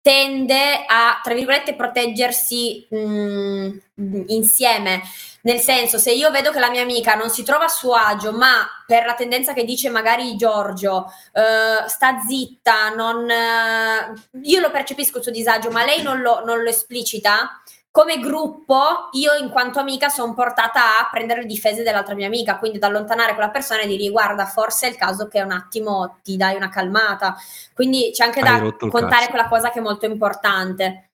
tende 0.00 0.84
a, 0.88 1.20
tra 1.22 1.34
virgolette, 1.34 1.76
proteggersi 1.76 2.84
mh, 2.90 4.24
insieme. 4.26 5.02
Nel 5.44 5.60
senso, 5.60 5.98
se 5.98 6.10
io 6.10 6.30
vedo 6.30 6.50
che 6.50 6.58
la 6.58 6.70
mia 6.70 6.80
amica 6.80 7.14
non 7.14 7.28
si 7.28 7.42
trova 7.42 7.64
a 7.64 7.68
suo 7.68 7.92
agio, 7.92 8.32
ma 8.32 8.66
per 8.86 9.04
la 9.04 9.14
tendenza 9.14 9.52
che 9.52 9.64
dice 9.64 9.90
magari 9.90 10.36
Giorgio, 10.36 11.12
uh, 11.32 11.86
sta 11.86 12.18
zitta, 12.26 12.94
non, 12.94 13.24
uh, 13.24 14.38
io 14.42 14.60
lo 14.60 14.70
percepisco 14.70 15.18
il 15.18 15.22
suo 15.22 15.32
disagio, 15.32 15.70
ma 15.70 15.84
lei 15.84 16.00
non 16.02 16.22
lo, 16.22 16.42
non 16.46 16.62
lo 16.62 16.68
esplicita, 16.70 17.60
come 17.90 18.18
gruppo 18.20 19.10
io 19.12 19.34
in 19.34 19.50
quanto 19.50 19.80
amica 19.80 20.08
sono 20.08 20.32
portata 20.32 20.98
a 20.98 21.08
prendere 21.12 21.42
le 21.42 21.46
difese 21.46 21.82
dell'altra 21.82 22.14
mia 22.14 22.26
amica, 22.26 22.58
quindi 22.58 22.78
ad 22.78 22.84
allontanare 22.84 23.34
quella 23.34 23.50
persona 23.50 23.82
e 23.82 23.86
dire 23.86 24.08
guarda 24.08 24.46
forse 24.46 24.86
è 24.86 24.90
il 24.90 24.96
caso 24.96 25.28
che 25.28 25.42
un 25.42 25.52
attimo 25.52 26.20
ti 26.22 26.38
dai 26.38 26.56
una 26.56 26.70
calmata, 26.70 27.36
quindi 27.74 28.10
c'è 28.14 28.24
anche 28.24 28.40
Hai 28.40 28.60
da 28.60 28.88
contare 28.88 29.28
quella 29.28 29.46
cosa 29.46 29.70
che 29.70 29.80
è 29.80 29.82
molto 29.82 30.06
importante. 30.06 31.10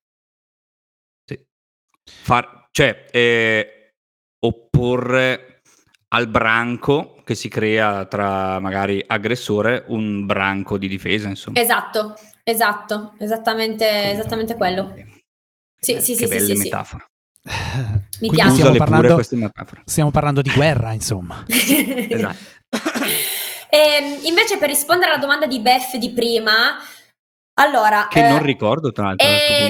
Sì. 1.25 1.45
Far, 2.05 2.69
cioè 2.71 3.07
eh, 3.11 3.80
opporre 4.41 5.63
al 6.09 6.29
branco 6.29 7.21
che 7.25 7.35
si 7.35 7.49
crea 7.49 8.05
tra 8.07 8.59
magari 8.59 9.03
aggressore 9.07 9.85
un 9.89 10.27
branco 10.27 10.79
di 10.79 10.89
difesa 10.89 11.29
insomma. 11.29 11.61
Esatto, 11.61 12.17
esatto, 12.43 13.15
esattamente, 13.19 14.11
esattamente 14.11 14.57
quello. 14.57 14.95
Sì, 15.79 15.95
eh, 15.95 16.01
sì, 16.01 16.15
che 16.15 16.27
sì, 16.27 16.29
belle 16.29 16.57
sì, 16.57 16.63
metafore. 16.63 17.05
Mi 18.21 18.29
piace. 18.29 18.55
Stiamo 18.57 18.77
parlando, 18.77 19.23
stiamo 19.85 20.11
parlando, 20.11 20.43
di 20.43 20.51
guerra, 20.51 20.93
insomma. 20.93 21.45
esatto. 21.49 22.37
e, 23.71 23.79
ehm, 23.97 24.25
invece, 24.25 24.59
per 24.59 24.69
rispondere 24.69 25.13
alla 25.13 25.21
domanda 25.21 25.47
di 25.47 25.61
Beth 25.61 25.97
di 25.97 26.11
prima, 26.11 26.77
allora, 27.55 28.07
che 28.09 28.27
eh, 28.27 28.31
non 28.31 28.43
ricordo 28.43 28.91
tra 28.91 29.05
l'altro. 29.05 29.27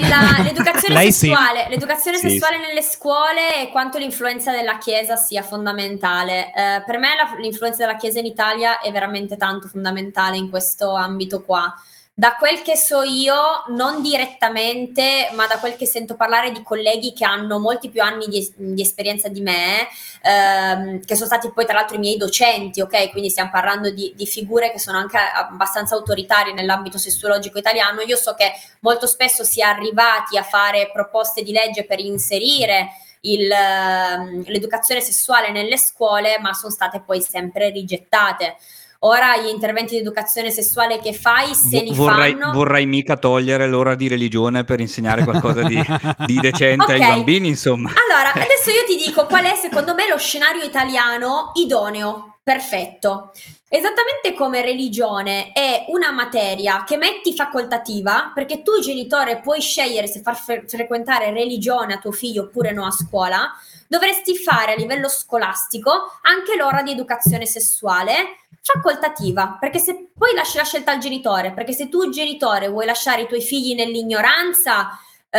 La, 0.08 0.42
l'educazione 0.44 1.10
sessuale, 1.10 1.64
sì. 1.64 1.68
l'educazione 1.70 2.18
sì. 2.18 2.30
sessuale 2.30 2.58
nelle 2.58 2.82
scuole 2.82 3.62
e 3.62 3.70
quanto 3.70 3.98
l'influenza 3.98 4.52
della 4.52 4.78
Chiesa 4.78 5.16
sia 5.16 5.42
fondamentale. 5.42 6.52
Eh, 6.54 6.82
per 6.86 6.98
me 6.98 7.08
la, 7.16 7.36
l'influenza 7.40 7.84
della 7.84 7.96
Chiesa 7.96 8.20
in 8.20 8.26
Italia 8.26 8.80
è 8.80 8.92
veramente 8.92 9.36
tanto 9.36 9.66
fondamentale 9.66 10.36
in 10.36 10.50
questo 10.50 10.94
ambito 10.94 11.42
qua. 11.42 11.74
Da 12.12 12.36
quel 12.36 12.60
che 12.60 12.76
so 12.76 13.02
io, 13.02 13.64
non 13.68 14.02
direttamente, 14.02 15.30
ma 15.32 15.46
da 15.46 15.58
quel 15.58 15.76
che 15.76 15.86
sento 15.86 16.16
parlare 16.16 16.52
di 16.52 16.62
colleghi 16.62 17.14
che 17.14 17.24
hanno 17.24 17.58
molti 17.58 17.88
più 17.88 18.02
anni 18.02 18.26
di, 18.26 18.52
di 18.56 18.82
esperienza 18.82 19.28
di 19.28 19.40
me, 19.40 19.88
ehm, 20.22 21.02
che 21.02 21.14
sono 21.14 21.26
stati 21.26 21.50
poi 21.50 21.64
tra 21.64 21.74
l'altro 21.74 21.96
i 21.96 21.98
miei 21.98 22.18
docenti, 22.18 22.82
ok? 22.82 23.10
Quindi 23.10 23.30
stiamo 23.30 23.48
parlando 23.50 23.88
di, 23.88 24.12
di 24.14 24.26
figure 24.26 24.70
che 24.70 24.78
sono 24.78 24.98
anche 24.98 25.16
abbastanza 25.16 25.94
autoritarie 25.94 26.52
nell'ambito 26.52 26.98
sessuologico 26.98 27.56
italiano. 27.58 28.02
Io 28.02 28.16
so 28.16 28.34
che 28.34 28.52
molto 28.80 29.06
spesso 29.06 29.42
si 29.42 29.60
è 29.60 29.64
arrivati 29.64 30.36
a 30.36 30.42
fare 30.42 30.90
proposte 30.92 31.42
di 31.42 31.52
legge 31.52 31.86
per 31.86 32.00
inserire 32.00 32.88
il, 33.22 33.50
ehm, 33.50 34.44
l'educazione 34.46 35.00
sessuale 35.00 35.50
nelle 35.52 35.78
scuole, 35.78 36.38
ma 36.38 36.52
sono 36.52 36.72
state 36.72 37.00
poi 37.00 37.22
sempre 37.22 37.70
rigettate. 37.70 38.56
Ora 39.02 39.38
gli 39.38 39.48
interventi 39.48 39.94
di 39.94 40.00
educazione 40.00 40.50
sessuale 40.50 41.00
che 41.00 41.14
fai, 41.14 41.54
se 41.54 41.80
li 41.80 41.94
vorrei, 41.94 42.32
fanno... 42.32 42.52
Vorrei 42.52 42.84
mica 42.84 43.16
togliere 43.16 43.66
l'ora 43.66 43.94
di 43.94 44.08
religione 44.08 44.64
per 44.64 44.80
insegnare 44.80 45.24
qualcosa 45.24 45.62
di, 45.62 45.80
di 46.26 46.38
decente 46.38 46.82
okay. 46.82 47.00
ai 47.00 47.06
bambini, 47.08 47.48
insomma. 47.48 47.90
Allora, 47.90 48.32
adesso 48.32 48.68
io 48.68 48.84
ti 48.86 49.02
dico 49.02 49.24
qual 49.24 49.44
è 49.44 49.54
secondo 49.54 49.94
me 49.94 50.06
lo 50.06 50.18
scenario 50.18 50.62
italiano 50.62 51.52
idoneo, 51.54 52.40
perfetto. 52.42 53.32
Esattamente 53.72 54.34
come 54.34 54.62
religione 54.62 55.52
è 55.52 55.84
una 55.90 56.10
materia 56.10 56.82
che 56.82 56.96
metti 56.96 57.32
facoltativa, 57.32 58.32
perché 58.34 58.62
tu 58.62 58.80
genitore 58.80 59.38
puoi 59.38 59.60
scegliere 59.60 60.08
se 60.08 60.22
far 60.22 60.34
fre- 60.36 60.64
frequentare 60.66 61.30
religione 61.30 61.94
a 61.94 61.98
tuo 61.98 62.10
figlio 62.10 62.42
oppure 62.42 62.72
no 62.72 62.84
a 62.84 62.90
scuola, 62.90 63.48
dovresti 63.86 64.36
fare 64.36 64.72
a 64.72 64.74
livello 64.74 65.08
scolastico 65.08 66.18
anche 66.22 66.56
l'ora 66.56 66.82
di 66.82 66.90
educazione 66.90 67.46
sessuale 67.46 68.38
facoltativa, 68.60 69.56
perché 69.60 69.78
se 69.78 70.08
poi 70.18 70.34
lasci 70.34 70.56
la 70.56 70.64
scelta 70.64 70.90
al 70.90 70.98
genitore, 70.98 71.52
perché 71.52 71.72
se 71.72 71.88
tu 71.88 72.10
genitore 72.10 72.68
vuoi 72.68 72.86
lasciare 72.86 73.22
i 73.22 73.28
tuoi 73.28 73.40
figli 73.40 73.76
nell'ignoranza, 73.76 74.98
eh, 75.30 75.38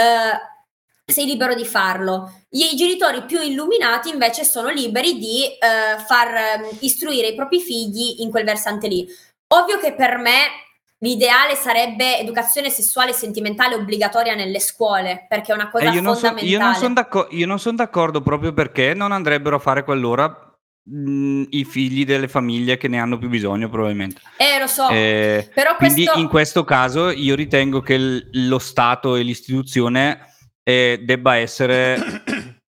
sei 1.12 1.26
libero 1.26 1.54
di 1.54 1.66
farlo. 1.66 2.32
I 2.52 2.76
genitori 2.76 3.24
più 3.26 3.42
illuminati 3.42 4.10
invece 4.10 4.44
sono 4.44 4.70
liberi 4.70 5.18
di 5.18 5.44
eh, 5.46 6.02
far 6.08 6.34
eh, 6.36 6.70
istruire 6.80 7.28
i 7.28 7.36
propri 7.36 7.60
figli 7.62 8.22
in 8.22 8.30
quel 8.30 8.44
versante 8.44 8.88
lì. 8.88 9.08
Ovvio 9.54 9.78
che 9.80 9.94
per 9.94 10.18
me 10.18 10.38
l'ideale 11.00 11.56
sarebbe 11.56 12.20
educazione 12.20 12.70
sessuale 12.70 13.10
e 13.12 13.14
sentimentale 13.14 13.76
obbligatoria 13.76 14.36
nelle 14.36 14.60
scuole, 14.60 15.26
perché 15.28 15.52
è 15.52 15.56
una 15.56 15.70
cosa 15.70 15.86
Eh, 15.86 15.88
io 15.88 16.02
son- 16.02 16.04
fondamentale. 16.14 16.48
io 16.48 16.60
non 16.60 16.76
sono 16.76 16.94
d'acco- 16.94 17.28
io 17.32 17.48
non 17.48 17.60
sono 17.60 17.76
d'accordo 17.78 18.22
proprio 18.22 18.54
perché 18.54 18.94
non 18.94 19.12
andrebbero 19.12 19.56
a 19.56 19.60
fare 19.60 19.84
quell'ora 19.84 20.46
mh, 20.84 21.44
i 21.52 21.64
figli 21.64 22.06
delle 22.06 22.28
famiglie 22.28 22.78
che 22.78 22.88
ne 22.88 23.00
hanno 23.00 23.18
più 23.18 23.30
bisogno 23.30 23.70
probabilmente. 23.70 24.20
Eh, 24.38 24.60
lo 24.60 24.68
so, 24.68 24.90
Eh, 24.90 25.50
però 25.54 25.76
quindi 25.76 26.04
questo... 26.06 26.20
in 26.20 26.28
questo 26.28 26.64
caso 26.64 27.10
io 27.12 27.36
ritengo 27.36 27.82
che 27.82 27.94
il- 27.94 28.30
lo 28.48 28.58
Stato 28.60 29.16
e 29.16 29.22
l'istituzione 29.24 30.31
eh, 30.64 31.00
debba 31.04 31.36
essere 31.36 31.98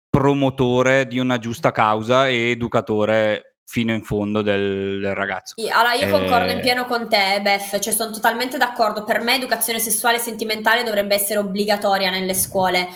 promotore 0.10 1.08
di 1.08 1.20
una 1.20 1.38
giusta 1.38 1.72
causa 1.72 2.28
e 2.28 2.52
educatore 2.52 3.56
fino 3.70 3.94
in 3.94 4.04
fondo 4.04 4.42
del, 4.42 5.00
del 5.00 5.14
ragazzo. 5.14 5.54
Allora, 5.72 5.94
io 5.94 6.10
concordo 6.10 6.52
in 6.52 6.58
Eh, 6.58 6.62
pieno 6.62 6.86
con 6.86 7.08
te, 7.08 7.40
Beth, 7.42 7.78
cioè 7.80 7.94
sono 7.94 8.12
totalmente 8.12 8.58
d'accordo. 8.58 9.04
Per 9.04 9.22
me 9.22 9.36
educazione 9.36 9.78
sessuale 9.78 10.18
e 10.18 10.22
sentimentale 10.22 10.84
dovrebbe 10.84 11.14
essere 11.14 11.40
obbligatoria 11.40 12.10
nelle 12.10 12.34
scuole, 12.34 12.90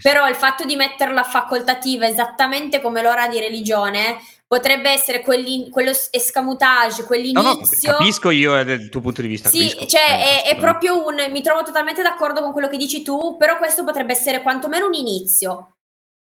però 0.00 0.28
il 0.28 0.36
fatto 0.36 0.64
di 0.64 0.76
metterla 0.76 1.24
facoltativa 1.24 2.06
esattamente 2.06 2.80
come 2.80 3.02
l'ora 3.02 3.26
di 3.26 3.40
religione 3.40 4.18
potrebbe 4.50 4.90
essere 4.90 5.20
quello 5.20 5.92
escamotage, 6.10 7.02
No, 7.02 7.06
quell'inizio... 7.06 7.92
no, 7.92 7.98
capisco 7.98 8.30
io 8.30 8.58
eh, 8.58 8.64
del 8.64 8.88
tuo 8.88 9.00
punto 9.00 9.22
di 9.22 9.28
vista. 9.28 9.48
Sì, 9.48 9.68
capisco. 9.68 9.86
cioè 9.86 10.10
Eh, 10.10 10.42
è, 10.42 10.48
è 10.48 10.56
proprio 10.56 11.06
un... 11.06 11.24
Mi 11.30 11.40
trovo 11.40 11.62
totalmente 11.62 12.02
d'accordo 12.02 12.40
con 12.40 12.50
quello 12.50 12.66
che 12.66 12.76
dici 12.76 13.02
tu, 13.02 13.36
però 13.36 13.58
questo 13.58 13.84
potrebbe 13.84 14.10
essere 14.10 14.42
quantomeno 14.42 14.86
un 14.86 14.94
inizio. 14.94 15.76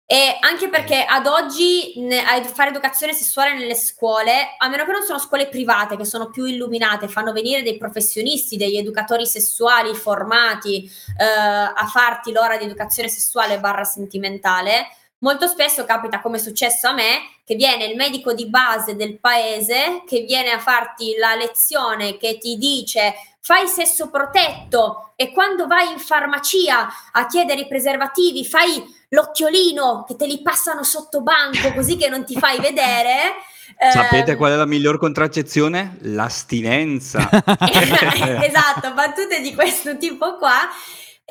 E 0.06 0.36
anche 0.42 0.68
perché 0.68 1.06
ad 1.06 1.26
oggi 1.26 1.94
ne- 2.02 2.22
a 2.22 2.44
fare 2.44 2.72
educazione 2.72 3.14
sessuale 3.14 3.54
nelle 3.54 3.76
scuole, 3.76 4.56
a 4.58 4.68
meno 4.68 4.84
che 4.84 4.92
non 4.92 5.04
sono 5.04 5.18
scuole 5.18 5.48
private 5.48 5.96
che 5.96 6.04
sono 6.04 6.30
più 6.30 6.44
illuminate, 6.44 7.08
fanno 7.08 7.32
venire 7.32 7.64
dei 7.64 7.78
professionisti, 7.78 8.58
degli 8.58 8.76
educatori 8.76 9.26
sessuali 9.26 9.96
formati 9.96 10.84
eh, 11.18 11.24
a 11.24 11.90
farti 11.90 12.34
l'ora 12.34 12.58
di 12.58 12.66
educazione 12.66 13.08
sessuale 13.08 13.62
barra 13.62 13.86
sentimentale, 13.86 14.88
molto 15.22 15.48
spesso 15.48 15.86
capita 15.86 16.22
come 16.22 16.38
è 16.38 16.40
successo 16.40 16.88
a 16.88 16.94
me, 16.94 17.20
che 17.44 17.56
viene 17.56 17.86
il 17.86 17.96
medico 17.96 18.34
di 18.34 18.48
base 18.48 18.96
del 18.96 19.20
paese 19.20 20.04
che 20.06 20.22
viene 20.22 20.52
a 20.52 20.60
farti 20.60 21.16
la 21.18 21.36
lezione 21.36 22.18
che 22.18 22.38
ti 22.38 22.58
dice 22.58 23.14
fai 23.44 23.68
sesso 23.68 24.10
protetto 24.10 25.14
e 25.16 25.32
quando 25.32 25.66
vai 25.66 25.92
in 25.92 25.98
farmacia 25.98 26.88
a 27.12 27.26
chiedere 27.26 27.62
i 27.62 27.68
preservativi 27.68 28.46
fai 28.46 28.84
l'occhiolino 29.10 30.06
che 30.08 30.16
te 30.16 30.28
li 30.28 30.42
passano 30.42 30.84
sotto 30.84 31.22
banco 31.22 31.74
così 31.74 31.98
che 31.98 32.08
non 32.08 32.24
ti 32.24 32.38
fai 32.38 32.60
vedere. 32.60 33.34
Sapete 33.78 34.32
Ehm, 34.32 34.38
qual 34.38 34.52
è 34.52 34.56
la 34.56 34.66
miglior 34.66 35.00
contraccezione? 35.00 35.98
L'astinenza. 36.02 37.20
esatto, 37.32 38.94
battute 38.94 39.42
di 39.42 39.56
questo 39.56 39.98
tipo 39.98 40.38
qua. 40.38 40.70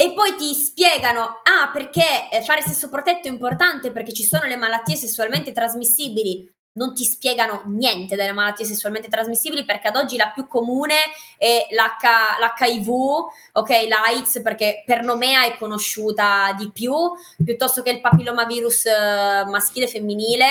E 0.01 0.15
poi 0.15 0.35
ti 0.35 0.55
spiegano, 0.55 1.43
ah, 1.43 1.69
perché 1.71 2.31
eh, 2.31 2.41
fare 2.41 2.63
sesso 2.63 2.89
protetto 2.89 3.29
è 3.29 3.31
importante 3.31 3.93
perché 3.93 4.15
ci 4.15 4.25
sono 4.25 4.47
le 4.47 4.57
malattie 4.57 4.97
sessualmente 4.97 5.53
trasmissibili. 5.53 6.51
Non 6.73 6.95
ti 6.95 7.05
spiegano 7.05 7.65
niente 7.67 8.17
delle 8.17 8.33
malattie 8.33 8.65
sessualmente 8.65 9.09
trasmissibili 9.09 9.67
perché 9.67 9.89
ad 9.89 9.97
oggi 9.97 10.17
la 10.17 10.31
più 10.31 10.47
comune 10.47 10.95
è 11.37 11.67
l'H- 11.69 12.63
l'HIV, 12.63 12.89
ok, 13.53 13.69
l'AIDS 13.89 14.41
perché 14.43 14.85
per 14.87 15.03
nomea 15.03 15.45
è 15.45 15.59
conosciuta 15.59 16.55
di 16.57 16.71
più, 16.73 16.95
piuttosto 17.45 17.83
che 17.83 17.91
il 17.91 18.01
papillomavirus 18.01 18.87
eh, 18.87 19.45
maschile 19.51 19.85
e 19.85 19.91
femminile, 19.91 20.47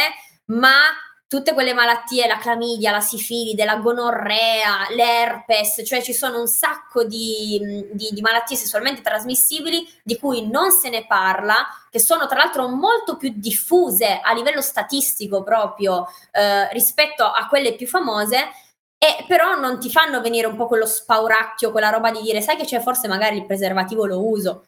ma 0.45 0.91
tutte 1.29 1.53
quelle 1.53 1.73
malattie, 1.73 2.25
la 2.25 2.39
clamidia, 2.39 2.89
la 2.89 3.01
sifilide, 3.01 3.63
la 3.63 3.75
gonorrea, 3.75 4.89
l'herpes, 4.95 5.83
cioè 5.85 6.01
ci 6.01 6.11
sono 6.11 6.39
un 6.39 6.47
sacco 6.47 7.03
di, 7.03 7.85
di- 7.91 8.09
di 8.11 8.21
malattie 8.21 8.57
sessualmente 8.57 9.01
trasmissibili 9.01 9.87
di 10.03 10.17
cui 10.17 10.49
non 10.49 10.71
se 10.71 10.89
ne 10.89 11.05
parla, 11.05 11.67
che 11.91 11.99
sono 11.99 12.25
tra 12.25 12.39
l'altro 12.39 12.67
molto 12.67 13.15
più 13.15 13.31
diffuse 13.35 14.19
a 14.19 14.33
livello 14.33 14.61
statistico 14.61 15.43
proprio 15.43 16.07
eh, 16.31 16.67
rispetto 16.73 17.23
a 17.23 17.45
quelle 17.47 17.75
più 17.75 17.85
famose. 17.85 18.49
E 18.97 19.23
però 19.27 19.55
non 19.55 19.79
ti 19.79 19.89
fanno 19.91 20.21
venire 20.21 20.47
un 20.47 20.57
po' 20.57 20.65
quello 20.65 20.87
spauracchio, 20.87 21.71
quella 21.71 21.89
roba 21.89 22.09
di 22.11 22.21
dire, 22.21 22.41
sai 22.41 22.57
che 22.57 22.65
c'è, 22.65 22.81
forse 22.81 23.07
magari 23.07 23.37
il 23.37 23.45
preservativo 23.45 24.05
lo 24.05 24.27
uso. 24.27 24.65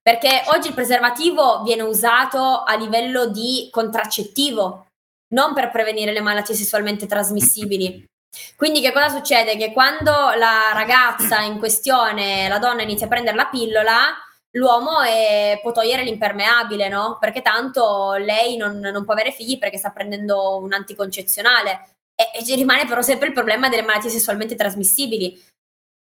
Perché 0.00 0.44
oggi 0.46 0.68
il 0.68 0.74
preservativo 0.74 1.62
viene 1.64 1.82
usato 1.82 2.62
a 2.62 2.74
livello 2.76 3.26
di 3.26 3.68
contraccettivo, 3.70 4.87
non 5.34 5.54
per 5.54 5.70
prevenire 5.70 6.12
le 6.12 6.20
malattie 6.20 6.54
sessualmente 6.54 7.06
trasmissibili. 7.06 8.04
Quindi 8.56 8.80
che 8.80 8.92
cosa 8.92 9.08
succede? 9.08 9.56
Che 9.56 9.72
quando 9.72 10.10
la 10.36 10.70
ragazza 10.72 11.40
in 11.40 11.58
questione, 11.58 12.48
la 12.48 12.58
donna 12.58 12.82
inizia 12.82 13.06
a 13.06 13.08
prendere 13.08 13.36
la 13.36 13.46
pillola, 13.46 14.14
l'uomo 14.52 15.00
è- 15.00 15.58
può 15.62 15.72
togliere 15.72 16.02
l'impermeabile, 16.02 16.88
no? 16.88 17.16
Perché 17.20 17.42
tanto 17.42 18.14
lei 18.14 18.56
non, 18.56 18.78
non 18.78 19.04
può 19.04 19.14
avere 19.14 19.32
figli 19.32 19.58
perché 19.58 19.78
sta 19.78 19.90
prendendo 19.90 20.58
un 20.58 20.72
anticoncezionale. 20.72 21.96
E, 22.14 22.44
e 22.50 22.54
rimane 22.54 22.86
però 22.86 23.00
sempre 23.00 23.28
il 23.28 23.34
problema 23.34 23.68
delle 23.68 23.82
malattie 23.82 24.10
sessualmente 24.10 24.54
trasmissibili. 24.56 25.40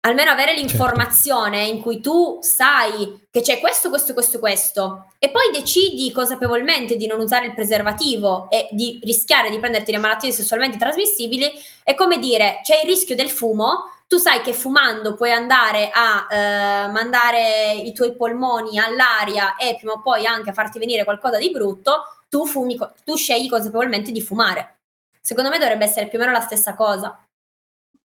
Almeno 0.04 0.32
avere 0.32 0.54
l'informazione 0.54 1.64
in 1.64 1.80
cui 1.80 2.00
tu 2.00 2.40
sai 2.42 3.26
che 3.30 3.40
c'è 3.40 3.60
questo, 3.60 3.88
questo, 3.88 4.14
questo, 4.14 4.40
questo, 4.40 5.12
e 5.20 5.30
poi 5.30 5.52
decidi 5.52 6.10
consapevolmente 6.10 6.96
di 6.96 7.06
non 7.06 7.20
usare 7.20 7.46
il 7.46 7.54
preservativo 7.54 8.50
e 8.50 8.66
di 8.72 8.98
rischiare 9.04 9.48
di 9.48 9.60
prenderti 9.60 9.92
le 9.92 9.98
malattie 9.98 10.32
sessualmente 10.32 10.76
trasmissibili, 10.76 11.52
è 11.84 11.94
come 11.94 12.18
dire 12.18 12.58
c'è 12.64 12.80
il 12.82 12.88
rischio 12.88 13.14
del 13.14 13.30
fumo, 13.30 13.90
tu 14.08 14.18
sai 14.18 14.40
che 14.40 14.52
fumando 14.52 15.14
puoi 15.14 15.30
andare 15.30 15.90
a 15.92 16.26
eh, 16.28 16.88
mandare 16.88 17.74
i 17.74 17.92
tuoi 17.92 18.16
polmoni 18.16 18.80
all'aria 18.80 19.54
e 19.54 19.76
prima 19.76 19.92
o 19.92 20.02
poi 20.02 20.26
anche 20.26 20.50
a 20.50 20.52
farti 20.52 20.80
venire 20.80 21.04
qualcosa 21.04 21.38
di 21.38 21.52
brutto, 21.52 22.02
tu, 22.28 22.44
fumi, 22.44 22.76
tu 23.04 23.16
scegli 23.16 23.48
consapevolmente 23.48 24.10
di 24.10 24.20
fumare. 24.20 24.78
Secondo 25.20 25.48
me 25.48 25.58
dovrebbe 25.58 25.84
essere 25.84 26.08
più 26.08 26.18
o 26.18 26.20
meno 26.20 26.32
la 26.32 26.40
stessa 26.40 26.74
cosa. 26.74 27.21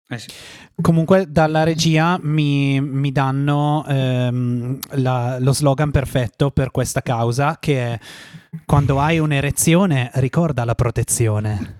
Eh 0.09 0.17
sì. 0.19 0.27
Comunque 0.79 1.25
dalla 1.27 1.63
regia 1.63 2.17
mi, 2.21 2.79
mi 2.79 3.11
danno 3.11 3.83
ehm, 3.87 4.79
la- 4.91 5.37
lo 5.39 5.51
slogan 5.51 5.91
perfetto 5.91 6.49
per 6.51 6.71
questa 6.71 7.01
causa 7.01 7.57
che 7.59 7.77
è 7.93 7.99
quando 8.65 9.01
hai 9.01 9.19
un'erezione 9.19 10.09
ricorda 10.15 10.63
la 10.63 10.75
protezione. 10.75 11.75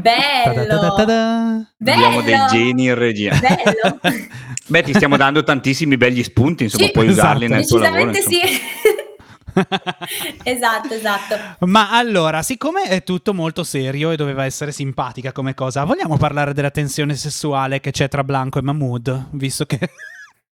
Bello! 0.00 0.54
Ta-da-ta-da-ta-da. 0.54 1.66
Abbiamo 1.80 2.20
dei 2.22 2.38
geni 2.50 2.84
in 2.84 2.94
regia. 2.94 3.36
Bello! 3.40 3.98
Beh, 4.68 4.82
ti 4.84 4.94
stiamo 4.94 5.16
dando 5.16 5.42
tantissimi 5.42 5.96
begli 5.96 6.22
spunti, 6.22 6.62
insomma, 6.64 6.84
Sì, 6.86 6.92
puoi 6.92 7.08
usarli 7.08 7.46
esatto. 7.46 7.58
nel 7.58 7.66
tuo 7.68 7.78
lavoro. 7.78 8.10
Decisamente 8.12 8.46
sì. 8.46 8.60
Esatto, 10.42 10.94
esatto. 10.94 11.66
Ma 11.66 11.90
allora, 11.90 12.42
siccome 12.42 12.84
è 12.84 13.02
tutto 13.02 13.34
molto 13.34 13.64
serio 13.64 14.10
e 14.10 14.16
doveva 14.16 14.44
essere 14.44 14.72
simpatica 14.72 15.32
come 15.32 15.54
cosa, 15.54 15.84
vogliamo 15.84 16.16
parlare 16.16 16.52
della 16.52 16.70
tensione 16.70 17.14
sessuale 17.14 17.80
che 17.80 17.90
c'è 17.90 18.08
tra 18.08 18.24
Blanco 18.24 18.58
e 18.58 18.62
Mahmood, 18.62 19.28
visto 19.32 19.66
che, 19.66 19.78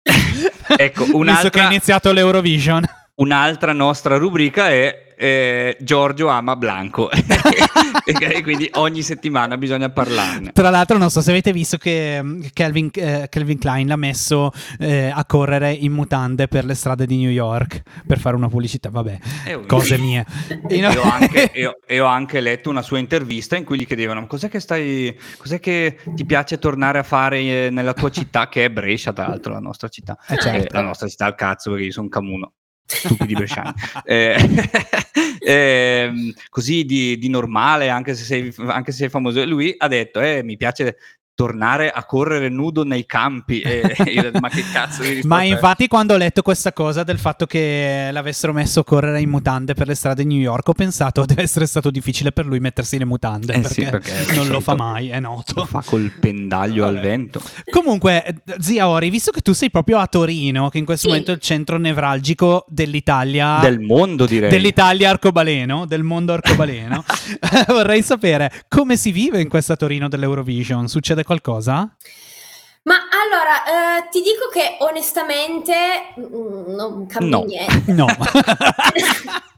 Ecco, 0.03 1.03
visto 1.05 1.11
che 1.11 1.11
è 1.11 1.15
un'altra, 1.15 1.65
iniziato 1.65 2.11
l'Eurovision. 2.11 2.83
Un'altra 3.15 3.73
nostra 3.73 4.17
rubrica 4.17 4.69
è 4.69 5.03
eh, 5.17 5.77
Giorgio 5.79 6.27
ama 6.27 6.55
Blanco. 6.55 7.09
e 8.05 8.41
quindi 8.41 8.69
ogni 8.73 9.01
settimana 9.01 9.57
bisogna 9.57 9.89
parlarne. 9.89 10.51
Tra 10.51 10.69
l'altro, 10.69 10.97
non 10.97 11.09
so 11.09 11.21
se 11.21 11.31
avete 11.31 11.53
visto 11.53 11.77
che 11.77 12.21
mm, 12.21 12.43
Calvin, 12.53 12.89
eh, 12.93 13.27
Calvin 13.29 13.57
Klein 13.57 13.87
l'ha 13.87 13.95
messo 13.95 14.51
eh, 14.79 15.11
a 15.13 15.23
correre 15.25 15.71
in 15.71 15.93
mutande 15.93 16.47
per 16.47 16.65
le 16.65 16.73
strade 16.73 17.05
di 17.05 17.17
New 17.17 17.29
York 17.29 17.81
per 18.05 18.19
fare 18.19 18.35
una 18.35 18.49
pubblicità. 18.49 18.89
Vabbè, 18.89 19.19
cose 19.67 19.97
mie. 19.97 20.25
E 20.67 20.85
ho, 20.85 21.01
anche, 21.03 21.51
e 21.85 21.99
ho 21.99 22.05
anche 22.05 22.41
letto 22.41 22.69
una 22.69 22.81
sua 22.81 22.99
intervista 22.99 23.55
in 23.55 23.63
cui 23.63 23.77
gli 23.77 23.87
chiedevano 23.87 24.25
cos'è 24.27 24.49
che 24.49 24.59
stai 24.59 25.17
cos'è 25.37 25.59
che 25.59 25.99
ti 26.15 26.25
piace 26.25 26.57
tornare 26.57 26.99
a 26.99 27.03
fare 27.03 27.39
eh, 27.39 27.69
nella 27.71 27.93
tua 27.93 28.09
città 28.09 28.49
che 28.49 28.65
è 28.65 28.69
Brescia 28.69 29.13
tra 29.13 29.27
l'altro 29.27 29.53
la 29.53 29.59
nostra 29.59 29.87
città 29.87 30.17
Eh, 30.27 30.37
certo. 30.37 30.67
Eh, 30.67 30.67
la 30.71 30.81
nostra 30.81 31.07
città 31.07 31.25
al 31.25 31.35
cazzo 31.35 31.71
perché 31.71 31.85
io 31.85 31.91
sono 31.91 32.07
camuno 32.09 32.53
stupidi 32.85 33.33
bresciani 33.33 33.73
Eh, 34.05 34.35
ehm, 35.39 36.33
così 36.49 36.83
di, 36.83 37.17
di 37.17 37.29
normale 37.29 37.89
anche 37.89 38.13
se, 38.15 38.23
sei, 38.23 38.53
anche 38.67 38.91
se 38.91 38.99
sei 38.99 39.09
famoso. 39.09 39.43
Lui 39.45 39.73
ha 39.77 39.87
detto 39.87 40.19
eh, 40.19 40.43
mi 40.43 40.57
piace 40.57 40.97
tornare 41.35 41.89
a 41.89 42.05
correre 42.05 42.49
nudo 42.49 42.83
nei 42.83 43.05
campi 43.05 43.61
e 43.61 43.95
detto, 43.97 44.39
ma 44.39 44.49
che 44.49 44.63
cazzo 44.71 45.01
di 45.01 45.21
Ma 45.23 45.41
è?" 45.41 45.45
infatti, 45.45 45.87
quando 45.87 46.13
ho 46.13 46.17
letto 46.17 46.41
questa 46.41 46.73
cosa 46.73 47.03
del 47.03 47.17
fatto 47.17 47.45
che 47.45 48.09
l'avessero 48.11 48.53
messo 48.53 48.81
a 48.81 48.83
correre 48.83 49.19
in 49.21 49.29
mutande 49.29 49.73
per 49.73 49.87
le 49.87 49.95
strade 49.95 50.23
di 50.23 50.29
New 50.29 50.39
York, 50.39 50.67
ho 50.67 50.73
pensato 50.73 51.25
deve 51.25 51.41
essere 51.41 51.65
stato 51.65 51.89
difficile 51.89 52.31
per 52.31 52.45
lui 52.45 52.59
mettersi 52.59 52.97
le 52.97 53.05
mutande 53.05 53.53
Eh 53.53 53.59
perché, 53.61 53.73
sì, 53.83 53.89
perché 53.89 54.35
non 54.35 54.47
lo 54.47 54.59
fa 54.59 54.75
mai, 54.75 55.09
è 55.09 55.19
lo 55.19 55.29
noto. 55.29 55.65
fa 55.65 55.81
col 55.85 56.11
pendaglio 56.19 56.85
al 56.85 56.99
vento 56.99 57.41
Comunque, 57.71 58.41
zia 58.59 58.87
Ori, 58.87 59.09
visto 59.09 59.31
che 59.31 59.41
tu 59.41 59.53
sei 59.53 59.69
proprio 59.71 59.97
a 59.99 60.07
Torino, 60.07 60.69
che 60.69 60.77
in 60.77 60.85
questo 60.85 61.03
Sì. 61.03 61.09
momento 61.09 61.31
è 61.31 61.35
il 61.35 61.41
centro 61.41 61.77
nevralgico 61.77 62.65
dell'Italia, 62.67 63.57
del 63.61 63.79
mondo 63.79 64.25
direi 64.25 64.49
dell'Italia 64.49 65.09
arcobaleno, 65.09 65.85
del 65.85 66.03
mondo 66.03 66.33
arcobaleno, 66.33 67.03
vorrei 67.67 68.01
sapere 68.03 68.51
come 68.67 68.95
si 68.97 69.11
vive 69.11 69.41
in 69.41 69.49
questa 69.49 69.75
Torino 69.75 70.07
dell'Eurovision. 70.07 70.87
Succede 70.87 71.22
qualcosa? 71.23 71.95
Ma 72.83 72.95
allora, 73.23 73.99
eh, 73.99 74.09
ti 74.09 74.21
dico 74.21 74.49
che 74.51 74.77
onestamente 74.79 76.13
mm, 76.19 76.75
non 76.75 77.05
cambia 77.07 77.37
No. 77.37 77.43
niente. 77.45 77.91
No. 77.93 78.05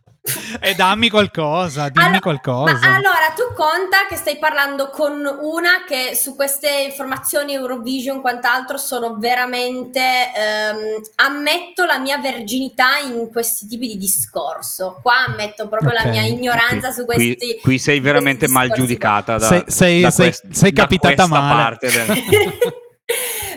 e 0.59 0.73
dammi 0.73 1.09
qualcosa, 1.09 1.89
dimmi 1.89 2.05
Allora- 2.05 2.19
qualcosa. 2.19 2.80
Ma 2.88 2.95
allora, 2.95 3.34
tu 3.36 3.53
conta 3.53 4.05
che 4.09 4.15
stai 4.15 4.38
parlando 4.38 4.89
con 4.89 5.13
una 5.41 5.84
che 5.88 6.15
su 6.15 6.36
queste 6.36 6.69
informazioni 6.88 7.53
Eurovision 7.53 8.21
quant'altro 8.21 8.78
sono 8.78 9.17
veramente 9.19 9.99
ehm, 10.01 11.01
ammetto 11.15 11.86
la 11.86 11.99
mia 11.99 12.17
verginità 12.17 12.97
in 13.05 13.30
questi 13.32 13.67
tipi 13.67 13.88
di 13.88 13.97
discorso. 13.97 14.99
Qua 15.01 15.26
ammetto 15.28 15.67
proprio 15.67 15.91
Ok. 15.91 16.03
la 16.03 16.09
mia 16.09 16.21
ignoranza 16.23 16.91
su 16.91 17.05
questi 17.05 17.36
qui, 17.38 17.59
qui 17.61 17.80
sei 17.80 17.99
veramente 17.99 18.47
mal 18.47 18.71
giudicata 18.71 19.38
da, 19.38 19.47
Sei- 19.47 19.63
sei- 19.67 20.01
da 20.01 20.09
sei- 20.11 20.26
quest- 20.28 20.51
sei 20.51 20.71
da 20.71 20.82
capitata 20.82 21.13
questa 21.28 21.39
male. 21.39 21.61
parte 21.63 21.91
del- 21.91 22.73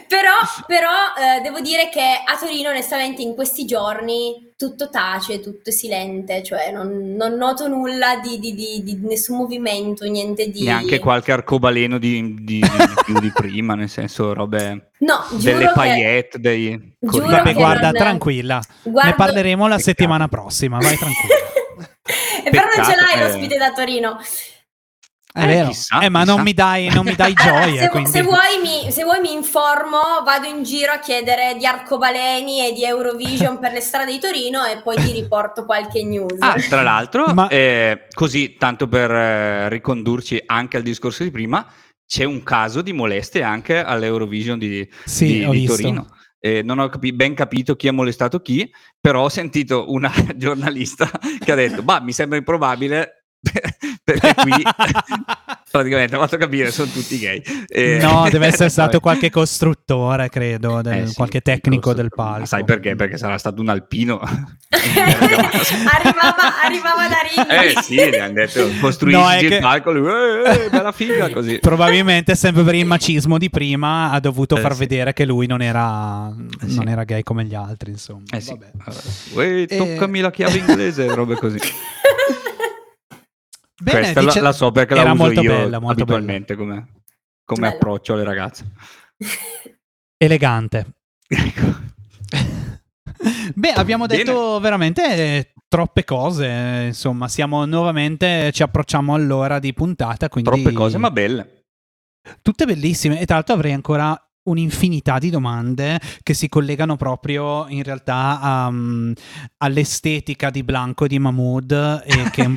però 0.09 0.33
però 0.67 0.91
eh, 1.17 1.41
devo 1.43 1.61
dire 1.61 1.89
che 1.91 2.01
a 2.25 2.37
Torino 2.37 2.71
onestamente 2.71 3.23
in 3.23 3.35
questi 3.35 3.65
giorni 3.65 4.47
tutto 4.57 4.91
tace, 4.91 5.39
tutto 5.39 5.71
è 5.71 5.73
silente, 5.73 6.43
cioè 6.43 6.73
non, 6.73 7.15
non 7.17 7.35
noto 7.35 7.69
nulla 7.69 8.17
di, 8.17 8.41
di- 8.41 8.55
di- 8.55 8.83
di 8.83 8.99
nessun 9.07 9.37
movimento, 9.37 10.05
niente 10.05 10.51
di... 10.51 10.65
neanche 10.65 10.99
qualche 10.99 11.31
arcobaleno 11.31 11.97
di, 11.99 12.35
di- 12.43 12.59
di 12.61 12.69
più 13.05 13.21
di 13.21 13.31
prima, 13.33 13.75
nel 13.77 13.89
senso 13.89 14.33
robe 14.33 14.91
No, 14.99 15.25
giuro 15.29 15.43
delle 15.43 15.67
che... 15.67 15.73
paillette, 15.75 16.41
dei 16.41 16.97
Giuro. 16.99 17.27
Vabbè, 17.29 17.53
guarda, 17.55 17.91
non- 17.91 17.95
tranquilla. 17.95 18.61
Guardo- 18.83 19.11
Ne 19.11 19.15
parleremo 19.17 19.63
la 19.63 19.77
Peccato. 19.77 19.83
settimana 19.91 20.27
prossima, 20.27 20.79
vai 20.79 20.97
tranquilla. 20.97 21.35
e 22.45 22.51
però 22.51 22.65
non 22.75 22.85
ce 22.85 22.95
l'hai 22.97 23.15
eh. 23.21 23.23
l'ospite 23.23 23.57
da 23.59 23.71
Torino. 23.73 24.19
È 25.39 25.45
Eh, 25.45 25.47
vero. 25.47 25.69
chissà, 25.69 26.01
eh, 26.01 26.09
ma 26.09 26.21
chissà. 26.21 26.35
non 26.35 26.43
mi 26.43 26.53
dai, 26.53 26.89
non 26.93 27.05
mi 27.05 27.15
dai 27.15 27.33
gioia, 27.39 27.83
se, 27.83 27.89
quindi... 27.91 28.11
se 28.11 28.23
vuoi 28.23 28.59
mi, 28.63 28.91
se 28.91 29.05
vuoi 29.05 29.21
mi 29.21 29.33
informo, 29.33 30.01
vado 30.25 30.47
in 30.49 30.65
giro 30.65 30.93
a 30.93 30.99
chiedere 30.99 31.55
di 31.57 31.65
arcobaleni 31.65 32.67
e 32.67 32.73
di 32.73 32.85
Eurovision 32.85 33.59
per 33.59 33.73
le 33.73 33.81
strade 33.81 34.11
di 34.13 34.19
Torino 34.19 34.65
e 34.65 34.81
poi 34.83 34.97
ti 34.97 35.13
riporto 35.13 35.65
qualche 35.65 36.03
news. 36.05 36.41
Ah, 36.41 36.55
tra 36.69 36.83
l'altro, 36.83 37.33
Ma- 37.35 37.49
eh, 37.49 38.07
così 38.13 38.57
tanto 38.59 38.89
per 38.89 39.11
eh, 39.11 39.69
ricondurci 39.69 40.43
anche 40.47 40.77
al 40.77 40.83
discorso 40.83 41.23
di 41.23 41.31
prima, 41.31 41.65
c'è 42.07 42.25
un 42.25 42.43
caso 42.43 42.81
di 42.83 42.93
molestie 42.93 43.43
anche 43.43 43.79
all'Eurovision 43.83 44.59
di, 44.59 44.89
Sì, 45.05 45.27
di- 45.39 45.45
ho 45.45 45.51
di 45.53 45.59
visto. 45.61 45.77
Torino. 45.77 46.07
Eh, 46.41 46.63
non 46.63 46.79
ho 46.79 46.89
capi- 46.89 47.13
ben 47.13 47.35
capito 47.35 47.75
chi 47.75 47.89
ha 47.89 47.93
molestato 47.93 48.41
chi, 48.41 48.71
però 49.01 49.25
ho 49.25 49.29
sentito 49.29 49.91
una 49.93 50.11
giornalista 50.37 51.11
che 51.45 51.51
ha 51.53 51.57
detto: 51.57 51.83
Ma 51.83 51.99
mi 52.01 52.13
sembra 52.13 52.39
improbabile 52.39 53.18
perché 54.05 54.35
qui 54.35 54.53
praticamente 55.71 56.17
ha 56.17 56.19
fatto 56.19 56.37
capire 56.37 56.71
sono 56.73 56.91
tutti 56.91 57.19
gay. 57.19 57.43
Eh, 57.69 57.99
No, 58.01 58.27
deve 58.31 58.47
essere 58.47 58.69
stato 58.71 58.91
vabbè. 58.93 59.01
qualche 59.03 59.31
costruttore, 59.31 60.29
credo, 60.29 60.83
del- 60.83 61.03
Eh 61.03 61.07
sì, 61.09 61.15
qualche 61.15 61.41
tecnico 61.41 61.93
del 61.95 62.09
palco. 62.15 62.47
Sai 62.47 62.65
perché? 62.65 62.95
Perché 62.97 63.17
sarà 63.17 63.39
stato 63.39 63.61
un 63.61 63.69
alpino. 63.69 64.21
arrivava, 64.71 66.63
arrivava 66.65 67.07
da 67.09 67.17
Rimini. 67.23 67.77
Eh 67.77 67.83
sì, 67.83 67.95
gli 67.95 68.17
hanno 68.17 68.33
detto 68.35 68.69
costruisci 68.81 69.21
No, 69.21 69.39
il 69.41 69.49
che- 69.49 69.59
palco, 69.61 69.93
lui, 69.93 70.09
eh, 70.11 70.65
eh, 70.65 70.69
bella 70.71 70.93
figa 70.93 71.31
così. 71.31 71.59
Probabilmente, 71.59 72.35
sempre 72.35 72.63
per 72.65 72.75
il 72.75 72.87
macismo 72.87 73.39
di 73.39 73.51
prima, 73.51 74.11
ha 74.11 74.21
dovuto 74.21 74.57
Eh, 74.57 74.61
far 74.61 74.73
sì. 74.73 74.79
vedere 74.81 75.13
che 75.13 75.25
lui 75.25 75.47
non 75.47 75.63
era, 75.63 76.29
Eh, 76.63 76.69
sì. 76.69 76.77
non 76.77 76.89
era 76.89 77.05
gay 77.05 77.23
come 77.23 77.45
gli 77.45 77.55
altri, 77.55 77.91
insomma. 77.93 78.23
Eh 78.31 78.41
sì. 78.41 78.51
Vabbè. 78.51 78.71
Uè, 79.35 79.67
Eh. 79.69 79.77
toccami 79.77 80.21
la 80.21 80.31
chiave 80.31 80.59
inglese, 80.59 81.07
robe 81.15 81.37
così. 81.37 81.59
Bene, 83.81 83.99
Questa 84.01 84.21
dice- 84.21 84.41
la, 84.41 84.49
la 84.49 84.53
so 84.53 84.71
perché 84.73 84.95
la 84.95 85.01
era 85.03 85.13
uso 85.13 85.23
molto 85.23 85.41
io 85.41 85.51
bella, 85.53 85.79
molto 85.79 86.03
abitualmente 86.03 86.57
come, 86.57 86.89
come 87.45 87.67
approccio 87.69 88.15
alle 88.15 88.25
ragazze. 88.25 88.67
elegante. 90.17 90.87
Ecco. 91.29 91.87
Beh, 93.55 93.71
abbiamo 93.73 94.07
Bene. 94.07 94.25
detto 94.25 94.59
veramente 94.61 95.05
eh, 95.05 95.53
troppe 95.69 96.05
cose, 96.05 96.47
eh, 96.47 96.87
insomma, 96.87 97.29
siamo 97.29 97.65
nuovamente, 97.65 98.51
ci 98.53 98.63
approcciamo 98.63 99.15
all'ora 99.15 99.59
di 99.59 99.73
puntata, 99.73 100.29
quindi... 100.29 100.51
Troppe 100.51 100.73
cose, 100.73 100.99
ma 100.99 101.11
belle. 101.11 101.65
Tutte 102.43 102.67
bellissime 102.67 103.21
e 103.21 103.27
tra 103.27 103.37
l'altro 103.37 103.55
avrei 103.55 103.73
ancora 103.73 104.21
un'infinità 104.49 105.19
di 105.19 105.31
domande 105.31 106.01
che 106.23 106.35
si 106.35 106.49
collegano 106.49 106.97
proprio 106.97 107.67
in 107.69 107.83
realtà 107.83 108.41
a, 108.41 108.71
mm, 108.71 109.13
all'estetica 109.59 110.51
di 110.51 110.63
Blanco 110.63 111.05
e 111.05 111.09
di 111.09 111.19
Mahmood 111.19 112.03
e 112.05 112.31
che 112.31 112.51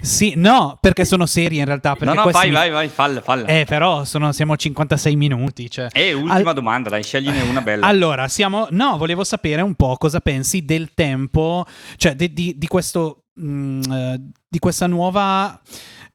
sì, 0.00 0.34
no, 0.36 0.78
perché 0.80 1.04
sono 1.04 1.26
serie 1.26 1.60
in 1.60 1.64
realtà 1.66 1.96
No, 2.00 2.12
no, 2.14 2.30
vai, 2.30 2.48
mi- 2.48 2.54
vai, 2.54 2.70
vai, 2.70 2.88
falla, 2.88 3.20
falla. 3.20 3.46
Eh, 3.46 3.64
però 3.64 4.04
sono, 4.04 4.32
siamo 4.32 4.52
a 4.52 4.56
56 4.56 5.16
minuti, 5.16 5.70
cioè. 5.70 5.88
E 5.92 6.12
ultima 6.12 6.50
Al- 6.50 6.54
domanda, 6.54 6.90
dai, 6.90 7.02
scegliene 7.02 7.42
una 7.42 7.60
bella. 7.62 7.86
Allora, 7.96 8.28
siamo. 8.28 8.66
No, 8.70 8.96
volevo 8.98 9.24
sapere 9.24 9.62
un 9.62 9.74
po' 9.74 9.96
cosa 9.96 10.20
pensi 10.20 10.64
del 10.64 10.92
tempo, 10.94 11.64
cioè 11.96 12.14
di, 12.14 12.32
di- 12.32 12.54
di 12.58 12.66
questo. 12.66 13.24
mm, 13.40 13.80
eh, 13.90 14.20
di 14.48 14.58
questa 14.58 14.86
nuova. 14.86 15.60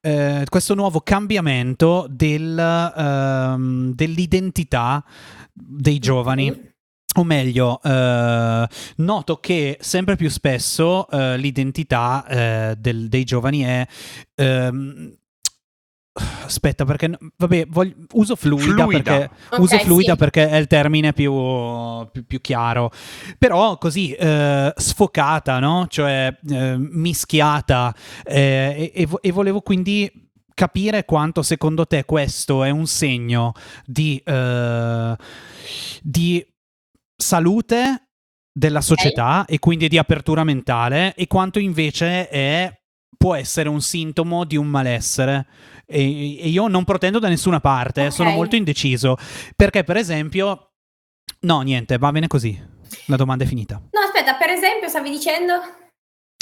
Eh, 0.01 0.43
questo 0.49 0.73
nuovo 0.73 1.01
cambiamento 1.01 2.07
del, 2.09 2.57
ehm, 2.57 3.93
dell'identità 3.93 5.03
dei 5.53 5.99
giovani. 5.99 6.69
O 7.15 7.23
meglio, 7.25 7.81
eh, 7.83 8.67
noto 8.97 9.35
che 9.37 9.77
sempre 9.81 10.15
più 10.15 10.29
spesso 10.29 11.09
eh, 11.09 11.37
l'identità 11.37 12.25
eh, 12.25 12.75
del- 12.77 13.09
dei 13.09 13.23
giovani 13.25 13.61
è. 13.61 13.85
ehm, 14.35 15.13
aspetta, 16.43 16.85
perché. 16.85 17.17
Vabbè, 17.37 17.65
voglio- 17.69 17.95
uso 18.13 18.35
fluida, 18.35 18.83
Fluida. 18.83 19.01
perché. 19.01 19.29
Ok, 19.51 19.59
uso 19.59 19.77
fluida 19.79 20.11
sì. 20.13 20.17
perché 20.17 20.49
è 20.49 20.57
il 20.57 20.67
termine 20.67 21.13
più, 21.13 21.33
più- 22.11 22.25
più 22.25 22.41
chiaro. 22.41 22.91
Però 23.37 23.77
così 23.77 24.11
eh, 24.13 24.73
sfocata, 24.75 25.59
no? 25.59 25.85
Cioè 25.89 26.37
eh, 26.49 26.75
mischiata. 26.77 27.93
eh, 28.23 28.91
e, 28.93 29.01
e 29.01 29.05
vo- 29.05 29.21
e 29.21 29.31
volevo 29.31 29.61
quindi 29.61 30.09
capire 30.53 31.05
quanto 31.05 31.41
secondo 31.41 31.87
te 31.87 32.03
questo 32.05 32.63
è 32.63 32.69
un 32.69 32.85
segno 32.85 33.53
di, 33.85 34.21
eh, 34.23 35.15
di 36.01 36.45
salute 37.15 38.09
della 38.53 38.81
società 38.81 39.45
e 39.45 39.59
quindi 39.59 39.87
di 39.87 39.97
apertura 39.97 40.43
mentale 40.43 41.13
e 41.15 41.25
quanto 41.27 41.57
invece 41.57 42.27
è 42.27 42.80
può 43.17 43.35
essere 43.35 43.69
un 43.69 43.81
sintomo 43.81 44.45
di 44.45 44.55
un 44.57 44.67
malessere 44.67 45.45
e, 45.85 46.39
e 46.39 46.47
io 46.49 46.67
non 46.67 46.83
protendo 46.83 47.19
da 47.19 47.27
nessuna 47.27 47.59
parte, 47.59 48.05
Ok. 48.07 48.11
sono 48.11 48.31
molto 48.31 48.55
indeciso 48.55 49.17
perché 49.55 49.83
per 49.83 49.97
esempio 49.97 50.71
no 51.41 51.61
niente 51.61 51.97
va 51.97 52.11
bene 52.11 52.27
così 52.27 52.59
la 53.07 53.15
domanda 53.15 53.43
è 53.43 53.47
finita 53.47 53.75
No, 53.91 53.99
aspetta, 54.05 54.35
per 54.35 54.49
esempio, 54.49 54.87
stavi 54.89 55.09
dicendo? 55.09 55.53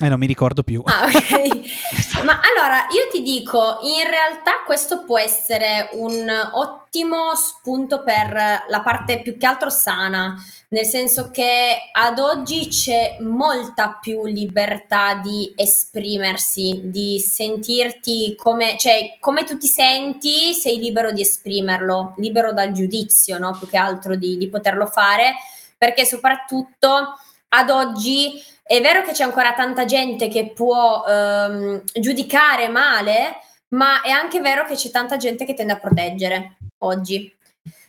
E 0.06 0.10
non 0.10 0.20
mi 0.20 0.28
ricordo 0.28 0.64
più 0.64 0.82
Ah, 0.86 1.06
ok. 1.06 2.24
Ma 2.24 2.42
allora, 2.42 2.88
io 2.92 3.08
ti 3.12 3.22
dico, 3.22 3.80
in 3.82 4.10
realtà 4.10 4.64
questo 4.66 5.04
può 5.04 5.18
essere 5.18 5.90
un 5.94 6.30
ottimo 6.54 7.34
spunto 7.36 8.04
per 8.04 8.34
la 8.68 8.82
parte 8.84 9.22
più 9.22 9.38
che 9.38 9.46
altro 9.46 9.70
sana, 9.70 10.36
nel 10.70 10.86
senso 10.86 11.32
che 11.32 11.78
ad 11.92 12.20
oggi 12.20 12.68
c'è 12.68 13.18
molta 13.22 13.98
più 14.02 14.26
libertà 14.26 15.16
di 15.16 15.54
esprimersi, 15.56 16.82
di 16.86 17.20
sentirti 17.20 18.36
come, 18.36 18.78
cioè, 18.78 19.18
come 19.20 19.44
tu 19.44 19.58
ti 19.58 19.68
senti, 19.68 20.54
sei 20.54 20.78
libero 20.78 21.12
di 21.12 21.22
esprimerlo, 21.22 22.14
libero 22.18 22.52
dal 22.54 22.72
giudizio, 22.72 23.38
no? 23.38 23.58
Più 23.58 23.68
che 23.68 23.78
altro 23.78 24.16
di, 24.16 24.38
di 24.38 24.50
poterlo 24.50 24.86
fare, 24.86 25.36
perché 25.78 26.06
soprattutto 26.06 27.18
ad 27.50 27.70
oggi 27.70 28.44
è 28.70 28.82
vero 28.82 29.02
che 29.02 29.14
c'è 29.14 29.24
ancora 29.24 29.54
tanta 29.54 29.86
gente 29.86 30.28
che 30.28 30.52
può 30.54 31.04
ehm, 31.04 31.82
giudicare 31.92 32.68
male, 32.68 33.38
ma 33.70 34.02
è 34.02 34.12
anche 34.12 34.42
vero 34.42 34.64
che 34.66 34.76
c'è 34.76 34.92
tanta 34.92 35.18
gente 35.18 35.44
che 35.44 35.56
tende 35.56 35.74
a 35.74 35.80
proteggere 35.80 36.58
oggi. 36.84 37.36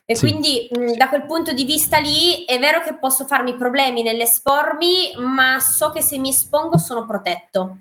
E 0.07 0.15
Sì. 0.17 0.27
quindi 0.27 0.71
mh, 0.73 0.93
da 0.93 1.11
quel 1.11 1.27
punto 1.27 1.53
di 1.53 1.65
vista 1.65 1.99
lì 1.99 2.47
è 2.47 2.59
vero 2.59 2.81
che 2.81 2.95
posso 2.95 3.27
farmi 3.27 3.57
problemi 3.57 4.03
nell'espormi, 4.03 5.17
ma 5.19 5.61
so 5.61 5.91
che 5.91 6.01
se 6.01 6.17
mi 6.17 6.31
espongo 6.31 6.79
sono 6.79 7.05
protetto. 7.05 7.81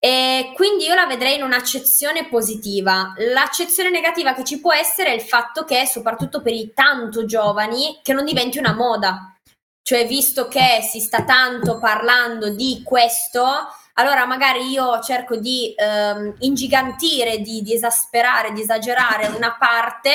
E 0.00 0.50
quindi 0.56 0.84
io 0.84 0.94
la 0.94 1.06
vedrei 1.06 1.36
in 1.36 1.44
un'accezione 1.44 2.26
positiva. 2.26 3.14
L'accezione 3.32 3.90
negativa 3.90 4.34
che 4.34 4.42
ci 4.42 4.58
può 4.58 4.72
essere 4.72 5.10
è 5.10 5.14
il 5.14 5.20
fatto 5.22 5.62
che, 5.62 5.86
soprattutto 5.86 6.42
per 6.42 6.52
i 6.54 6.72
tanto 6.74 7.24
giovani, 7.24 8.00
che 8.02 8.12
non 8.12 8.24
diventi 8.24 8.58
una 8.58 8.74
moda. 8.74 9.30
Cioè, 9.86 10.04
visto 10.04 10.48
che 10.48 10.80
si 10.82 10.98
sta 10.98 11.22
tanto 11.22 11.78
parlando 11.78 12.50
di 12.50 12.82
questo, 12.84 13.44
allora 13.92 14.26
magari 14.26 14.68
io 14.68 14.98
cerco 14.98 15.36
di 15.36 15.72
ehm, 15.76 16.34
ingigantire, 16.40 17.38
di, 17.38 17.62
di 17.62 17.72
esasperare, 17.72 18.52
di 18.52 18.62
esagerare 18.62 19.28
una 19.28 19.56
parte 19.56 20.10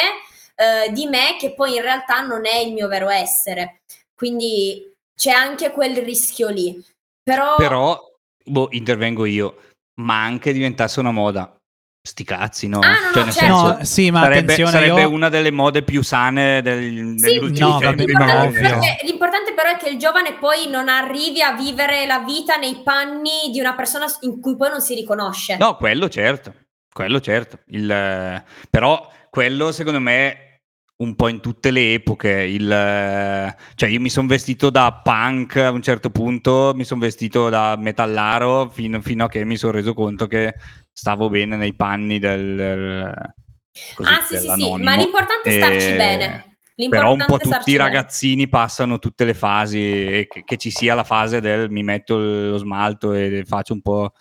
eh, 0.55 0.91
di 0.91 1.07
me 1.07 1.37
che 1.39 1.53
poi 1.53 1.75
in 1.75 1.83
realtà 1.83 2.19
non 2.19 2.45
è 2.45 2.57
il 2.57 2.73
mio 2.73 2.89
vero 2.89 3.07
essere. 3.07 3.83
Quindi 4.13 4.93
c'è 5.15 5.31
anche 5.31 5.71
quel 5.71 6.03
rischio 6.03 6.49
lì. 6.49 6.85
Però, 7.23 7.55
Però, 7.55 7.97
boh, 8.43 8.67
intervengo 8.71 9.23
io, 9.23 9.55
ma 10.01 10.21
anche 10.21 10.51
diventasse 10.51 10.99
una 10.99 11.11
moda. 11.11 11.49
Sti 12.03 12.23
cazzi, 12.23 12.67
no? 12.67 12.79
Ah, 12.79 12.93
no, 12.93 13.13
Cioè, 13.13 13.25
no, 13.25 13.31
certo. 13.31 13.31
senso, 13.31 13.67
No, 13.77 13.83
sì, 13.83 14.11
ma 14.11 14.21
sarebbe, 14.21 14.39
attenzione, 14.39 14.71
sarebbe 14.71 15.01
io... 15.01 15.09
una 15.11 15.29
delle 15.29 15.51
mode 15.51 15.83
più 15.83 16.01
sane 16.01 16.61
del, 16.61 17.13
Sì, 17.17 17.25
degli 17.25 17.37
ultimi 17.37 17.59
no, 17.59 17.79
ma 17.79 17.91
l'importante, 17.91 18.05
però 18.05 18.43
ovvio. 18.43 18.81
è 18.81 18.97
che, 18.97 19.05
l'importante 19.05 19.53
però 19.53 19.69
è 19.69 19.77
che 19.77 19.89
il 19.89 19.97
giovane 19.99 20.33
poi 20.33 20.67
non 20.67 20.89
arrivi 20.89 21.41
a 21.41 21.53
vivere 21.53 22.05
la 22.07 22.19
vita 22.19 22.55
nei 22.55 22.81
panni 22.83 23.51
di 23.51 23.59
una 23.59 23.75
persona 23.75 24.05
in 24.21 24.41
cui 24.41 24.55
poi 24.55 24.69
non 24.69 24.81
si 24.81 24.95
riconosce. 24.95 25.57
No, 25.57 25.75
quello 25.75 26.09
certo, 26.09 26.53
quello 26.91 27.19
certo. 27.21 27.59
Il, 27.67 28.43
però 28.69 29.09
quello 29.29 29.71
secondo 29.71 29.99
me 29.99 30.45
un 31.01 31.15
po' 31.15 31.27
in 31.27 31.39
tutte 31.39 31.71
le 31.71 31.93
epoche. 31.93 32.43
Il, 32.43 32.67
cioè 33.75 33.89
io 33.89 33.99
mi 33.99 34.09
sono 34.09 34.27
vestito 34.27 34.69
da 34.69 35.01
punk 35.03 35.55
a 35.57 35.71
un 35.71 35.81
certo 35.81 36.09
punto, 36.09 36.73
mi 36.75 36.83
sono 36.83 37.01
vestito 37.01 37.49
da 37.49 37.75
metallaro 37.75 38.69
fino, 38.69 39.01
fino 39.01 39.25
a 39.25 39.27
che 39.27 39.43
mi 39.43 39.57
sono 39.57 39.71
reso 39.71 39.93
conto 39.93 40.27
che 40.27 40.53
stavo 40.91 41.29
bene 41.29 41.55
nei 41.55 41.73
panni 41.73 42.19
del... 42.19 43.13
così, 43.95 44.09
ah, 44.09 44.21
sì, 44.21 44.37
sì, 44.37 44.49
sì, 44.49 44.75
ma 44.81 44.95
l'importante 44.95 45.49
è 45.49 45.57
starci 45.57 45.87
E- 45.87 45.95
bene. 45.95 46.45
Però 46.89 47.13
un 47.13 47.23
po' 47.27 47.37
tutti 47.37 47.69
i 47.71 47.75
bene. 47.75 47.89
ragazzini 47.89 48.47
passano 48.49 48.97
tutte 48.97 49.23
le 49.23 49.35
fasi 49.35 49.77
e 49.79 50.27
che, 50.27 50.43
che 50.43 50.57
ci 50.57 50.71
sia 50.71 50.95
la 50.95 51.03
fase 51.03 51.39
del 51.39 51.69
mi 51.69 51.83
metto 51.83 52.17
lo 52.17 52.57
smalto 52.57 53.13
e 53.13 53.43
faccio 53.45 53.73
un 53.73 53.81
po', 53.81 54.13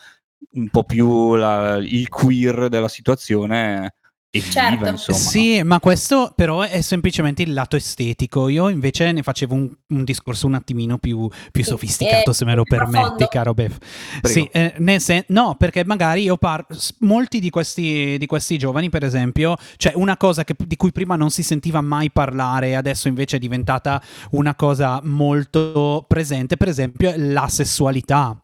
un 0.52 0.68
po 0.68 0.84
più 0.84 1.36
la- 1.36 1.76
il 1.76 2.08
queer 2.10 2.68
della 2.68 2.88
situazione 2.88 3.94
e 4.32 4.38
viva, 4.38 4.52
Certo. 4.52 4.88
insomma. 4.90 5.18
no? 5.18 5.24
Sì, 5.24 5.62
ma 5.64 5.80
questo 5.80 6.32
però 6.36 6.62
è 6.62 6.80
semplicemente 6.82 7.42
il 7.42 7.52
lato 7.52 7.74
estetico. 7.74 8.48
Io 8.48 8.68
invece 8.68 9.10
ne 9.10 9.22
facevo 9.22 9.54
un, 9.54 9.68
un 9.88 10.04
discorso 10.04 10.46
un 10.46 10.54
attimino 10.54 10.98
più, 10.98 11.28
più 11.50 11.64
Sì, 11.64 11.70
sofisticato, 11.70 12.30
eh, 12.30 12.34
se 12.34 12.44
me 12.44 12.54
lo 12.54 12.62
permetti, 12.62 13.00
profondo. 13.00 13.26
caro 13.26 13.54
Bev. 13.54 13.76
Sì, 14.22 14.48
eh, 14.52 14.74
nel 14.78 15.00
sen- 15.00 15.24
no, 15.28 15.56
perché 15.58 15.84
magari 15.84 16.22
io 16.22 16.36
parlo. 16.36 16.66
Molti 17.00 17.40
di 17.40 17.50
questi, 17.50 18.16
di 18.18 18.26
questi 18.26 18.56
giovani, 18.56 18.88
per 18.88 19.02
esempio, 19.02 19.56
cioè 19.76 19.94
una 19.96 20.16
cosa 20.16 20.44
che- 20.44 20.54
di 20.56 20.76
cui 20.76 20.92
prima 20.92 21.16
non 21.16 21.30
si 21.30 21.42
sentiva 21.42 21.80
mai 21.80 22.12
parlare, 22.12 22.76
adesso 22.76 23.08
invece 23.08 23.36
è 23.36 23.38
diventata 23.40 24.00
una 24.30 24.54
cosa 24.54 25.00
molto 25.02 26.04
presente, 26.06 26.56
per 26.56 26.68
esempio, 26.68 27.10
è 27.10 27.16
la 27.18 27.48
sessualità. 27.48 28.40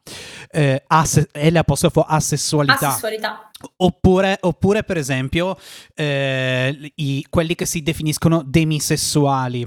Eh, 0.51 0.82
asse- 0.89 1.28
L 1.32 1.55
apostrofo 1.57 2.03
asessualità. 2.03 2.89
Asessualità. 2.89 3.45
Oppure, 3.78 4.36
oppure, 4.42 4.84
per 4.84 4.96
esempio, 4.98 5.57
eh, 5.94 6.92
i- 6.96 7.24
quelli 7.30 7.54
che 7.54 7.64
si 7.66 7.82
definiscono 7.82 8.42
demisessuali. 8.44 9.66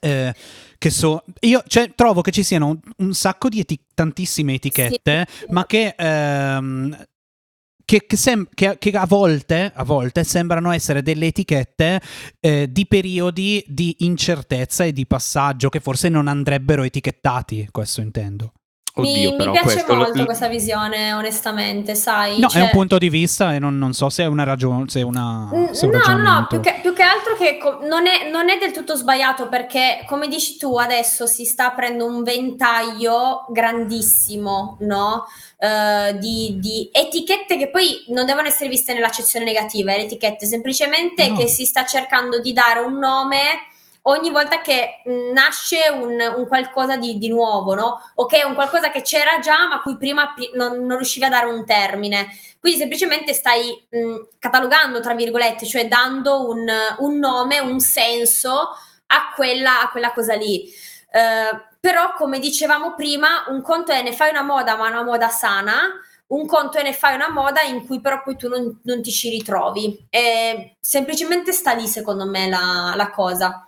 eh, 0.00 0.34
che 0.78 0.88
so, 0.90 1.22
io 1.40 1.62
cioè, 1.66 1.92
trovo 1.94 2.22
che 2.22 2.30
ci 2.30 2.42
siano 2.42 2.68
un, 2.68 2.80
un 2.96 3.12
sacco 3.12 3.50
di 3.50 3.60
eti- 3.60 3.78
tantissime 3.92 4.54
etichette, 4.54 5.26
ma 5.50 5.66
che, 5.66 5.94
ehm, 5.98 7.06
che, 7.84 8.06
che 8.06 8.16
sem- 8.16 8.48
che- 8.54 8.78
che 8.78 8.90
a, 8.92 9.04
volte, 9.04 9.70
a 9.74 9.84
volte 9.84 10.24
sembrano 10.24 10.70
essere 10.72 11.02
delle 11.02 11.26
etichette 11.26 12.00
eh, 12.40 12.72
di 12.72 12.86
periodi 12.86 13.62
di 13.66 13.96
incertezza 13.98 14.84
e 14.84 14.92
di 14.92 15.06
passaggio 15.06 15.68
che 15.68 15.80
forse 15.80 16.08
non 16.08 16.26
andrebbero 16.26 16.84
etichettati, 16.84 17.68
questo 17.70 18.00
intendo. 18.00 18.52
Mi, 18.94 19.10
Oddio, 19.10 19.30
mi 19.30 19.36
però 19.38 19.52
piace 19.52 19.66
questo 19.66 19.94
lo- 19.94 20.02
molto 20.02 20.24
questa 20.26 20.48
visione, 20.48 21.14
onestamente, 21.14 21.94
sai. 21.94 22.38
No, 22.38 22.48
cioè- 22.48 22.60
è 22.60 22.64
un 22.64 22.70
punto 22.72 22.98
di 22.98 23.08
vista 23.08 23.54
e 23.54 23.58
non, 23.58 23.78
non 23.78 23.94
so 23.94 24.10
se 24.10 24.24
è 24.24 24.26
una 24.26 24.44
ragione, 24.44 24.84
se 24.88 25.00
è 25.00 25.02
una... 25.02 25.48
Se 25.72 25.86
è 25.86 25.88
un 25.88 25.92
No, 26.04 26.16
no, 26.16 26.22
no, 26.40 26.46
più 26.46 26.60
che, 26.60 26.78
più 26.82 26.92
che 26.92 27.02
altro 27.02 27.34
che 27.36 27.56
co- 27.56 27.78
non 27.86 28.06
è, 28.06 28.28
non 28.30 28.50
è 28.50 28.58
del 28.58 28.70
tutto 28.72 28.94
sbagliato 28.94 29.48
perché, 29.48 30.04
come 30.06 30.28
dici 30.28 30.58
tu, 30.58 30.76
adesso 30.76 31.26
si 31.26 31.46
sta 31.46 31.68
aprendo 31.68 32.04
un 32.04 32.22
ventaglio 32.22 33.46
grandissimo, 33.48 34.76
no? 34.80 35.24
Eh, 35.58 36.18
di, 36.18 36.56
di 36.60 36.90
etichette 36.92 37.56
che 37.56 37.70
poi 37.70 38.04
non 38.08 38.26
devono 38.26 38.48
essere 38.48 38.68
viste 38.68 38.92
nell'accezione 38.92 39.44
negativa, 39.46 39.92
le 39.96 40.02
etichette, 40.02 40.44
semplicemente 40.44 41.28
No. 41.28 41.36
che 41.38 41.46
si 41.48 41.64
sta 41.64 41.86
cercando 41.86 42.40
di 42.40 42.52
dare 42.52 42.80
un 42.80 42.98
nome 42.98 43.38
ogni 44.02 44.30
volta 44.30 44.60
che 44.60 45.02
nasce 45.32 45.88
un, 45.88 46.18
un 46.36 46.46
qualcosa 46.46 46.96
di, 46.96 47.18
di 47.18 47.28
nuovo, 47.28 47.74
no? 47.74 48.00
O 48.16 48.26
che 48.26 48.40
è 48.40 48.44
un 48.44 48.54
qualcosa 48.54 48.90
che 48.90 49.02
c'era 49.02 49.38
già, 49.40 49.68
ma 49.68 49.80
cui 49.80 49.96
prima 49.96 50.34
non, 50.54 50.84
non 50.84 50.96
riuscivi 50.96 51.24
a 51.26 51.28
dare 51.28 51.46
un 51.46 51.64
termine. 51.64 52.28
Quindi 52.58 52.78
semplicemente 52.78 53.32
stai 53.32 53.86
mh, 53.88 54.38
catalogando, 54.38 55.00
tra 55.00 55.14
virgolette, 55.14 55.66
cioè 55.66 55.86
dando 55.88 56.48
un, 56.48 56.66
un 56.98 57.18
nome, 57.18 57.58
un 57.60 57.78
senso 57.80 58.70
a 59.06 59.32
quella, 59.34 59.82
a 59.82 59.90
quella 59.90 60.12
cosa 60.12 60.34
lì. 60.34 60.64
Eh, 61.10 61.70
però, 61.78 62.14
come 62.14 62.38
dicevamo 62.38 62.94
prima, 62.94 63.44
un 63.48 63.62
conto 63.62 63.92
è 63.92 64.02
ne 64.02 64.12
fai 64.12 64.30
una 64.30 64.42
moda, 64.42 64.76
ma 64.76 64.88
una 64.88 65.02
moda 65.02 65.28
sana. 65.28 65.74
Un 66.28 66.46
conto 66.46 66.78
è 66.78 66.82
ne 66.82 66.94
fai 66.94 67.14
una 67.14 67.28
moda 67.28 67.60
in 67.60 67.84
cui 67.84 68.00
però 68.00 68.22
poi 68.22 68.36
tu 68.36 68.48
non, 68.48 68.80
non 68.84 69.02
ti 69.02 69.10
ci 69.10 69.28
ritrovi. 69.28 70.06
E 70.08 70.76
semplicemente 70.80 71.52
sta 71.52 71.72
lì, 71.72 71.86
secondo 71.86 72.26
me, 72.26 72.48
la, 72.48 72.94
la 72.96 73.10
cosa. 73.10 73.66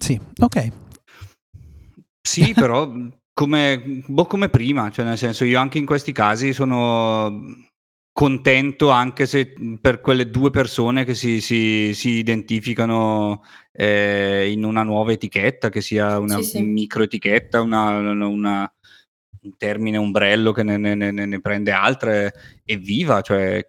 Sì, 0.00 0.18
ok. 0.40 0.68
Sì, 2.20 2.52
però 2.54 2.90
come, 3.32 4.02
boh, 4.06 4.26
come 4.26 4.48
prima, 4.48 4.90
cioè 4.90 5.04
nel 5.04 5.18
senso 5.18 5.44
io 5.44 5.58
anche 5.60 5.78
in 5.78 5.86
questi 5.86 6.12
casi 6.12 6.52
sono 6.52 7.66
contento 8.12 8.90
anche 8.90 9.26
se 9.26 9.54
per 9.80 10.00
quelle 10.00 10.28
due 10.28 10.50
persone 10.50 11.04
che 11.04 11.14
si, 11.14 11.40
si- 11.40 11.94
si 11.94 12.10
identificano 12.14 13.44
eh, 13.70 14.50
in 14.50 14.64
una 14.64 14.82
nuova 14.82 15.12
etichetta, 15.12 15.68
che 15.68 15.80
sia 15.80 16.18
una 16.18 16.36
Sì, 16.38 16.42
sì. 16.42 16.62
micro 16.62 17.04
etichetta, 17.04 17.60
una, 17.60 17.90
una- 17.98 18.26
un 19.42 19.56
termine 19.56 19.98
ombrello 19.98 20.50
che 20.50 20.64
ne, 20.64 20.76
ne- 20.76 20.94
ne- 20.96 21.12
ne 21.12 21.40
prende 21.40 21.70
altre 21.70 22.32
e 22.64 22.76
viva, 22.76 23.20
cioè 23.20 23.64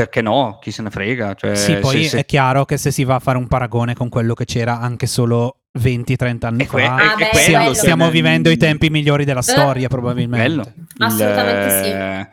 perché 0.00 0.22
no? 0.22 0.58
Chi 0.60 0.70
se 0.70 0.80
ne 0.82 0.90
frega? 0.90 1.34
Cioè, 1.34 1.54
sì, 1.54 1.76
poi 1.76 2.02
se- 2.04 2.08
se- 2.08 2.18
è 2.20 2.24
chiaro 2.24 2.64
che 2.64 2.78
se 2.78 2.90
si 2.90 3.04
va 3.04 3.16
a 3.16 3.18
fare 3.18 3.36
un 3.36 3.46
paragone 3.48 3.94
con 3.94 4.08
quello 4.08 4.32
che 4.34 4.46
c'era 4.46 4.80
anche 4.80 5.06
solo 5.06 5.60
20-30 5.78 6.46
anni 6.46 6.66
que- 6.66 6.82
fa, 6.84 6.94
Ah, 6.94 7.16
beh, 7.16 7.30
stiamo, 7.34 7.72
stiamo 7.74 8.04
cioè, 8.04 8.12
vivendo 8.12 8.48
i 8.50 8.56
tempi 8.56 8.88
migliori 8.88 9.24
della 9.24 9.42
storia, 9.42 9.88
probabilmente. 9.88 10.48
Bello. 10.48 10.72
Assolutamente 10.98 11.88
Il- 11.88 12.28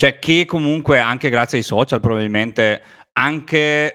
Cioè 0.00 0.18
che 0.18 0.44
comunque 0.46 0.98
anche 0.98 1.30
grazie 1.30 1.58
ai 1.58 1.64
social 1.64 2.00
probabilmente 2.00 2.82
anche 3.12 3.94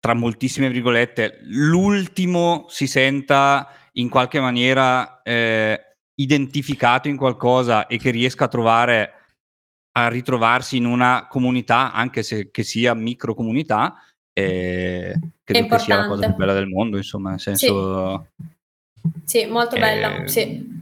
tra 0.00 0.14
moltissime 0.14 0.70
virgolette 0.70 1.38
l'ultimo 1.48 2.66
si 2.68 2.86
senta 2.86 3.68
in 3.94 4.08
qualche 4.08 4.38
maniera 4.40 5.20
eh, 5.22 5.80
identificato 6.14 7.08
in 7.08 7.16
qualcosa 7.16 7.86
e 7.88 7.98
che 7.98 8.10
riesca 8.10 8.44
a 8.44 8.48
trovare 8.48 9.12
a 9.92 10.08
ritrovarsi 10.08 10.76
in 10.76 10.84
una 10.86 11.26
comunità 11.28 11.92
anche 11.92 12.22
se 12.22 12.50
che 12.50 12.62
sia 12.62 12.94
micro 12.94 13.34
comunità 13.34 13.94
eh, 14.32 15.18
credo 15.42 15.66
che 15.66 15.78
sia 15.80 15.96
la 15.96 16.06
cosa 16.06 16.26
più 16.28 16.36
bella 16.36 16.52
del 16.52 16.68
mondo 16.68 16.96
insomma 16.96 17.30
nel 17.30 17.40
senso 17.40 18.28
Sì, 19.24 19.46
molto 19.46 19.76
Eh, 19.76 19.80
bella. 19.80 20.26
Sì. 20.28 20.76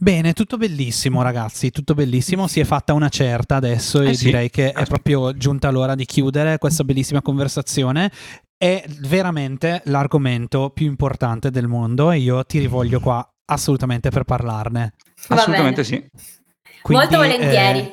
Bene, 0.00 0.32
tutto 0.32 0.56
bellissimo 0.56 1.22
ragazzi, 1.22 1.70
tutto 1.70 1.94
bellissimo, 1.94 2.46
si 2.46 2.60
è 2.60 2.64
fatta 2.64 2.92
una 2.94 3.08
certa 3.08 3.56
adesso 3.56 4.00
e 4.00 4.10
Eh 4.10 4.14
sì. 4.14 4.26
direi 4.26 4.48
che 4.48 4.70
è 4.70 4.86
proprio 4.86 5.36
giunta 5.36 5.70
l'ora 5.70 5.94
di 5.96 6.04
chiudere 6.04 6.58
questa 6.58 6.84
bellissima 6.84 7.20
conversazione. 7.20 8.10
È 8.56 8.84
veramente 9.00 9.82
l'argomento 9.86 10.70
più 10.70 10.86
importante 10.86 11.50
del 11.50 11.66
mondo 11.66 12.10
e 12.12 12.18
io 12.18 12.44
ti 12.44 12.58
rivoglio 12.60 13.00
qua 13.00 13.28
assolutamente 13.46 14.10
per 14.10 14.22
parlarne. 14.22 14.94
Va 15.28 15.36
assolutamente 15.36 15.82
bene. 15.82 16.10
sì 16.12 16.37
Quindi, 16.82 17.04
Molto 17.04 17.16
volentieri. 17.18 17.78
eh, 17.78 17.92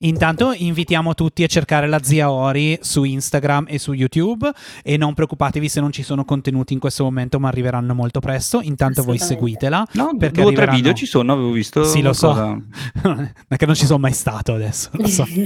intanto 0.00 0.52
invitiamo 0.56 1.12
tutti 1.14 1.42
a 1.42 1.48
cercare 1.48 1.88
la 1.88 2.00
zia 2.02 2.30
Ori 2.30 2.78
su 2.80 3.02
Instagram 3.02 3.64
e 3.68 3.78
su 3.78 3.92
YouTube 3.94 4.48
e 4.84 4.96
non 4.96 5.12
preoccupatevi 5.12 5.68
se 5.68 5.80
non 5.80 5.90
ci 5.90 6.04
sono 6.04 6.24
contenuti 6.24 6.72
in 6.72 6.78
questo 6.78 7.02
momento, 7.04 7.40
ma 7.40 7.48
arriveranno 7.48 7.94
molto 7.94 8.20
presto. 8.20 8.60
Intanto 8.62 9.02
voi 9.02 9.18
seguitela. 9.18 9.84
No, 9.94 10.14
Perché 10.16 10.40
due 10.42 10.50
o 10.52 10.54
tre 10.54 10.66
video 10.70 10.92
ci 10.92 11.04
sono, 11.06 11.32
avevo 11.32 11.50
visto. 11.50 11.82
Sì, 11.84 12.00
lo 12.00 12.12
so. 12.12 12.62
è 13.48 13.56
che 13.56 13.66
non 13.66 13.74
ci 13.74 13.86
sono 13.86 13.98
mai 13.98 14.12
stato 14.12 14.54
adesso. 14.54 14.88
Lo 14.92 15.06
so. 15.08 15.26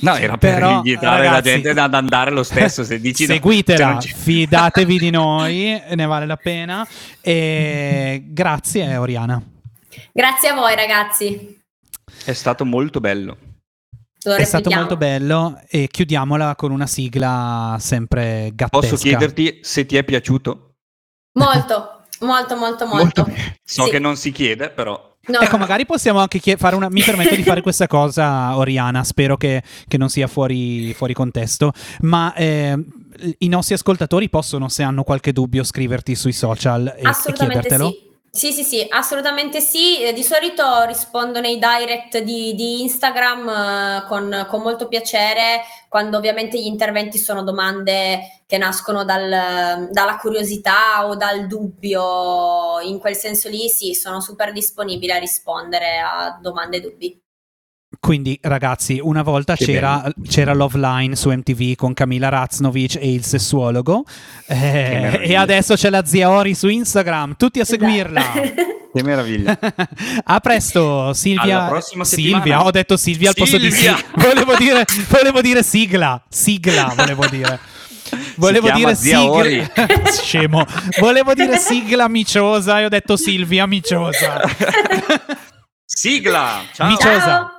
No, 0.00 0.14
era 0.16 0.36
per 0.36 0.54
Però, 0.54 0.76
invitare 0.76 1.24
la 1.24 1.30
ragazzi, 1.30 1.50
gente 1.50 1.70
ad 1.70 1.94
andare 1.94 2.30
lo 2.30 2.42
stesso. 2.42 2.84
Se 2.84 3.00
dici 3.00 3.26
no, 3.26 3.34
seguitela, 3.34 3.98
cioè 3.98 4.10
c'è- 4.12 4.14
fidatevi 4.16 4.98
di 4.98 5.10
noi, 5.10 5.80
ne 5.94 6.06
vale 6.06 6.26
la 6.26 6.36
pena. 6.36 6.86
E 7.20 8.22
grazie, 8.26 8.96
Oriana. 8.96 9.42
Grazie 10.12 10.48
a 10.50 10.54
voi, 10.54 10.74
ragazzi. 10.74 11.60
È 12.24 12.32
stato 12.32 12.64
molto 12.64 13.00
bello. 13.00 13.36
Lo 14.24 14.34
È 14.34 14.44
stato 14.44 14.70
molto 14.70 14.96
bello 14.96 15.60
e 15.68 15.86
chiudiamola 15.86 16.56
con 16.56 16.72
una 16.72 16.86
sigla 16.86 17.76
sempre 17.78 18.50
gattesca. 18.54 18.68
Posso 18.88 18.96
chiederti 18.96 19.60
se 19.62 19.86
ti 19.86 19.96
è 19.96 20.02
piaciuto? 20.02 20.74
Molto, 21.34 22.02
molto, 22.20 22.56
molto, 22.56 22.86
molto. 22.86 23.24
So 23.62 23.84
Sì. 23.84 23.90
che 23.90 23.98
non 24.00 24.16
si 24.16 24.32
chiede, 24.32 24.70
però. 24.70 25.14
No, 25.28 25.40
Ecco, 25.40 25.52
no. 25.52 25.58
magari 25.58 25.86
possiamo 25.86 26.18
anche 26.20 26.38
chie- 26.40 26.56
fare 26.56 26.74
una. 26.76 26.88
Mi 26.88 27.02
permetto 27.02 27.34
di 27.36 27.42
fare 27.42 27.60
questa 27.60 27.86
cosa, 27.86 28.56
Oriana. 28.56 29.04
Spero 29.04 29.36
che, 29.36 29.62
che 29.86 29.96
non 29.98 30.08
sia 30.08 30.26
fuori, 30.28 30.92
fuori 30.94 31.14
contesto. 31.14 31.72
Ma 32.00 32.32
eh, 32.34 32.76
i 33.38 33.48
nostri 33.48 33.74
ascoltatori 33.74 34.28
possono, 34.28 34.68
se 34.68 34.82
hanno 34.84 35.02
qualche 35.02 35.32
dubbio, 35.32 35.62
scriverti 35.64 36.14
sui 36.14 36.32
social 36.32 36.86
e, 36.96 37.00
e 37.02 37.06
Assolutamente 37.08 37.60
chiedertelo. 37.60 37.88
sì. 37.90 38.05
Sì, 38.36 38.52
sì, 38.52 38.64
sì, 38.64 38.86
assolutamente 38.90 39.60
sì. 39.62 40.02
Eh, 40.02 40.12
di 40.12 40.22
solito 40.22 40.84
rispondo 40.84 41.40
nei 41.40 41.58
direct 41.58 42.18
di, 42.18 42.54
di 42.54 42.82
Instagram 42.82 43.48
eh, 43.48 44.04
con, 44.06 44.46
con, 44.46 44.60
molto 44.60 44.88
piacere, 44.88 45.62
quando 45.88 46.18
ovviamente 46.18 46.60
gli 46.60 46.66
interventi 46.66 47.16
sono 47.16 47.42
domande 47.42 48.42
che 48.46 48.58
nascono 48.58 49.04
dal, 49.06 49.88
dalla 49.90 50.18
curiosità 50.18 51.06
o 51.06 51.16
dal 51.16 51.46
dubbio. 51.46 52.78
In 52.82 52.98
quel 52.98 53.16
senso 53.16 53.48
lì 53.48 53.70
sì, 53.70 53.94
sono 53.94 54.20
super 54.20 54.52
disponibile 54.52 55.14
a 55.14 55.18
rispondere 55.18 55.98
a 55.98 56.38
domande 56.38 56.76
e 56.76 56.80
dubbi. 56.80 57.25
Quindi, 58.06 58.38
ragazzi, 58.40 59.00
una 59.02 59.22
volta 59.22 59.56
c'era, 59.56 60.08
c'era, 60.28 60.54
Love 60.54 60.78
Line 60.78 61.16
su 61.16 61.28
MTV 61.28 61.74
con 61.74 61.92
Camila 61.92 62.28
Raznovic 62.28 62.94
e 63.00 63.12
il 63.12 63.24
sessuologo, 63.24 64.04
eh, 64.46 65.22
e 65.24 65.34
adesso 65.34 65.74
c'è 65.74 65.90
la 65.90 66.04
zia 66.04 66.30
Ori 66.30 66.54
su 66.54 66.68
Instagram. 66.68 67.34
Tutti 67.36 67.58
a 67.58 67.64
seguirla. 67.64 68.22
Che 68.94 69.02
meraviglia. 69.02 69.58
a 70.22 70.38
presto, 70.38 71.12
Silvia. 71.14 71.82
Silvia, 72.02 72.64
ho 72.64 72.70
detto 72.70 72.96
Silvia 72.96 73.30
al 73.30 73.34
posto 73.34 73.58
di 73.58 73.72
Silvia. 73.72 74.00
Volevo 74.14 74.54
dire, 74.54 74.84
volevo 75.08 75.40
dire 75.40 75.64
sigla. 75.64 76.22
Sigla, 76.30 76.92
volevo 76.96 77.26
dire. 77.26 77.58
Volevo 78.36 78.70
dire 78.70 78.94
sigla. 78.94 79.68
Scemo. 80.12 80.64
Volevo 81.00 81.34
dire 81.34 81.58
sigla 81.58 82.06
miciosa 82.08 82.78
e 82.78 82.84
ho 82.84 82.88
detto 82.88 83.16
Silvia 83.16 83.66
miciosa. 83.66 84.42
sigla. 85.84 86.62
Ciao. 86.72 86.88
Miciosa. 86.88 87.20
Ciao. 87.20 87.55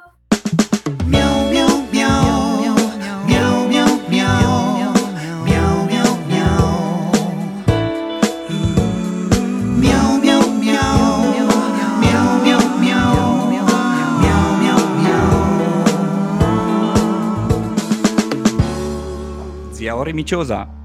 Ori 19.98 20.14
Miciosa. 20.14 20.77